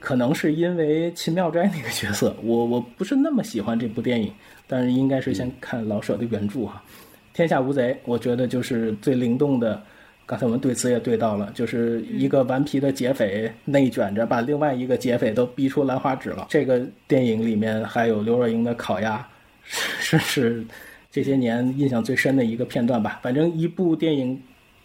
[0.00, 4.32] 可能是因为秦妙斋那个角色，我我不是那么喜欢这部电影，
[4.66, 6.82] 但是应该是先看老舍的原著哈，
[7.34, 9.82] 《天下无贼》，我觉得就是最灵动的。
[10.24, 16.46] 刚才我们对词也对到了，就是一个顽皮的劫匪内卷着，把另外一个劫匪都逼出兰花指了。
[16.48, 19.26] 这个电影里面还有刘若英的烤鸭，
[19.64, 20.64] 是是
[21.10, 23.20] 这些年印象最深的一个片段吧。
[23.22, 24.40] 反正一部电影，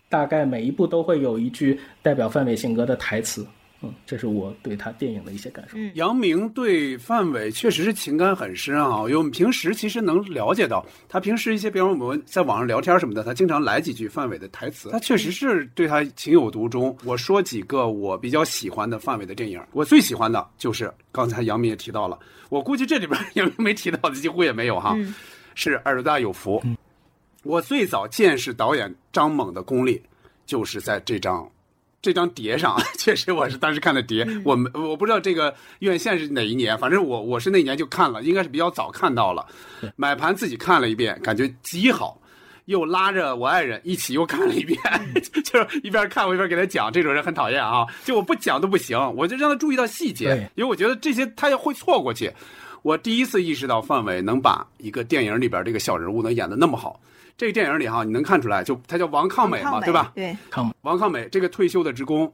[0.10, 3.46] 大概每一部都会有一句代表范伟性格的台词。
[3.82, 5.78] 嗯，这是我对他电影的一些感受。
[5.94, 16.94] 杨明对范伟确实是情感很深啊，因为我们平时其实能了解到，他平时一些，比方我们在网上聊天什么的，他经常来几句范伟的台词，他确实是对他情有独钟。
[17.06, 22.20] 我说几个我比较喜欢的范伟的电影，我最喜欢的就是刚才杨明也提到了，
[22.50, 24.98] 我估计这里边 杨明没提到的几乎也没有哈，
[25.56, 26.60] 是《耳朵大有福》。
[27.44, 30.02] 我最早见识导演张猛的功力，
[30.46, 31.50] 就是在这张。
[32.02, 39.46] 这张碟上， 确实我是当时看的碟，我们我不知道这个院线是哪一年，反正我我是那年就看了，应该是比较早看到了，
[39.96, 42.20] 买盘自己看了一遍，感觉极好，
[42.66, 44.80] 又拉着我爱人一起又看了一遍，
[45.44, 52.32] 就是一边看我一边给他讲，这种人很讨厌啊，就我不讲都不行，我就让他注意到细节，因为我觉得这些他也会错过去。
[52.82, 56.98] 我第一次意识到范伟能把一个电影里边这个小人物能演得那么好。
[57.40, 60.12] 这个电影里哈，你能看出来，就他叫王抗美嘛，对吧？
[60.14, 62.30] 对，抗王抗美这个退休的职工，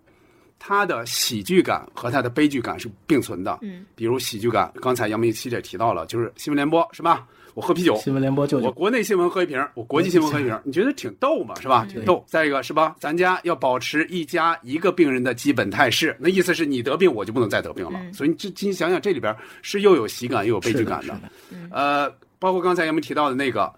[0.58, 3.60] 他的喜剧感和他的悲剧感是并存的。
[3.62, 7.28] 嗯，比如喜剧感，刚才杨明七姐提到了，就是新闻联播是吧？
[7.54, 11.86] 我喝啤酒，新闻联播就我国内新闻喝一瓶，我国际新闻喝一瓶，你觉得挺逗嘛，是吧？
[11.88, 12.26] 挺逗。
[12.28, 12.96] 再一个是吧？
[13.00, 18.00] 咱家要保持一家一个病人的基本态势，那意思是你得病，我就不能再得病了。
[18.12, 21.16] 所以你这你想想，这里边是又有喜感又有悲剧感的。
[21.70, 23.72] 呃，包括刚才杨明提到的那个。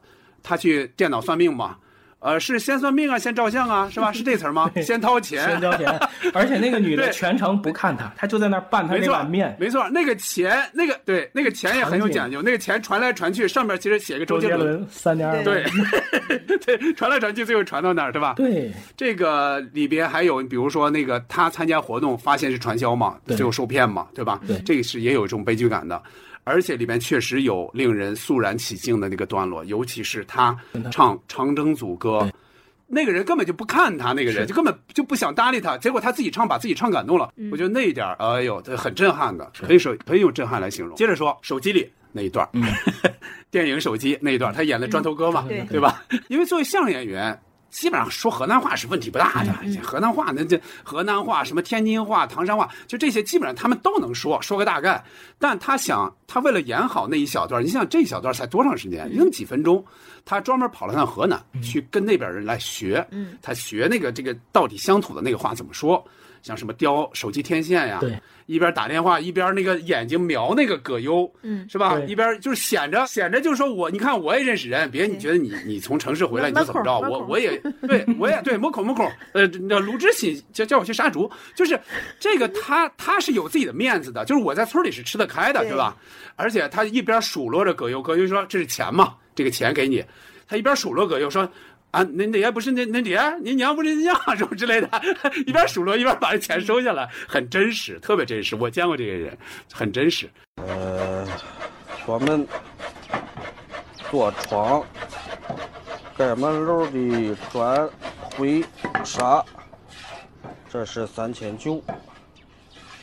[0.43, 1.77] 他去电脑算命嘛？
[2.19, 4.11] 呃，是先算命啊，先照相啊，是吧？
[4.11, 4.69] 是这词儿吗？
[4.81, 5.87] 先掏钱，先交钱。
[6.33, 9.55] 而且那个女的全程不看他，他就在那儿拌他那碗面。
[9.59, 12.41] 没错，那个钱，那个对，那个钱也很有讲究。
[12.41, 15.43] 那个钱传来传去，上面其实写个周杰伦三点二。
[15.43, 15.63] 对，
[16.65, 18.33] 对，传来传去，最后传到那儿，对吧？
[18.35, 18.71] 对。
[18.97, 24.41] 这个里边还有，比如说那个他参加活动，发现是传销嘛，最后受骗嘛，对吧？
[24.47, 26.01] 对，这个是也有一种悲剧感的。
[26.47, 30.57] 而且里面确实有令人肃然起敬的那个段落，尤其是他
[30.89, 32.19] 唱《长征组歌》，
[32.87, 37.33] 那个人根本就不看他，那个人就根本就不想搭理他，结果他自己唱，把自己唱感动了。
[37.51, 40.95] 我觉得那一点，哎呦，很震撼的，可以说可以用震撼来形容。
[40.95, 42.47] 接着说手机里那一段，
[43.51, 46.03] 电影手机那一段，他演的砖头哥嘛，对吧？
[46.29, 47.37] 因为作为相声演员。
[47.69, 49.53] 基本上说河南话是问题不大的，
[49.83, 55.03] 河南话那这河南话什么天津话、唐山话，就这些基本上他们都能说，说个大概。
[55.37, 59.09] 但他想，他为了演好那一小段，你想这一小段才多长时间？
[59.13, 59.83] 那么几分钟，
[60.25, 63.05] 他专门跑了趟河南，去跟那边人来学，
[63.41, 66.03] 他学那个这个到底乡土的那个话怎么说。
[66.47, 71.99] 像什么雕手机天线呀，对，一边打电话一边那个眼睛瞄那个葛优，嗯，是吧？
[72.07, 76.99] 一边就是显着显着，就是说我你看我也认识人，别你觉得你你从城市回来你就怎么着？
[77.01, 79.45] 我我也对我也对，摸口摸口，呃，
[79.81, 81.77] 卢知喜叫叫我去杀猪，就是
[82.17, 85.97] 这个他他是有自己的面子的，就是我在村里是吃得开的，对吧？
[86.37, 90.01] 而且他一边数落着葛优，葛优说这是钱嘛，这个钱给你，
[90.47, 91.49] 他一边数落葛优说。
[91.91, 94.89] 啊，恁那也不是那那爹，你娘不是你娘什么之类的，
[95.45, 98.55] 一边数落一边把这钱收下来，很真实，特别真实。
[98.55, 99.37] 我见过这些人，
[99.73, 100.29] 很真实。
[100.57, 101.25] 呃，
[102.05, 102.45] 我们、
[104.11, 104.85] 坐床、
[106.17, 107.89] 盖满楼的砖、
[108.35, 108.63] 灰、
[109.03, 109.43] 沙，
[110.69, 111.81] 这是三千九。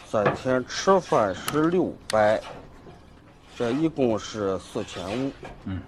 [0.06, 2.40] 三天吃饭是六百，
[3.56, 5.32] 这一共是四千五。
[5.64, 5.80] 嗯，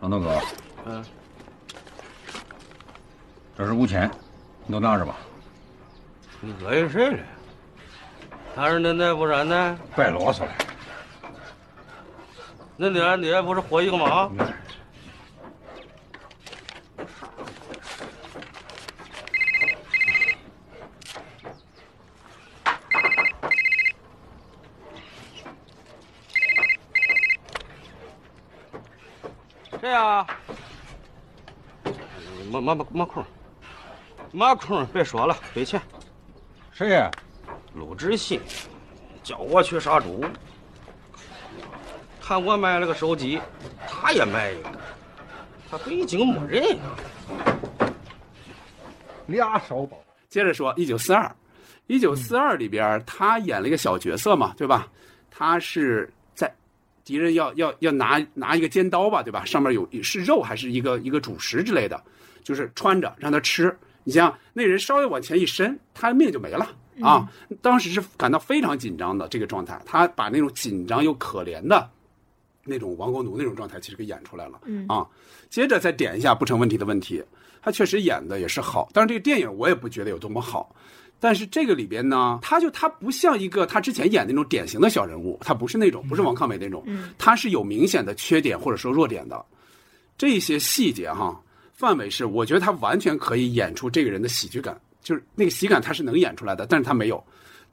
[0.00, 0.40] 老大哥。
[0.88, 1.04] 嗯，
[3.58, 4.08] 这是五千，
[4.66, 5.16] 你都拿着吧。
[6.40, 7.18] 你恶心谁了？
[8.54, 9.76] 他是那那不是俺奶？
[9.96, 10.52] 别啰嗦了。
[12.78, 14.30] 恁爹俺爹不是活一个吗？
[29.80, 30.24] 谁呀？
[32.76, 33.24] 马马马马空，
[34.32, 35.80] 没空，别说了，给钱。
[36.72, 37.10] 谁呀？
[37.74, 38.40] 鲁智信
[39.22, 40.24] 叫我去杀猪，
[42.20, 43.40] 看我买了个手机，
[43.88, 44.70] 他也买一个，
[45.70, 46.96] 他北京没人啊。
[49.26, 49.98] 俩烧包。
[50.28, 51.34] 接着说，一九四二，
[51.86, 54.88] 一九四二里边他演了一个小角色嘛，对吧？
[55.30, 56.15] 他是在
[57.06, 59.44] 敌人要要要拿拿一个尖刀吧，对吧？
[59.44, 62.02] 上面有是肉还是一个一个主食之类的，
[62.42, 63.74] 就是穿着让他吃。
[64.02, 66.68] 你像那人稍微往前一伸，他命就没了
[67.00, 67.28] 啊！
[67.62, 71.88] 当时是感到非常紧张的这个状态，他把那种紧张又可怜的
[72.64, 74.60] 那种亡国奴那种状态，其实给演出来了。
[74.64, 75.06] 嗯啊，
[75.48, 77.22] 接着再点一下不成问题的问题，
[77.62, 80.74] 他确实演的也是好，但是这个电影我也不觉得有多么好。
[81.18, 89.44] 但是这个里边呢，他就他不像一个他之前演那种典型的小人物，他不是那种，不是王抗美那种，嗯他是有明显的缺点或者说弱点的。
[90.18, 91.40] 这些细节哈，
[91.72, 97.22] 范伟是我觉得他完全可以演出这个人的喜剧感，就是那个喜感他是能演出来的，但是他没有。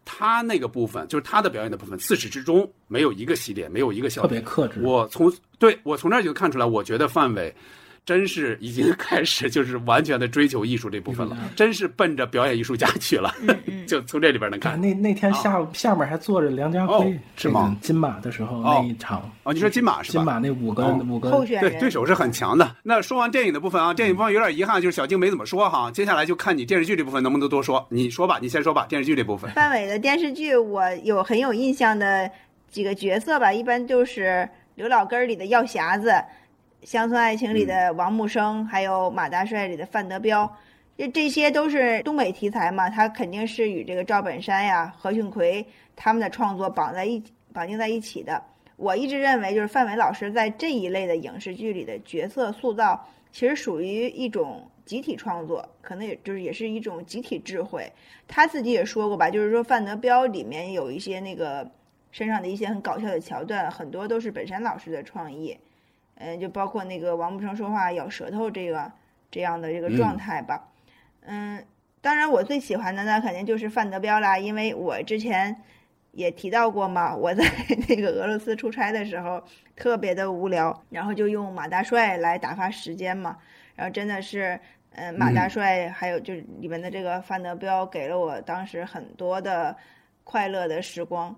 [0.05, 4.81] 他那个部分就是他的表演的部分，自始至终没有一个洗点，没有一个笑特，别克制。
[4.83, 7.55] 我从对我从这儿就看出来，我觉得范伟
[8.05, 13.33] 真是已经 开始就是完全的追求艺术这部分了，真是奔着表演艺术家去了，
[13.87, 14.79] 就从这里边能看。
[14.79, 20.19] 那那天下午下面还坐着梁家哦辉，是吗金马的时候哦那一场哦，你说金马是吧？
[20.19, 22.75] 金马那五个哦五个对对手是很强的。
[22.83, 25.89] 那说完电影的部分啊，电影部分有点遗憾，就是小静没怎么说哈。
[25.91, 27.85] 接下来就看你电视剧这部分能不能多说。
[27.89, 29.49] 你说吧，你先说吧，电视剧这部分。
[29.51, 32.29] 范伟的电视剧，我有很有印象的
[32.69, 34.23] 几个角色吧，一般就是
[34.75, 36.09] 《刘老根儿》里的药匣子，
[36.85, 40.51] 《乡村爱情》里的王木生，还有《马大帅》里的范德彪。
[40.97, 45.65] 这这些都是东北题材嘛，他肯定是与这个赵本山呀、何庆魁
[45.95, 48.41] 他们的创作绑在一起绑定在一起的。
[48.75, 57.91] 我一直认为，就是范伟老师在这一类的影视剧里的角色塑造，其实属于一种集体创作，可能也就是也是一种集体智慧。
[58.27, 61.69] 他自己也说过吧，就是说范德彪里面有一些那个
[62.11, 65.57] 身上的一些很搞笑的桥段，很多都是本山老师的创意。
[66.15, 68.91] 嗯，就包括那个王木生说话咬舌头这个
[69.31, 70.67] 这样的这个状态吧。
[71.21, 71.63] 嗯，
[72.01, 75.55] 当然我最喜欢的呢，肯定就是范德彪啦，因为我之前
[76.11, 77.43] 也提到过嘛，我在
[77.87, 79.43] 那个俄罗斯出差的时候
[79.75, 83.37] 特别的无聊，然后就用马大帅来打发时间嘛，
[83.75, 84.59] 然后真的是。
[84.95, 89.75] 嗯，马大帅还有就是里面的这个范德彪，给了我当时很多的
[90.23, 91.35] 快乐的时光。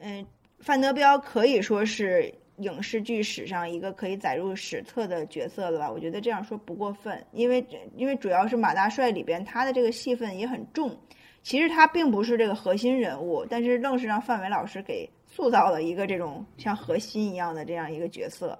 [0.00, 0.26] 嗯，
[0.58, 5.90] 范德彪可以说是影视剧史上一个可以载入史册的角色了吧？
[5.90, 7.64] 我觉得这样说不过分，因为
[7.96, 10.96] 因为主要是马大帅里边他的这个戏份也很重，
[11.42, 18.58] 其实他并不是这个核心人物，但是愣是让范伟老师给塑造了一个这种像核心一样的这样一个角色。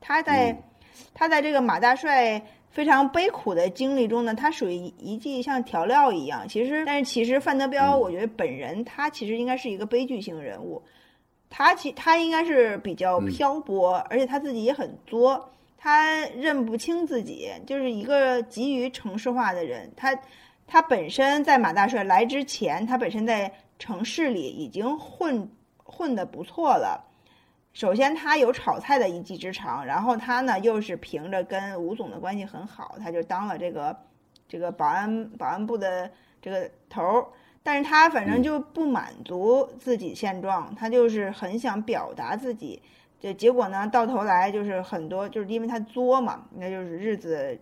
[0.00, 0.62] 他在、
[1.14, 2.42] 他在这个马大帅。
[2.70, 6.46] 非常悲苦的经历中呢，他属于一剂像调料一样。
[6.46, 10.80] 其实，但是其实范德彪，我觉得本人他其实应该是一个悲剧性人物，
[11.50, 19.92] 他其他应该是比较漂泊，而且他自己也很作，他认不清自己，就是一个急于城市化的人。
[19.96, 20.16] 他
[20.66, 27.04] 他本身在马大帅来之前，他本身在城市里已经混混的不错了。
[27.72, 33.96] 首先，他有炒菜的一技之长，然后他呢又是凭着跟吴总的关系很好，他就当了这个
[34.48, 36.10] 这个保安保安部的
[36.40, 37.26] 这个头儿。
[37.62, 42.80] 但是他反正就不满足自己现状，他就是很想表达自己。
[43.20, 47.58] 这结果呢，到头来就是很多就是因为他作嘛，那就是日子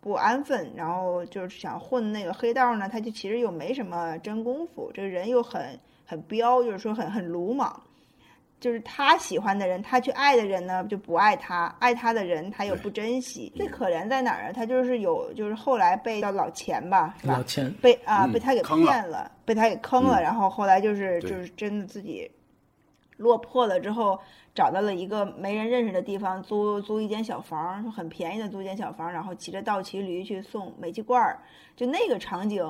[0.00, 7.82] 不安分，然后就是想混那个黑道呢，他就其实又没什么真功夫，这个人又很很彪，就是说很很鲁莽。
[8.60, 13.50] 就是他喜欢的人，他去爱的人呢就不爱他，爱他的人他又不珍惜。
[13.56, 14.52] 最可怜在哪儿啊？
[14.52, 17.32] 他就是有，就是后来被叫老钱吧，是吧？
[17.38, 22.30] 老钱被啊、嗯被他给坑了骗了，被他给坑了，嗯然后后来就是就是真的自己
[23.16, 24.20] 落魄了之后，
[24.54, 31.38] 找到了一个没人认识的地方租租一间小房，就很便宜的租一间小房，然后骑着倒骑驴去送煤气罐儿，
[31.74, 32.62] 就那个场景。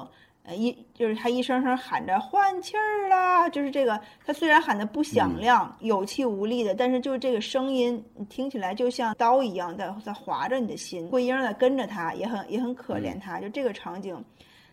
[0.43, 11.09] 呃，一就是他一声声喊着换气儿啦，就是这个，他虽然喊的不响亮、有气无力的，但是就是这个声音，你听起来就像刀一样在在划着你的心。
[11.11, 14.25] 桂英在跟着他，也很也很可怜他，就这个场景，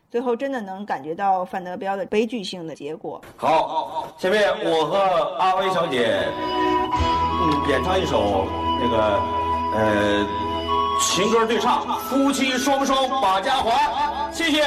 [0.10, 3.22] 最后真的能感觉到范德彪的悲剧性的结果。
[3.36, 4.98] 好，下面我和
[5.38, 6.24] 阿威小姐，
[7.42, 8.48] 嗯，演唱一首
[8.80, 9.22] 那个
[9.76, 10.26] 呃
[11.02, 14.64] 情歌对唱，夫妻双双把家还，谢谢。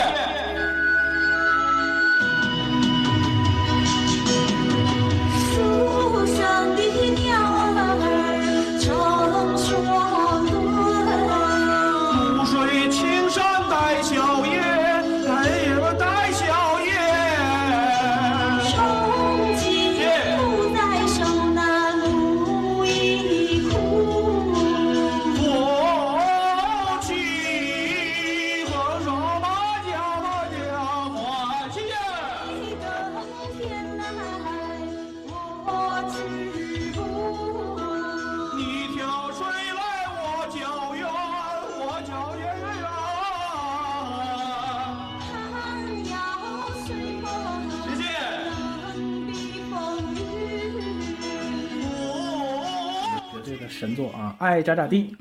[54.41, 55.15] 爱咋咋地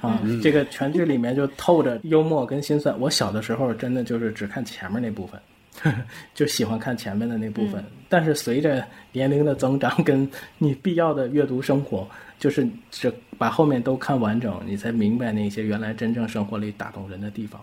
[0.00, 2.94] 啊，嗯这个全剧里面就透着幽默跟心酸。
[3.00, 5.40] 我小的时候真的就是只看前面那部分。
[6.34, 10.26] 就喜欢看前面的那部分，但是随着年龄的增长，跟
[10.56, 12.08] 你必要的阅读生活，
[12.38, 17.60] 就是这把后面都看完整，你才明白那些原来真正生活里打动人的地方。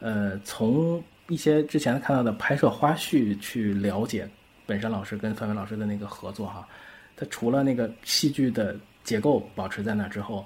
[0.00, 4.28] 呃，从一些之前看到的拍摄花絮去了解
[4.66, 6.66] 本山老师跟范伟老师的那个合作哈，
[7.14, 10.44] 他除了那个戏剧的结构保持在那之后，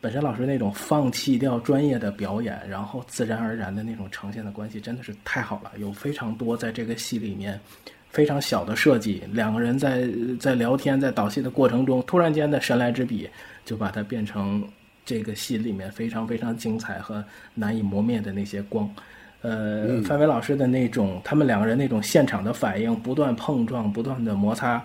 [0.00, 5.72] 本山老师那种放弃掉专业的表演，然后自然而然的那种呈现的关系，真的是太好了。
[5.78, 7.58] 有非常多在这个戏里面
[8.10, 10.08] 非常小的设计，两个人在
[10.38, 13.28] 在聊天、在导戏的过程中，突然间的神来之笔，
[13.64, 14.62] 就把它变成
[15.04, 17.24] 这个戏里面非常非常精彩和
[17.54, 18.88] 难以磨灭的那些光。
[19.40, 24.84] 呃，范伟老师的那种，他们两个人那种现场的反应，不断碰撞，不断的摩擦，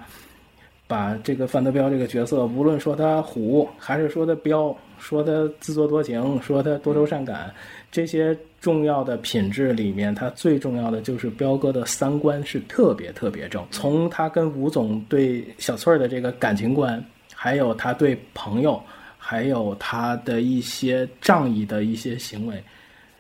[0.94, 7.52] 把这个范德彪这个角色，无论说他虎，还是说他彪，说他自作多情，说他多愁善感，
[7.92, 13.66] 这些重要的品质里面，他最重要的就是彪哥的三观是特别特别正。
[13.72, 17.04] 从他跟吴总对小翠儿的这个感情观，
[17.34, 18.80] 还有他对朋友，
[19.18, 22.64] 还有他的一些仗义的一些行为，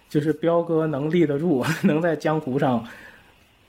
[0.09, 2.85] 就是彪哥能立得住， 能在江湖上。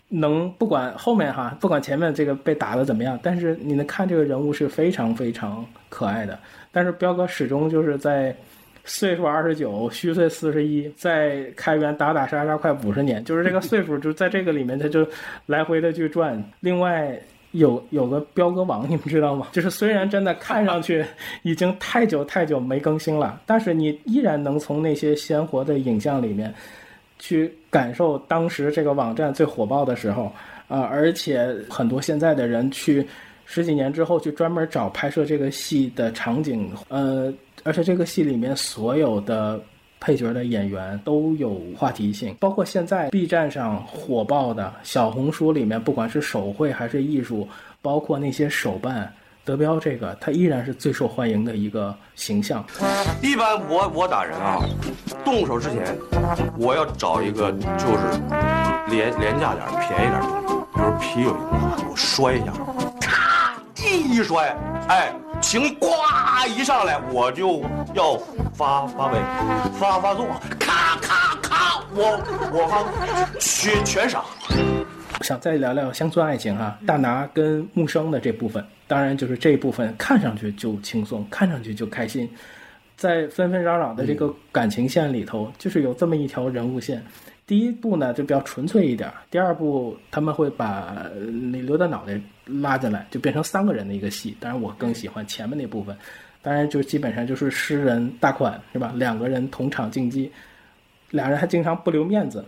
[0.08, 6.38] 能不管后面哈，不管前面这个被打的怎么样，但是你能看这个人物是非常非常可爱的。
[6.70, 8.34] 但是彪哥始终就是在
[8.84, 15.06] 岁数二十九，虚岁四十一，在开元打打杀杀快五十年，就是这个岁数就在这个里面他就
[15.46, 16.42] 来回的去转。
[16.60, 17.18] 另外
[17.52, 19.48] 有有个彪哥网，你们知道吗？
[19.52, 21.04] 就是虽然真的看上去
[21.42, 26.54] 已经太久太久没更新了，但是你依然能从那些鲜活的影像里面。
[27.18, 30.32] 去感受当时这个网站最火爆的时候
[30.66, 33.06] 啊、而且很多现在的人去
[33.44, 37.32] 十几年之后去专门找拍摄这个戏的场景，呃，
[37.62, 39.60] 而且这个戏里面所有的
[40.00, 47.46] 配角的演员都有话题性，包括现在 B 站上火爆的小红书里面，不管是手绘还是艺术，
[47.82, 49.12] 包括那些手办。
[49.44, 52.64] 德彪这个，他依然是最受欢迎的一个形象。
[53.20, 54.58] 一般我我打人啊，
[55.22, 55.98] 动手之前，
[56.58, 58.20] 我要找一个就是
[58.88, 61.36] 廉廉价点、便宜点的东西，比如皮有，
[61.90, 62.52] 我摔一下，
[63.00, 64.56] 咔一摔，
[64.88, 65.12] 哎，
[65.42, 65.88] 情呱
[66.48, 67.62] 一上来，我就
[67.92, 68.16] 要
[68.54, 69.18] 发发威，
[69.78, 70.26] 发发作，
[70.58, 72.18] 咔咔咔，我
[72.50, 72.82] 我发
[73.38, 74.24] 全全傻。
[75.20, 82.28] 想再聊聊乡村爱情哈、大拿跟木生的这部分，当然就是这一部分看上去就轻松，看上去就开心，
[82.96, 87.02] 在纷纷扰扰的这个感情线里头，就是有这么一条人物线。
[87.46, 91.06] 第一部呢就比较纯粹一点，第二部他们会把
[91.52, 94.36] 那刘大脑袋拉进来，就变成三个人的一个戏。
[94.40, 95.96] 当然我更喜欢前面那部分，
[96.40, 98.92] 当然就基本上就是诗人大款是吧？
[98.96, 100.32] 两个人同场竞技，
[101.10, 102.42] 俩人还经常不留面子，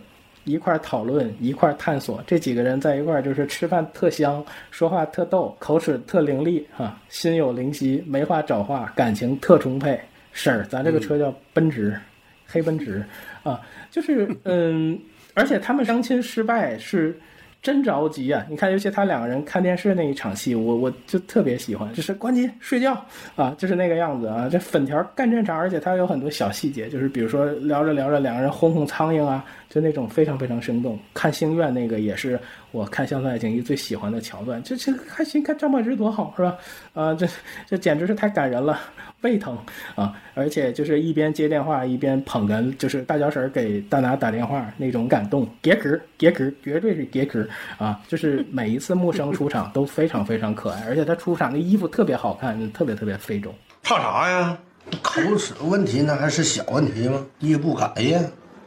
[0.47, 2.23] 一块儿讨论，一块儿探索。
[2.25, 9.99] 这几个人在一块儿就是吃饭特香，说话特逗，口齿特伶俐啊，心有灵犀，没话找话，感情特充沛。
[10.31, 11.99] 婶儿，咱这个车叫奔驰，
[12.47, 13.03] 黑奔驰
[13.43, 13.61] 啊，
[13.91, 14.97] 就是嗯，
[15.33, 17.19] 而且他们相亲失败是。
[17.59, 18.45] 真着急啊！
[18.47, 22.93] 你看，尤其他两个人看电视那一场戏，我我就特别喜欢，就是关机睡觉
[23.35, 24.47] 啊，就是那个样子啊。
[24.49, 30.99] 这粉条干正常，而且他有很多小细节，就是比如说聊着聊着，两个人轰轰苍蝇啊，就那种非常非常生动。
[31.13, 32.39] 看星愿那个也是
[32.71, 36.57] 我看《乡村爱情》一最喜欢的桥段，这这看行看张柏芝多好是吧？
[36.93, 37.27] 啊，这
[37.67, 38.79] 这简直是太感人了，
[39.21, 39.57] 胃疼
[39.95, 40.13] 啊！
[40.33, 47.99] 而且就是一边接电话一边捧哏，就是大脚婶儿给大拿打电话那种感动，给壳给壳，绝对是给壳啊！
[48.07, 53.53] 就是每一次木生出场都非常非常可爱，而且他出场的衣服特别好看，特别特别非洲。
[53.83, 54.57] 怕啥呀？
[55.01, 57.25] 口齿问题那还是小问题吗？
[57.39, 58.21] 你也不改呀？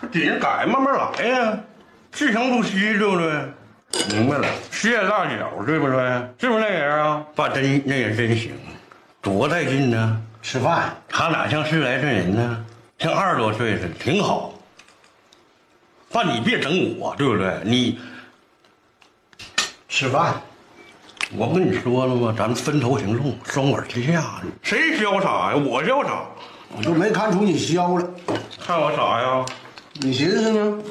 [0.09, 1.59] 得改，慢慢来呀，
[2.13, 3.31] 自强不息，对不对？
[4.17, 5.99] 明白了，实验大小，对不对？
[6.39, 7.25] 是不是那人啊？
[7.35, 8.53] 爸真那人真行，
[9.21, 10.23] 多带劲呢！
[10.43, 12.65] 吃饭，他哪像是来这人呢？
[12.99, 14.55] 像二十多岁似的，挺好。
[16.13, 17.61] 爸，你别整我，对不对？
[17.65, 18.01] 你
[19.89, 20.35] 吃饭，
[21.37, 22.35] 我不跟你说了吗？
[22.37, 24.41] 咱们分头行动，双管齐下。
[24.63, 25.57] 谁潇洒呀？
[25.57, 26.23] 我潇洒。
[26.77, 28.09] 我就没看出你消了，
[28.65, 29.45] 看我啥呀？
[30.03, 30.83] 你寻思呢？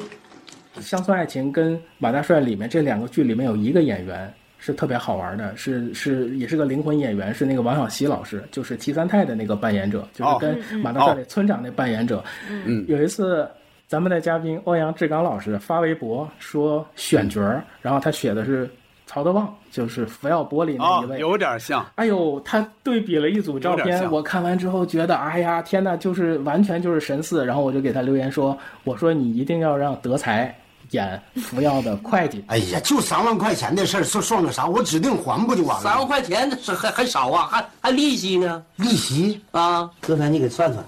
[0.80, 12.22] 《乡村爱情》跟《马大帅》里面这两个剧里面有一个演员是特别好玩的，是是也是个灵魂演员，是那个王小溪老师，就是齐三太的那个扮演者，就是跟嗯马大帅里村长那扮演者。
[12.48, 13.48] 嗯有一次，
[13.88, 18.70] 咱们的嘉宾欧阳志刚老师发微博说选角儿，然后他写的是
[19.12, 21.84] 曹德旺，就是福耀玻璃那一位，哦有点像。
[21.96, 27.44] 哎呦，他对比了一组照片，我看完之后觉得，哎呀，天呐，就是完全就是神似。
[27.44, 30.56] 然后我就给他留言说，我说你一定要让德才
[30.92, 32.44] 演福耀的会计。
[32.46, 34.64] 哎呀，就三万块钱的事儿，算算个啥？
[34.66, 35.82] 我指定还不就完了？
[35.82, 38.62] 三万块钱是还还少啊，还还利息呢。
[38.76, 40.84] 利息啊，德才你给算算，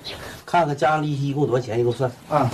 [0.47, 1.77] 看看加上利息一共多少钱？
[1.77, 2.09] 你给我算。
[2.31, 2.49] 啊！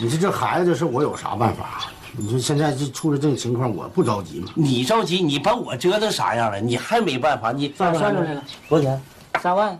[0.00, 1.90] 你说这孩子这事，我有啥办法？
[2.20, 4.52] 你说现在这出了这种情况，我不着急吗？
[4.54, 6.60] 你着急，你把我折腾啥样了？
[6.60, 7.50] 你还没办法？
[7.50, 9.02] 你算算出来了，多少钱？
[9.40, 9.78] 三万，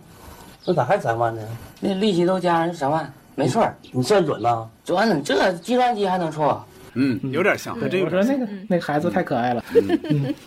[0.65, 1.43] 那咋还三万呢？
[1.81, 3.77] 那利息都加上三万，没错儿。
[3.93, 4.67] 你算准了？
[4.85, 6.65] 准，这计算机还能错？
[6.95, 7.79] 嗯，有点像。
[7.89, 9.63] 这我说那个那个孩子太可爱了。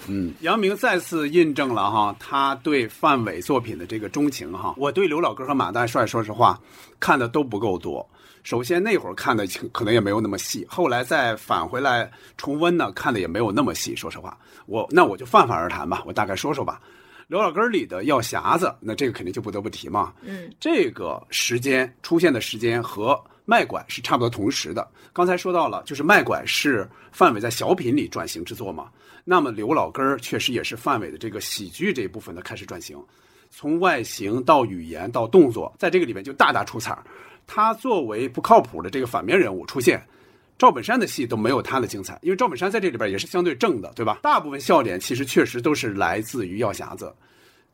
[0.07, 4.74] 嗯，杨明再次印证了哈他对范伟作品的这个钟情哈。
[4.78, 6.60] 我对刘老根和马大帅，说实话
[6.99, 8.06] 看的都不够多。
[8.44, 13.95] 首先那会儿看的可能也没有那么细，后来再返回来重温呢，看的也没有那么细。
[13.95, 16.82] 说实话，我那我就泛泛而谈吧，我大概说说吧。
[17.28, 20.14] 刘老根里的药匣子，那这个肯定就不得不提嘛。
[20.22, 24.86] 嗯，这个时间出现的时间和卖拐是差不多同时的。
[25.14, 28.90] 刚才说到了，就是卖拐是范伟在小品里转型之作嘛。
[29.24, 33.02] 那么刘老根儿确实也是范伟的这个喜剧这一部分的开始转型，
[33.49, 37.03] 从外形到语言到动作，在这个里面就大大出彩儿。
[37.48, 40.02] 他作为不靠谱的这个反面人物出现，
[40.57, 44.20] 赵本山的戏都没有他的精彩，因为赵本山在这里边也是相对正的，对吧？
[44.22, 47.14] 大部分笑点其实确实都是来自于药匣子。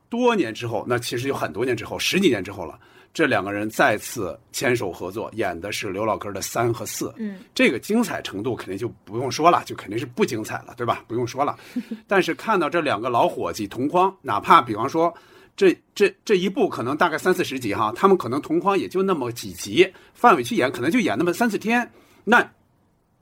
[0.10, 2.80] 多年之后，那其实有很多年之后，十几年之后了，
[3.14, 7.14] 这两个人再次牵手合作，演的是刘老根的三和四。
[7.18, 11.04] 嗯，这个精彩程度肯定就不用说了，就肯定是不精彩了，对吧？
[11.08, 11.56] 不用说了。
[12.08, 15.14] 但是看到这两个老伙计同框，哪怕比方说
[15.60, 21.92] 这这这一部可能大概三四十集哈，他们可能同框也就那么几集，范伟去演可能就演那么三四天，
[22.24, 22.50] 那。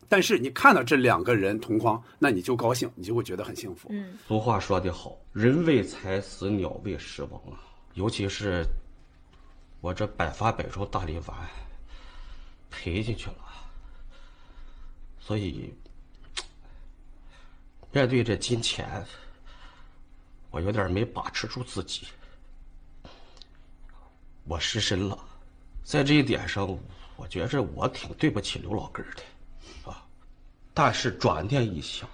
[0.07, 3.89] 但是你看到这两个人同框，那你就高兴，你就会觉得很幸福。
[3.91, 7.57] 嗯，俗话说得好，人为财死，鸟为食亡啊！
[7.95, 8.63] 尤其是
[9.81, 11.35] 我这百发百中大力丸
[12.69, 13.35] 赔进去了，
[15.19, 15.73] 所以
[17.91, 19.03] 面对这金钱，
[20.51, 22.07] 我有点没把持住自己，
[24.47, 25.17] 我失身了。
[25.83, 26.67] 在这一点上，
[27.15, 29.23] 我觉着我挺对不起刘老根儿的。
[30.73, 32.07] 但是转念一想，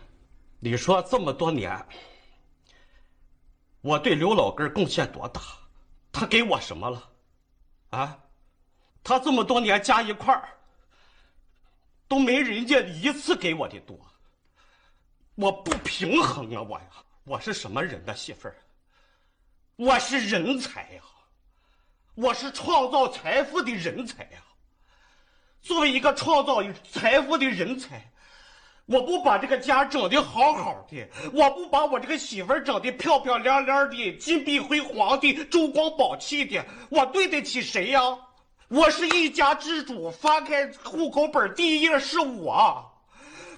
[0.60, 1.86] 你说这么多年，
[3.82, 5.42] 我对刘老根贡献多大？
[6.14, 7.10] 他给我什么了？
[7.90, 8.18] 啊？
[9.04, 10.48] 他这么多年加一块儿，
[12.08, 14.00] 都没人家一次给我的多。
[15.36, 16.90] 我不平衡啊，我呀，
[17.26, 18.56] 我是什么人呢，媳妇儿？
[19.76, 21.02] 我是人才呀，
[22.16, 24.40] 我是创造财富的人才呀。
[25.62, 26.62] 作为一个创造
[26.92, 28.10] 财富的人才。
[28.86, 38.02] 我不把这个家整的好好的，我不把我这个媳妇整的漂漂亮亮的、金碧辉煌的、珠光宝气的，我对得起谁呀？
[38.68, 42.93] 我是一家之主，翻开户口本第一页是我，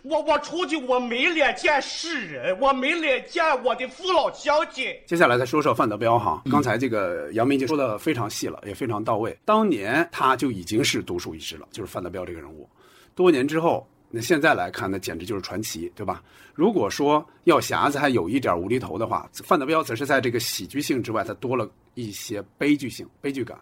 [0.08, 4.96] 我我出去我没脸见世人，我没脸见我的父老乡亲。
[5.08, 9.36] 接下来再说说范德彪哈，刚才这个杨明已经说的非常细了，也非常到位。
[9.44, 12.70] 当年他就已经是独树一帜了，就是范德彪这个人物。
[13.16, 13.88] 多年之后。
[14.12, 16.24] 那现在来看，那简直就是传奇，对吧？
[16.54, 23.60] 如果说药匣子还有一点无厘头的话，范德彪则是在这个喜剧性之外，他多了一些悲剧性、悲剧感。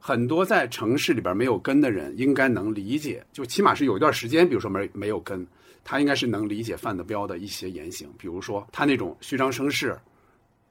[0.00, 5.46] 很多在城市里边没有根的人应该能理解，就起码是有一段时间，比如说没没有根，
[5.84, 9.96] 他应该是能理解范德彪的一些言行，比如说他那种虚张声势、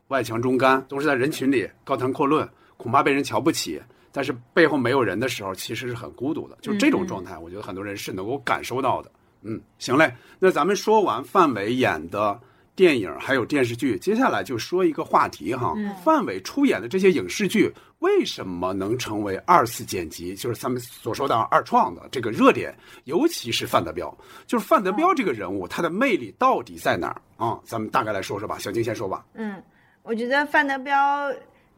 [0.07, 3.79] 外强中干，都是在人群里高谈阔论，恐怕被人瞧不起。
[4.11, 6.57] 但是背后没有人的时候，其实是很孤独的。
[6.61, 9.11] 就这种状态，我觉得很多人是能够感受到的。
[9.43, 12.37] 嗯，行嘞，那咱们说完范伟演的
[12.79, 15.75] 电影还有电视剧，接下来就说一个话题哈。
[16.01, 17.69] 范伟出演的这些影视剧
[17.99, 22.73] 为什么能成为二次剪辑，就是咱们所说的二创的这个热点？
[23.03, 27.59] 尤其是范德彪，就是范德彪这个人物，他的魅力到底在哪儿啊？
[27.65, 28.57] 咱们大概来说说吧。
[28.57, 29.25] 小金先说吧。
[29.33, 29.61] 嗯，
[30.01, 30.95] 我觉得范德彪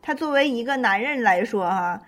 [0.04, 2.00] 他作为一个男人来说哈。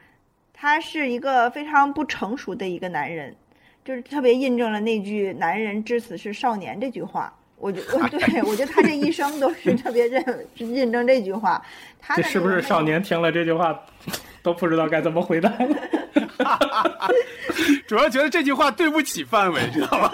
[0.53, 3.35] 他是一个非常不成熟的一个男人，
[3.83, 7.33] 就是特别印证了那句“男人至死是少年”这句话。
[7.57, 10.23] 我觉，我对我觉得他这一生都是特别认
[10.57, 11.61] 认证这句话。
[11.99, 13.79] 他这是不是少年听了这句话
[14.41, 15.49] 都不知道该怎么回答？
[17.87, 20.13] 主要觉得这句话对不起范伟，知道吧？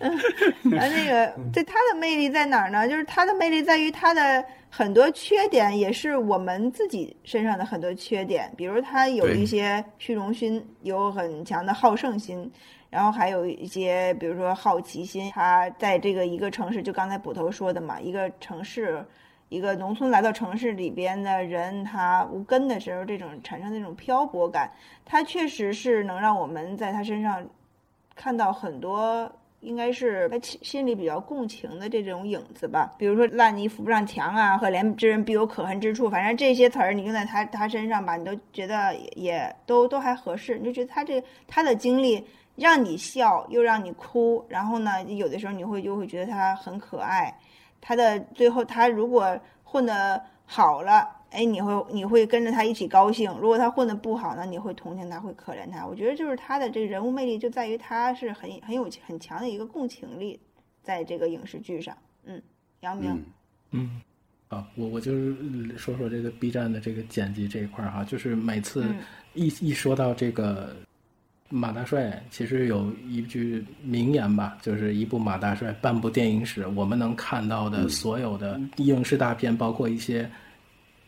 [0.62, 2.86] 那个，对他的魅力在哪儿呢？
[2.86, 8.52] 就是他的魅力在于他的很多缺点，也是我们自己身上的很多缺点。
[8.56, 12.50] 比如他有一些虚荣心，有很强的好胜心，
[12.90, 19.02] 然后还有一些，比如说好奇心，他在这个一个城市，就刚才捕头说的嘛，一个城市，
[19.48, 24.70] 一个农村来到城市里边的人，他无根的时候，这种产生那种漂泊感，
[25.04, 27.46] 他确实是能让我们在他身上
[28.14, 29.30] 看到很多。
[29.60, 42.26] 应该是他心里比较共情的这种影子吧，比如说“烂泥扶不上墙”啊，“可怜之人必有可恨之处”，反正这些词儿你用在他他身上吧，你都觉得也都都还合适，你就觉得他这他的经历
[42.56, 47.34] 让你笑又让你哭，然后呢，有的时候你会就会觉得他很可爱，
[47.80, 51.16] 他的最后他如果混得好了。
[51.30, 53.32] 哎，你会你会跟着他一起高兴。
[53.38, 55.86] 如果他混得不好呢，你会同情他，会可怜他。
[55.86, 60.40] 我觉得就是他的这个人物魅力就在于他是很很有很强的一个共情力，
[60.82, 61.96] 在这个影视剧上。
[62.24, 62.42] 嗯，
[62.80, 63.24] 杨明，
[63.70, 64.02] 嗯，
[64.48, 68.84] 啊，我我就是说说这个 B 站的这个剪辑这一块儿哈，就是每次
[69.34, 70.74] 一、一说到这个
[71.50, 80.26] 马大帅，其实有一句名言吧，就是一部马大帅，半部电影史，我们能看到的所有的影视大片，包括一些。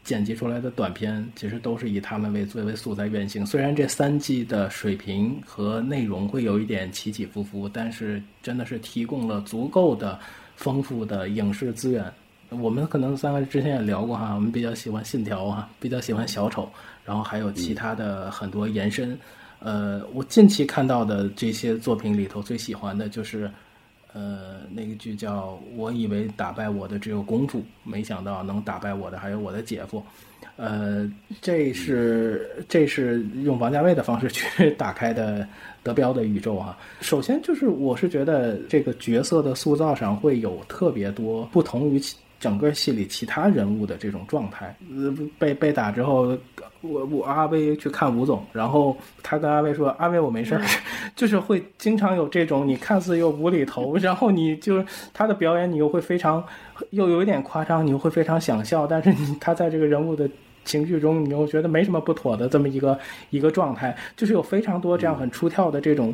[0.04, 3.46] 剪辑出来的短片其实都是以他们为作为素材原型。
[3.46, 10.18] 虽然这三季的水平和内容会有一点起起伏伏，但是真的是提供了足够的
[10.56, 12.04] 丰富的影视资源。
[12.48, 16.64] 我们可能三个之前也聊过哈，我们比较喜欢《信条》哈，比较喜欢《小丑》，
[17.04, 19.16] 然后还有其他的很多延伸。
[19.62, 23.50] 呃，我近期看到的这些作品里头，最喜欢的就是。
[24.14, 30.00] 呃，那个剧叫《我以为打败我的只有公主，没想到能打败我的还有我的姐夫》。
[30.56, 31.10] 呃，
[31.40, 35.48] 这是这是用王家卫的方式去打开的
[35.82, 36.78] 德彪的宇宙啊。
[37.00, 41.98] 首先就是我是觉得这个角色的塑造上会有特别多不同于
[42.42, 44.76] 整个戏里其他人物的这种状态。
[44.90, 46.36] 呃，被被打之后。
[46.84, 50.62] 我我阿威去看吴总，然后他跟阿威说：“阿威，我没事儿。
[51.14, 56.44] ”就是会经常有这种你看似又无厘头，然后你就是他的表演你又会非常
[56.90, 60.28] 又有一点夸张，你又会非常想笑，但是你他在这个人物的
[60.64, 62.98] 情绪中，你又觉得没什么不妥的这么一个
[63.30, 66.12] 一个状态，就是有非常多这样很出跳的这种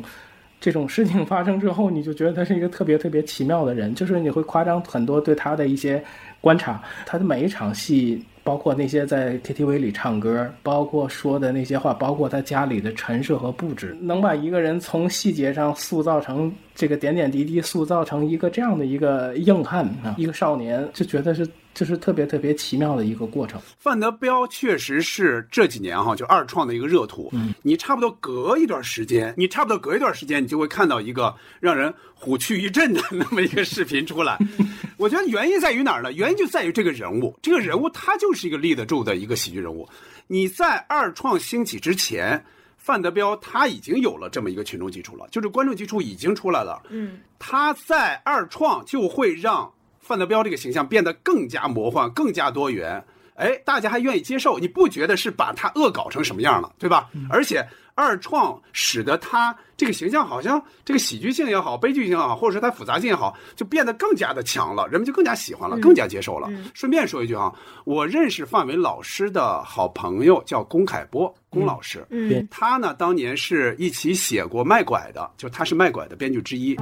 [0.59, 6.03] 这种事情发生之后，你就觉得他是一个特别特别奇妙的人，就是你会夸张很多对他的一些
[6.41, 8.23] 观察，他的每一场戏。
[8.41, 21.45] 包括那些在 KTV 里唱歌，包括说的那些话，包括他家里的陈设和布置，能把一个人从细节上塑造成这个点点滴滴，塑造成一个这样的一个硬汉啊，一个少年，就觉得是
[21.75, 23.61] 就是特别特别奇妙的一个过程。
[23.77, 27.29] 范德彪确实是这几年哈，就二创的一个热土。
[27.33, 34.39] 嗯，你差不多隔一段时间，你差不多隔一段时间，你就会看到一个让人虎躯一震的那么一个视频出来。
[34.97, 36.11] 我觉得原因在于哪儿呢？
[36.13, 38.39] 原因就在于这个人物，这个人物他就是。
[38.39, 39.85] 是一个立得住的一个喜剧人物。
[40.27, 42.41] 你在二创兴起之前，
[42.79, 46.81] 范德彪他已经有了这么一个群众基础了，就是观众基础已经出来了。
[46.89, 53.03] 嗯，他在二创就会让范德彪这个形象变得更加魔幻、更加多元。
[53.35, 54.57] 哎，大家还愿意接受？
[54.57, 57.09] 你不觉得是把他恶搞成什么样了，对吧？
[57.29, 57.67] 而且。
[57.99, 66.49] 二创使得他这个形象好像这个喜剧性也好，悲剧性也好，或者说它复杂性也好，就变得更加的强了，人们就更加喜欢了，更加接受了。
[66.73, 67.53] 顺便说一句啊，
[67.83, 76.77] 我认识范伟老师的好朋友叫龚凯波，龚老师，嗯，他呢当年是一起写过《卖拐》的，就他是《卖拐》的编剧之一。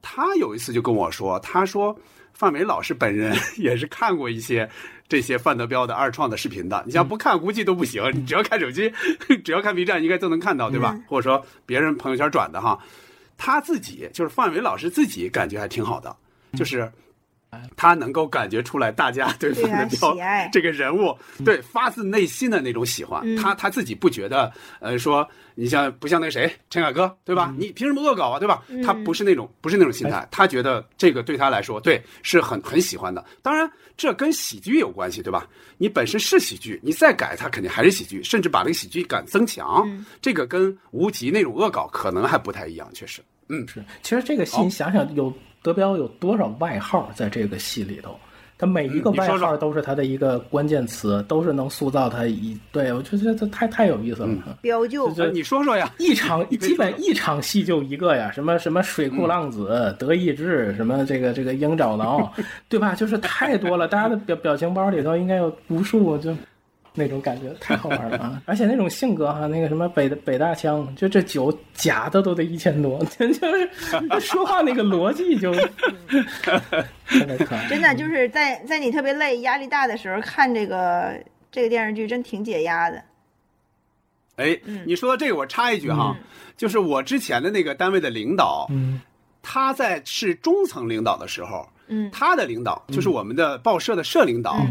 [0.00, 1.98] 他有一次就跟我说，他说
[2.32, 4.68] 范伟老师本人 也是看过一些。
[5.08, 8.02] 这些范德彪的二创的视频的，你像不看估计都不行。
[8.14, 8.92] 你只要看手机，
[9.44, 10.98] 只要看 B 站，应该都能看到，对吧？
[11.06, 12.78] 或者说别人朋友圈转的哈，
[13.36, 16.14] 他自己就是范伟老师自己感觉还挺好的，
[16.54, 16.90] 就是
[17.76, 20.16] 他能够感觉出来大家对范德彪
[20.52, 23.24] 这个人物对发自内心的那种喜欢。
[23.36, 27.54] 他他自己不觉得呃说你像不像那谁陈凯歌对吧？
[27.58, 28.62] 你凭什么恶搞啊对吧？
[28.84, 33.24] 他不是那种不是那种心态，他觉得这个对他来说对是很很喜欢的。
[33.42, 33.70] 当然。
[33.96, 35.46] 这跟喜剧有关系，对吧？
[35.78, 39.88] 你本身是喜剧，你再改它肯定还是喜剧，甚至把这个喜剧感增强。
[40.20, 43.22] 这个跟无极那种恶搞可能还不太一样，确实。
[43.50, 43.84] 嗯，是。
[44.02, 45.32] 其实这个戏，你想想，有
[45.64, 48.14] 德彪有多少外号在这个戏里头？
[48.58, 52.56] 他每一个外号都是他的一个关键词，都是能塑造他一。
[52.70, 54.58] 对我觉得这太太有意思了。
[54.60, 62.30] 标就，你说说呀，一场基本一场戏就一个呀，什么什么水库浪子、德意志，什么这个这个鹰爪挠，
[62.68, 62.94] 对吧？
[62.94, 66.36] 就是太多了，大家的表表情包里头应该有无数就。
[66.96, 68.40] 那种感觉太好玩了啊！
[68.46, 75.52] 而且那种性格哈，那个什么北北大枪，就这酒假的都得一千多， 就是说话那个逻辑就
[77.68, 83.02] 真的就是在在你特别累、压力大的时候看这个这个电视剧，真挺解压的。
[84.36, 84.56] 哎，
[84.86, 86.16] 你说到这个，我插一句哈，
[86.56, 89.00] 就是我之前的那个单位的领导，嗯，
[89.42, 94.64] 他在是中层领导的时候，嗯，他的领导就是我们的报社的社领导，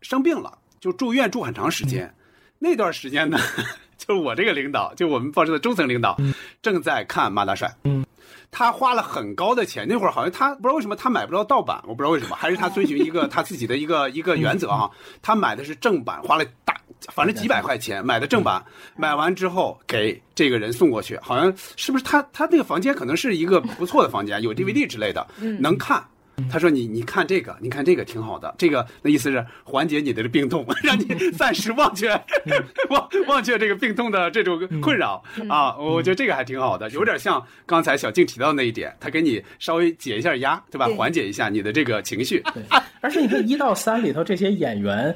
[0.00, 2.12] 生病了，就住院住很长时间。
[2.58, 3.38] 那段时间呢，
[3.96, 6.16] 就是我这个领导，就我们报社的中层领导，
[6.60, 7.68] 正在看《马大帅》。
[7.84, 8.04] 嗯，
[8.50, 14.90] 他花了很高的钱，那会儿好像他不知道为什么他买不到盗版，我不知道为什么，还是他遵循一个他自己的一个一个原则啊，
[15.22, 16.74] 他买的是正版，花了大
[17.12, 18.60] 反正几百块钱买的正版，
[18.96, 26.04] 买完之后给这个人送过去，好像是不是他他那个房间可能是一个不错的房间，有 DVD 之类的，嗯能看。
[26.50, 32.08] 他说你你看这个，你看这个挺好的，这个那意思是缓解你的病痛， 让你 暂时忘却
[32.90, 35.76] 忘忘却这个病痛的这种困扰啊。
[35.76, 40.86] 我觉得这个还挺好的，有点像刚才小静提到那一点，他给你稍微解一下压，对吧？
[40.96, 42.42] 缓解一下你的这个情绪。
[42.54, 42.62] 对
[43.00, 45.14] 而且你看一到三里头这些演员，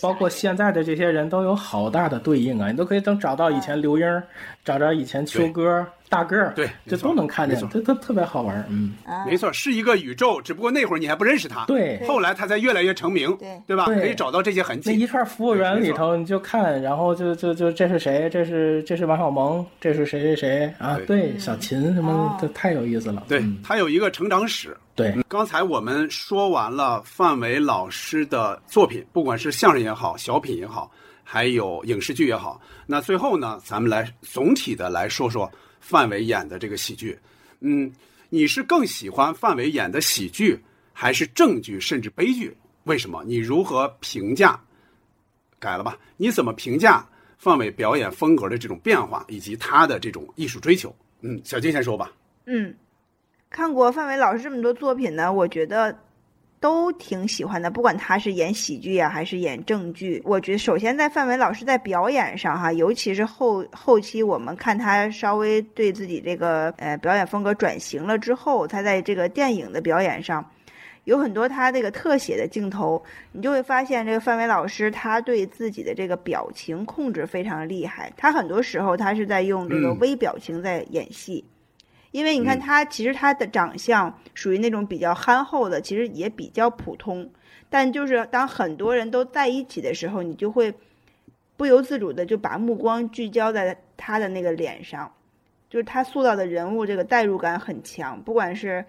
[0.00, 4.22] 包括现在的这些人都有好大的对应啊，你都可以等找到以前刘英，
[4.64, 5.84] 找着以前秋哥、
[6.14, 8.94] 大个儿，对，这都能看见没错，这特特别好玩，嗯。
[9.26, 13.86] 没错，是一个宇宙，只不过那会儿你还不认识他，对后来他才越来越成名，对对吧？
[13.86, 14.90] 可以找到这些痕迹。
[14.90, 18.28] 那一串服务员里头，你就看，然后就就就这是谁？
[18.30, 20.98] 这是这是王小蒙，这是谁谁谁啊？
[21.06, 23.24] 对，小秦什么，这太有意思了。
[23.28, 24.76] 对嗯他有一个成长史。
[24.94, 30.88] 对，刚才我们说完了范伟老师的作品，不管是相声也好，小品也好，
[31.24, 35.50] 还有影视剧也好，那最后呢，咱们来总体的来说说
[35.84, 37.18] 范伟演的这个喜剧。
[37.60, 37.92] 嗯，
[38.30, 40.58] 你是更喜欢范伟演的喜剧，
[40.94, 42.56] 还是正剧甚至悲剧？
[42.84, 43.22] 为什么？
[43.26, 44.58] 你如何评价？
[45.58, 45.98] 改了吧？
[46.16, 47.06] 你怎么评价
[47.36, 50.94] 范伟表演风格的这种变化，以及他的这种艺术追求？
[51.20, 52.10] 嗯，小金先说吧。
[52.46, 52.74] 嗯，
[53.50, 55.98] 看过范伟老师这么多作品呢，我觉得
[56.64, 57.70] 都挺喜欢的。
[57.70, 70.42] 不管他是演喜剧呀、还是演正剧，我觉得首先在范伟老师在表演上哈，尤其是后后期我们看他稍微对自己这个呃表演风格转型了之后，他在这个电影的表演上。
[71.04, 78.10] 有很多他这个特写的镜头，你就会发现这个范伟老师他对自己的这个表情控制非常厉害。
[78.16, 81.44] 他很多时候他是在用这个嗯微表情在演戏，
[82.14, 87.28] 因为你看嗯他其实他的长相属于那种比较憨厚的，其实也比较普通，
[87.68, 90.72] 但就是当很多人都在一起的时候，你就会
[91.56, 95.12] 不由自主的就把目光聚焦在他的那个脸上，
[95.68, 98.84] 就是他塑造的人物这个代入感很强，不管是。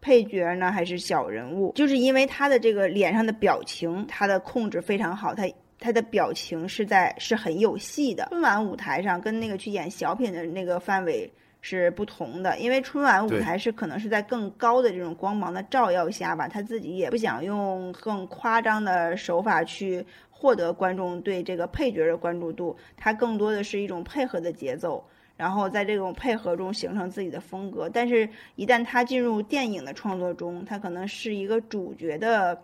[0.00, 5.42] 配角呢，还是小人物，就是因为他的这个脸上的表情，他的控制非常好，他
[5.80, 8.24] 他的表情是在是很有戏的。
[8.30, 11.28] 春晚舞台上跟那个去演小品的那个范伟
[11.60, 25.04] 是不同的，因为春晚舞台是可能是在更高的这种光芒的照耀下吧，他自己也不想用更夸张的手法去获得观众对这个配角的关注度，他更多的是一种配合的节奏。
[25.36, 32.60] 然后在这种配合中形成自己的风格，但是，一旦他进入电影的创作中，他可能是一个主角的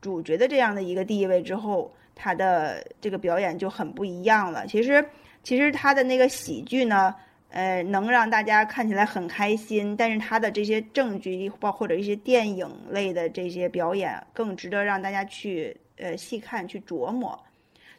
[0.00, 4.64] 主角的这样的一个地位之后，他的这个表演就很不一样了。
[4.68, 5.04] 其实，
[5.42, 7.12] 其实他的那个喜剧呢，
[7.54, 17.38] 呃，能让大家看起来很开心，但是他的这些证据包或者一些电影类的这些表演，更值得让大家去呃细看去琢磨。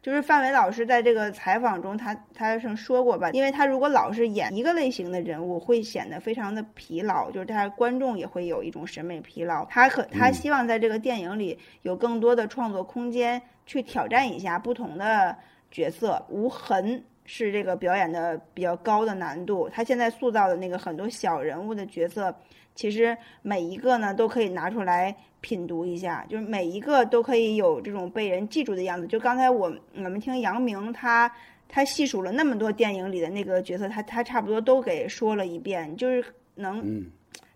[0.02, 9.66] 就是范伟老师在这个采访中他，他曾说过吧，因为他如果老是演一个类型的人物，会显得非常的疲劳，就是他观众也会有一种审美疲劳。
[9.68, 15.34] 他可他希望在这个电影里有更多的创作空间，去挑战一下不同的
[15.72, 16.24] 角色。
[16.30, 22.34] 无痕是这个表演的比较高的难度，他现在塑造的那个很多小人物的角色，
[22.74, 25.16] 其实每一个呢都可以拿出来。
[25.42, 29.06] 品读一下，就是每一个都可以有这种被人记住的样子。
[29.06, 31.32] 就刚才我我们听杨明他
[31.70, 36.26] 他细数了那么多电影里的那个角色，他他差不多都给说了一遍，就是
[36.56, 37.06] 能、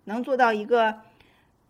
[0.04, 0.94] 能做到一个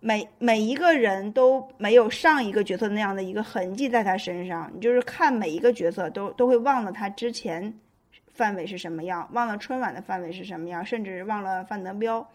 [0.02, 4.70] 每每一个人都没有上一个角色那样的一个痕迹在他身上。
[4.76, 7.74] 你就是看每一个角色都都会忘了他之前
[8.40, 12.26] 范伟是什么样，忘了春晚的范围是什么样，甚至忘了范德彪。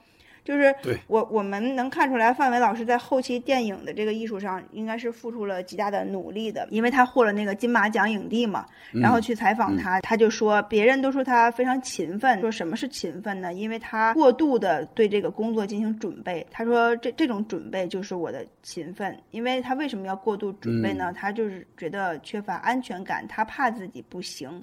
[0.45, 0.77] 就是
[1.07, 8.67] 我我们能看出来，范伟老师在后期电影的这个艺术上，应该是付出了极大的努力的，因为他获了那个金马奖影帝嘛。
[8.93, 13.55] 然后去采访他，他就说，别人都说他非常勤奋，说什么是勤奋呢？
[13.55, 16.47] 因为他过度的对这个工作进行准备。
[16.51, 21.11] 他说这这种准备就是我的勤奋，因为他为什么要过度准备呢？
[21.17, 24.63] 他就是觉得缺乏安全感，他怕自己不行。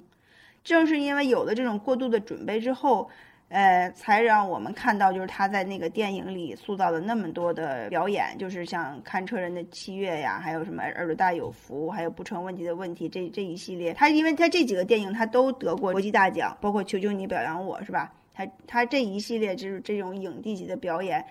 [0.64, 3.08] 正是因为有了这种过度的准备之后。
[3.54, 18.10] 呃，才让我们看到就是他在那个电影里塑造了那么多的表演，就是像看车人的七月呀，还有什么耳朵大有福，还有不成问题的问题这这一系列，他因为他这几个电影他都得过国际大奖，包括求求你表扬我是吧？
[18.32, 21.22] 他他这一系列就是这种影帝级的表演。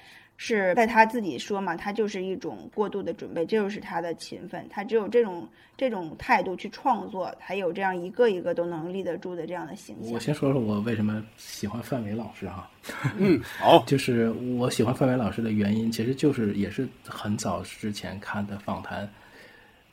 [0.43, 4.65] 是在他自己说嘛，他就是一种过度的准备，这就是他的勤奋。
[4.71, 5.47] 他只有这种
[5.77, 10.11] 这种态度去创作，才有这样一个一个都能立得住的这样的形象。
[10.11, 12.67] 我先说说我为什么喜欢范伟老师哈。
[13.19, 19.07] 嗯，好，就是我喜欢范伟老师的原因，其实就是也是很早之前看的访谈，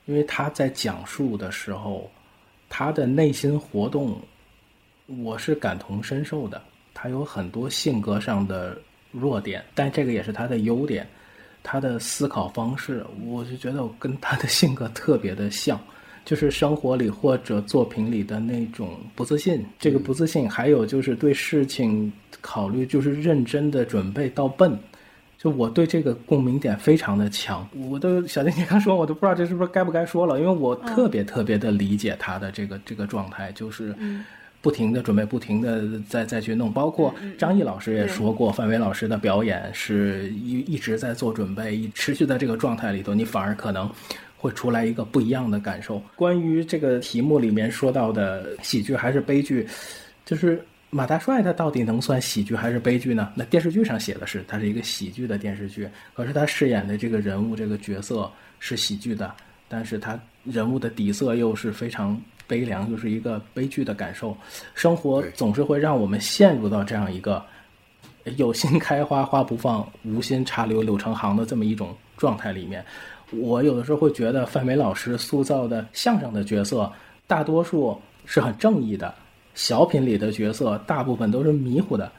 [0.06, 2.10] 因为他在讲述的时候，
[2.70, 4.18] 他的内心活动，
[5.22, 6.62] 我是感同身受的。
[6.94, 8.76] 他有很多性格上的
[9.10, 11.06] 弱点，但这个也是他的优点。
[11.60, 15.78] 他的思考方式，我就觉得我跟他的性格特别的像，
[16.24, 19.66] 就是生活里或者作品里的那种不自信。
[19.78, 22.10] 这个不自信，还有就是对事情
[22.40, 24.78] 考虑就是认真的准备到笨。
[25.36, 33.94] 就我对这个共鸣点非常的强，我都小丁你刚说，我都不知道这是不是该不该说了，因为我特别特别的理解他的这个这个状态，就是。
[34.60, 43.88] 不停的准备，不停的再再去弄，包括张译老师也说过，范伟老师的表演是一一直在做准备，一持续在这个状态里头，你反而可能
[44.36, 46.02] 会出来一个不一样的感受。
[46.16, 49.64] 关于这个题目里面说到的喜剧还是悲剧，
[50.24, 50.60] 就是
[50.90, 53.32] 马大帅他到底能算喜剧还是悲剧呢？
[53.36, 58.28] 那电视剧上写的是他是一个喜剧的电视剧，可是他饰演的这个人物这个角色
[58.58, 59.32] 是喜剧的，
[59.68, 62.20] 但是他人物的底色又是非常。
[62.48, 64.36] 悲凉就是一个悲剧的感受，
[64.74, 67.40] 生活总是会让我们陷入到这样一个
[68.36, 72.84] 有心开花花不放，无心插柳柳成行的这么一种状态里面。
[73.30, 76.90] 我有的时候会觉得范伟老师塑造的相声的角色，
[77.26, 79.12] 大多数是很正义的；
[79.54, 82.10] 小品里的角色大部分都是迷糊的；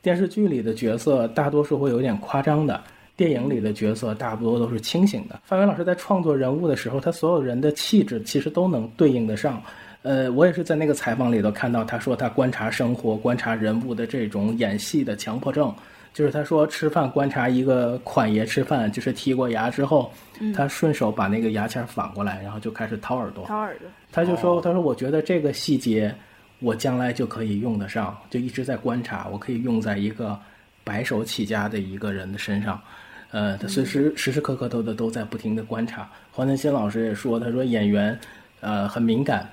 [0.00, 2.82] 电视剧里的角色大多数会有点夸张的。
[3.16, 5.40] 电影里的角色大多都是清醒的。
[5.44, 9.62] 范伟老师在创作人物的时候，他所有人的气质其实都能对应得上。
[10.02, 15.74] 呃，我也是在那个采访里头看到，他说他观察生活、观察人物的这种演戏的强迫症，
[16.12, 20.12] 就是他说吃饭观察一个款爷吃饭，就是剔过牙之后，
[20.54, 23.46] 他顺手把那个牙签反过来，然后就开始掏耳朵。
[23.46, 23.88] 掏耳朵。
[24.12, 26.14] 他就说：“他说我觉得这个细节，
[26.58, 30.38] 我将来就可以用得上，就一直在观察，我可以用在一个
[30.84, 32.78] 白手起家的一个人的身上。”
[33.34, 36.08] 呃，他随时时时刻刻都都都在不停的观察。
[36.30, 38.16] 黄建新老师也说，他说演员，
[38.60, 39.50] 呃，很敏感、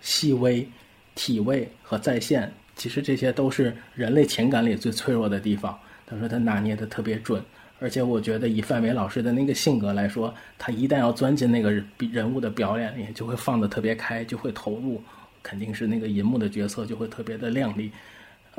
[0.00, 0.66] 细微、
[1.14, 5.78] 体味和在线，其实这些都是人类情感里最脆弱的地方。
[6.06, 7.42] 他说他拿捏的特别准，
[7.78, 15.02] 而且我觉得以范伟老师的那个性格来说，他一旦要钻进那个人物的表演里，就会放得特别开，就会投入，
[15.42, 17.92] 肯定是那个银幕的角色就会特别的亮丽。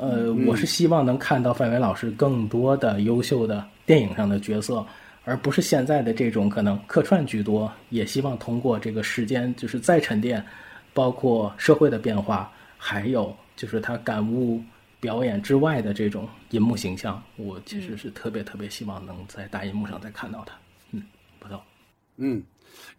[0.02, 4.84] 呃，我是希望能看到范伟老师更多的优秀的电影上的角色，
[5.24, 7.72] 而不是现在的这种可能客串居多。
[7.90, 10.44] 也希望通过这个时间，就是再沉淀，
[10.92, 14.60] 包括社会的变化，还有就是他感悟
[14.98, 20.52] 表演之外的这种银幕形象，我其实是特别特别希望能在大银幕上再看到他。
[20.90, 21.00] 嗯，
[21.38, 21.62] 不错。
[22.16, 22.42] 嗯。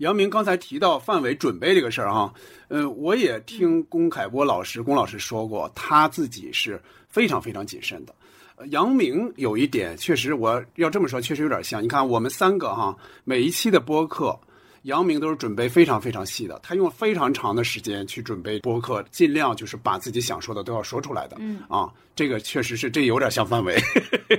[0.03, 2.33] 杨明刚才提到范伟准备这个事儿哈，
[2.67, 6.77] 呃，我也听龚凯波老师、龚老师说过，他自己是
[7.07, 8.13] 非常非常谨慎的。
[8.65, 11.81] 杨明有一点确实，我要这么说，确实有点像。
[11.81, 12.93] 你看我们三个哈，
[13.23, 14.37] 每一期的播客。
[14.83, 21.37] 杨明都是准备非常非常细的，他用非常长的时间去准备播客，尽量就是把自己想说的都要说出来的。
[21.39, 23.81] 嗯啊，这个确实是，这有点像范伟。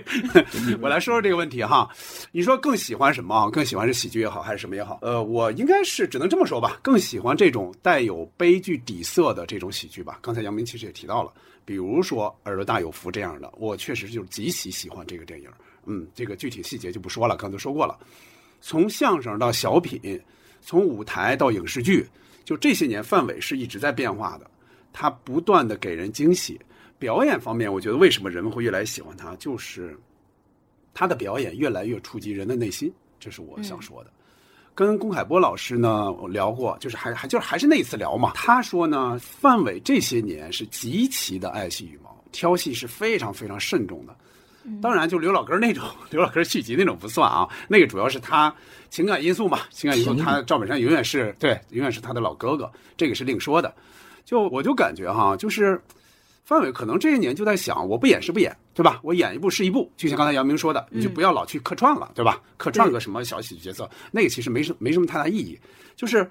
[0.82, 1.88] 我来说说这个问题哈，
[2.30, 3.50] 你说更喜欢什么啊？
[3.50, 4.98] 更喜欢是喜剧也好，还是什么也好？
[5.02, 10.18] 呃，我应该是只能这么说吧，更喜欢这种带有悲剧底色的这种喜剧吧。
[10.20, 11.32] 刚才杨明其实也提到了，
[11.64, 15.48] 比如说《耳朵大有福》这样的，我确实就是极其喜欢这个电影。
[15.86, 17.98] 嗯，这个具体细节就不说了，刚才说过了。
[18.66, 20.18] 从相声到小品，
[20.62, 22.08] 从舞台到影视剧，
[22.46, 24.50] 就这些年范伟是一直在变化的，
[24.90, 26.58] 他不断的给人惊喜。
[26.98, 29.94] 表演方面，我觉得为什么人们会越来越喜欢他，就是
[30.94, 34.10] 他的表演越来越触及人的内心，这是我想说的。
[34.74, 44.16] 跟龚海波老师呢我聊过，就是还还就是还是那一次聊嘛，他说呢，范伟这些年是极其的爱惜羽毛，挑戏是非常非常慎重的。
[44.82, 48.54] 当然，就刘老根那种 刘老根续集那种不算啊，那个主要是他
[48.90, 53.74] 情感因素嘛，情感因素，他赵本山永远是对，永远是他的老哥哥，这个是另说的。
[54.24, 55.80] 就我就感觉哈，就是
[56.44, 59.00] 范伟可能这些年就在想，我不演是不演，对吧？
[59.02, 62.40] 我演一部是一部，就像刚才杨明说的，你就不要老去客串了，对吧？
[62.56, 65.58] 客串个什么小喜剧角色，那个其实没什没什么太大意义。
[65.94, 66.28] 就是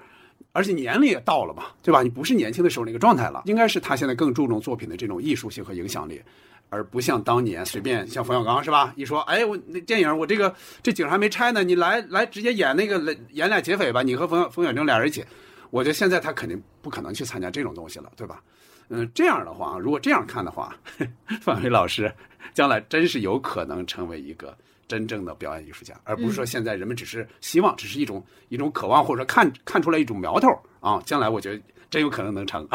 [0.52, 2.02] 而且年龄也到了嘛，对吧？
[2.02, 6.20] 你不是年轻的时候那个状态了，应该是他现在更注重作品的这种艺术性和影响力，
[6.68, 8.92] 而不像当年随便像冯小刚是吧？
[8.96, 15.24] 一说，哎，我那电影我这个这景还没拆呢，你来来直接演那个演俩劫匪吧，你和冯冯小正俩人一起，
[15.70, 18.42] 我觉得现在他肯定不可能去参加这种东西了，对吧？
[18.90, 20.76] 嗯，这样的话，如果这样看的话，
[21.40, 22.12] 范伟老师
[22.52, 24.54] 将来真是有可能成为一个
[24.86, 30.48] 真正的表演艺术家，而不是说现在人们只是希望，只是一种一种渴望，或者说看看出来一种苗头
[30.80, 31.00] 啊。
[31.06, 32.68] 将来我觉得真有可能能成。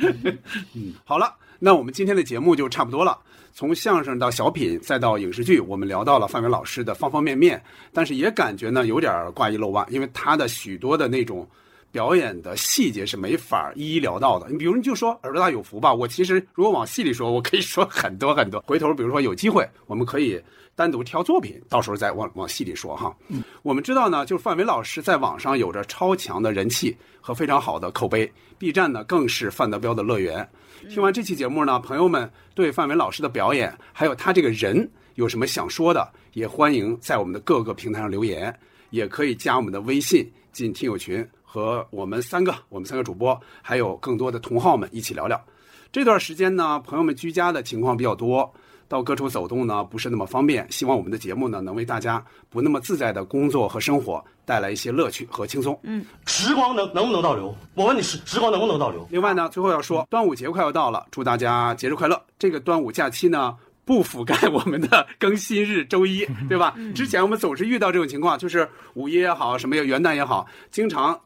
[0.74, 3.18] 嗯，好了，那我们今天的节目就差不多了。
[3.52, 7.62] 从相声到小品，再到影视剧，我们聊到了范伟老师的方方面面，
[7.92, 11.48] 但是也感觉呢有点挂一漏万，因为他的许多的那种。
[11.92, 14.50] 表演的细节是没法一一聊到的。
[14.50, 15.94] 你比如，你就说耳朵大有福吧。
[15.94, 18.62] 我其实如果往细里说，我可以说很多很多。
[18.66, 20.38] 回头比如说有机会，我们可以
[20.74, 23.16] 单独挑作品，到时候再往往细里说哈。
[23.28, 30.46] 嗯，我们知道呢，就是范伟老师在网上有着超强的人气和非常好的口碑，B 站呢更是范德彪的乐园。
[30.90, 38.56] 听完这期节目呢，朋友们对范伟老师的表演还有他这个人有什么想说的，也欢迎在我们的各个平台上留言，
[38.90, 41.26] 也可以加我们的微信进听友群。
[41.48, 45.42] 和我们三个，我们三个主播，还有更多的同好们一起聊聊。
[45.90, 48.52] 这段时间呢，朋友们居家的情况比较多，
[48.88, 50.66] 到各处走动呢不是那么方便。
[50.70, 55.78] 希望我们的节目呢，能为大家不那么自在的工作和生活带来一些乐趣和轻松。
[55.82, 57.54] 嗯，时光能能不能倒流？
[57.74, 59.06] 我问你，时时光能不能倒流？
[59.10, 62.20] 另外呢，最后要说，端午节快要到了，祝大家节日快乐。
[62.38, 63.56] 这个端午假期呢。
[63.86, 66.74] 不覆盖我们的更新日周一， 对吧？
[66.92, 71.16] 之前我们总是遇到这种情况，就是五一也好，什么元旦也好，经常。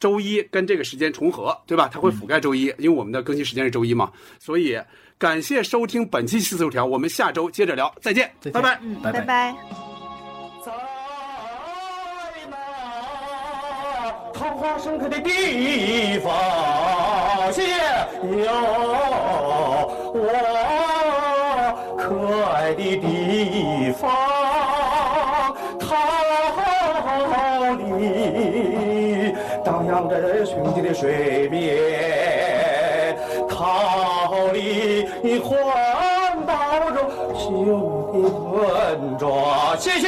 [0.00, 1.86] 周一跟这个时间重合，对吧？
[1.86, 4.10] 它会覆盖周一，因为我们的更新时间是周一嘛。
[4.40, 4.76] 所以
[5.22, 9.54] 感谢收听本期七四头条，我们下周接着聊，再见，拜拜，嗯，拜拜。
[14.34, 17.70] 桃花盛开的地方，谢谢。
[18.24, 18.50] 有
[20.12, 20.26] 我
[21.96, 24.10] 可爱的地方，
[25.78, 25.86] 桃
[27.76, 29.32] 李
[29.64, 31.60] 荡漾着群鸡的水面，
[35.32, 35.56] 你环
[36.46, 36.52] 抱
[36.90, 37.48] 着秀
[38.12, 39.26] 的村庄，
[39.78, 40.06] 谢谢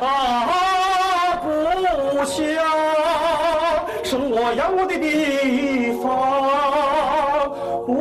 [0.00, 1.46] 啊，故
[2.24, 2.36] 乡。
[4.02, 6.10] 生我养我的地方，
[7.86, 7.94] 我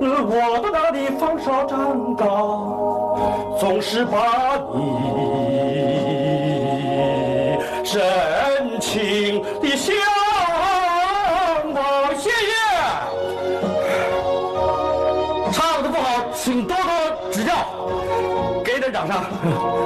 [0.00, 0.32] 我
[0.62, 1.76] 到那里放哨站
[2.16, 2.24] 岗，
[3.60, 4.78] 总是把你
[7.84, 8.00] 深
[8.80, 9.21] 情
[19.12, 19.81] 唱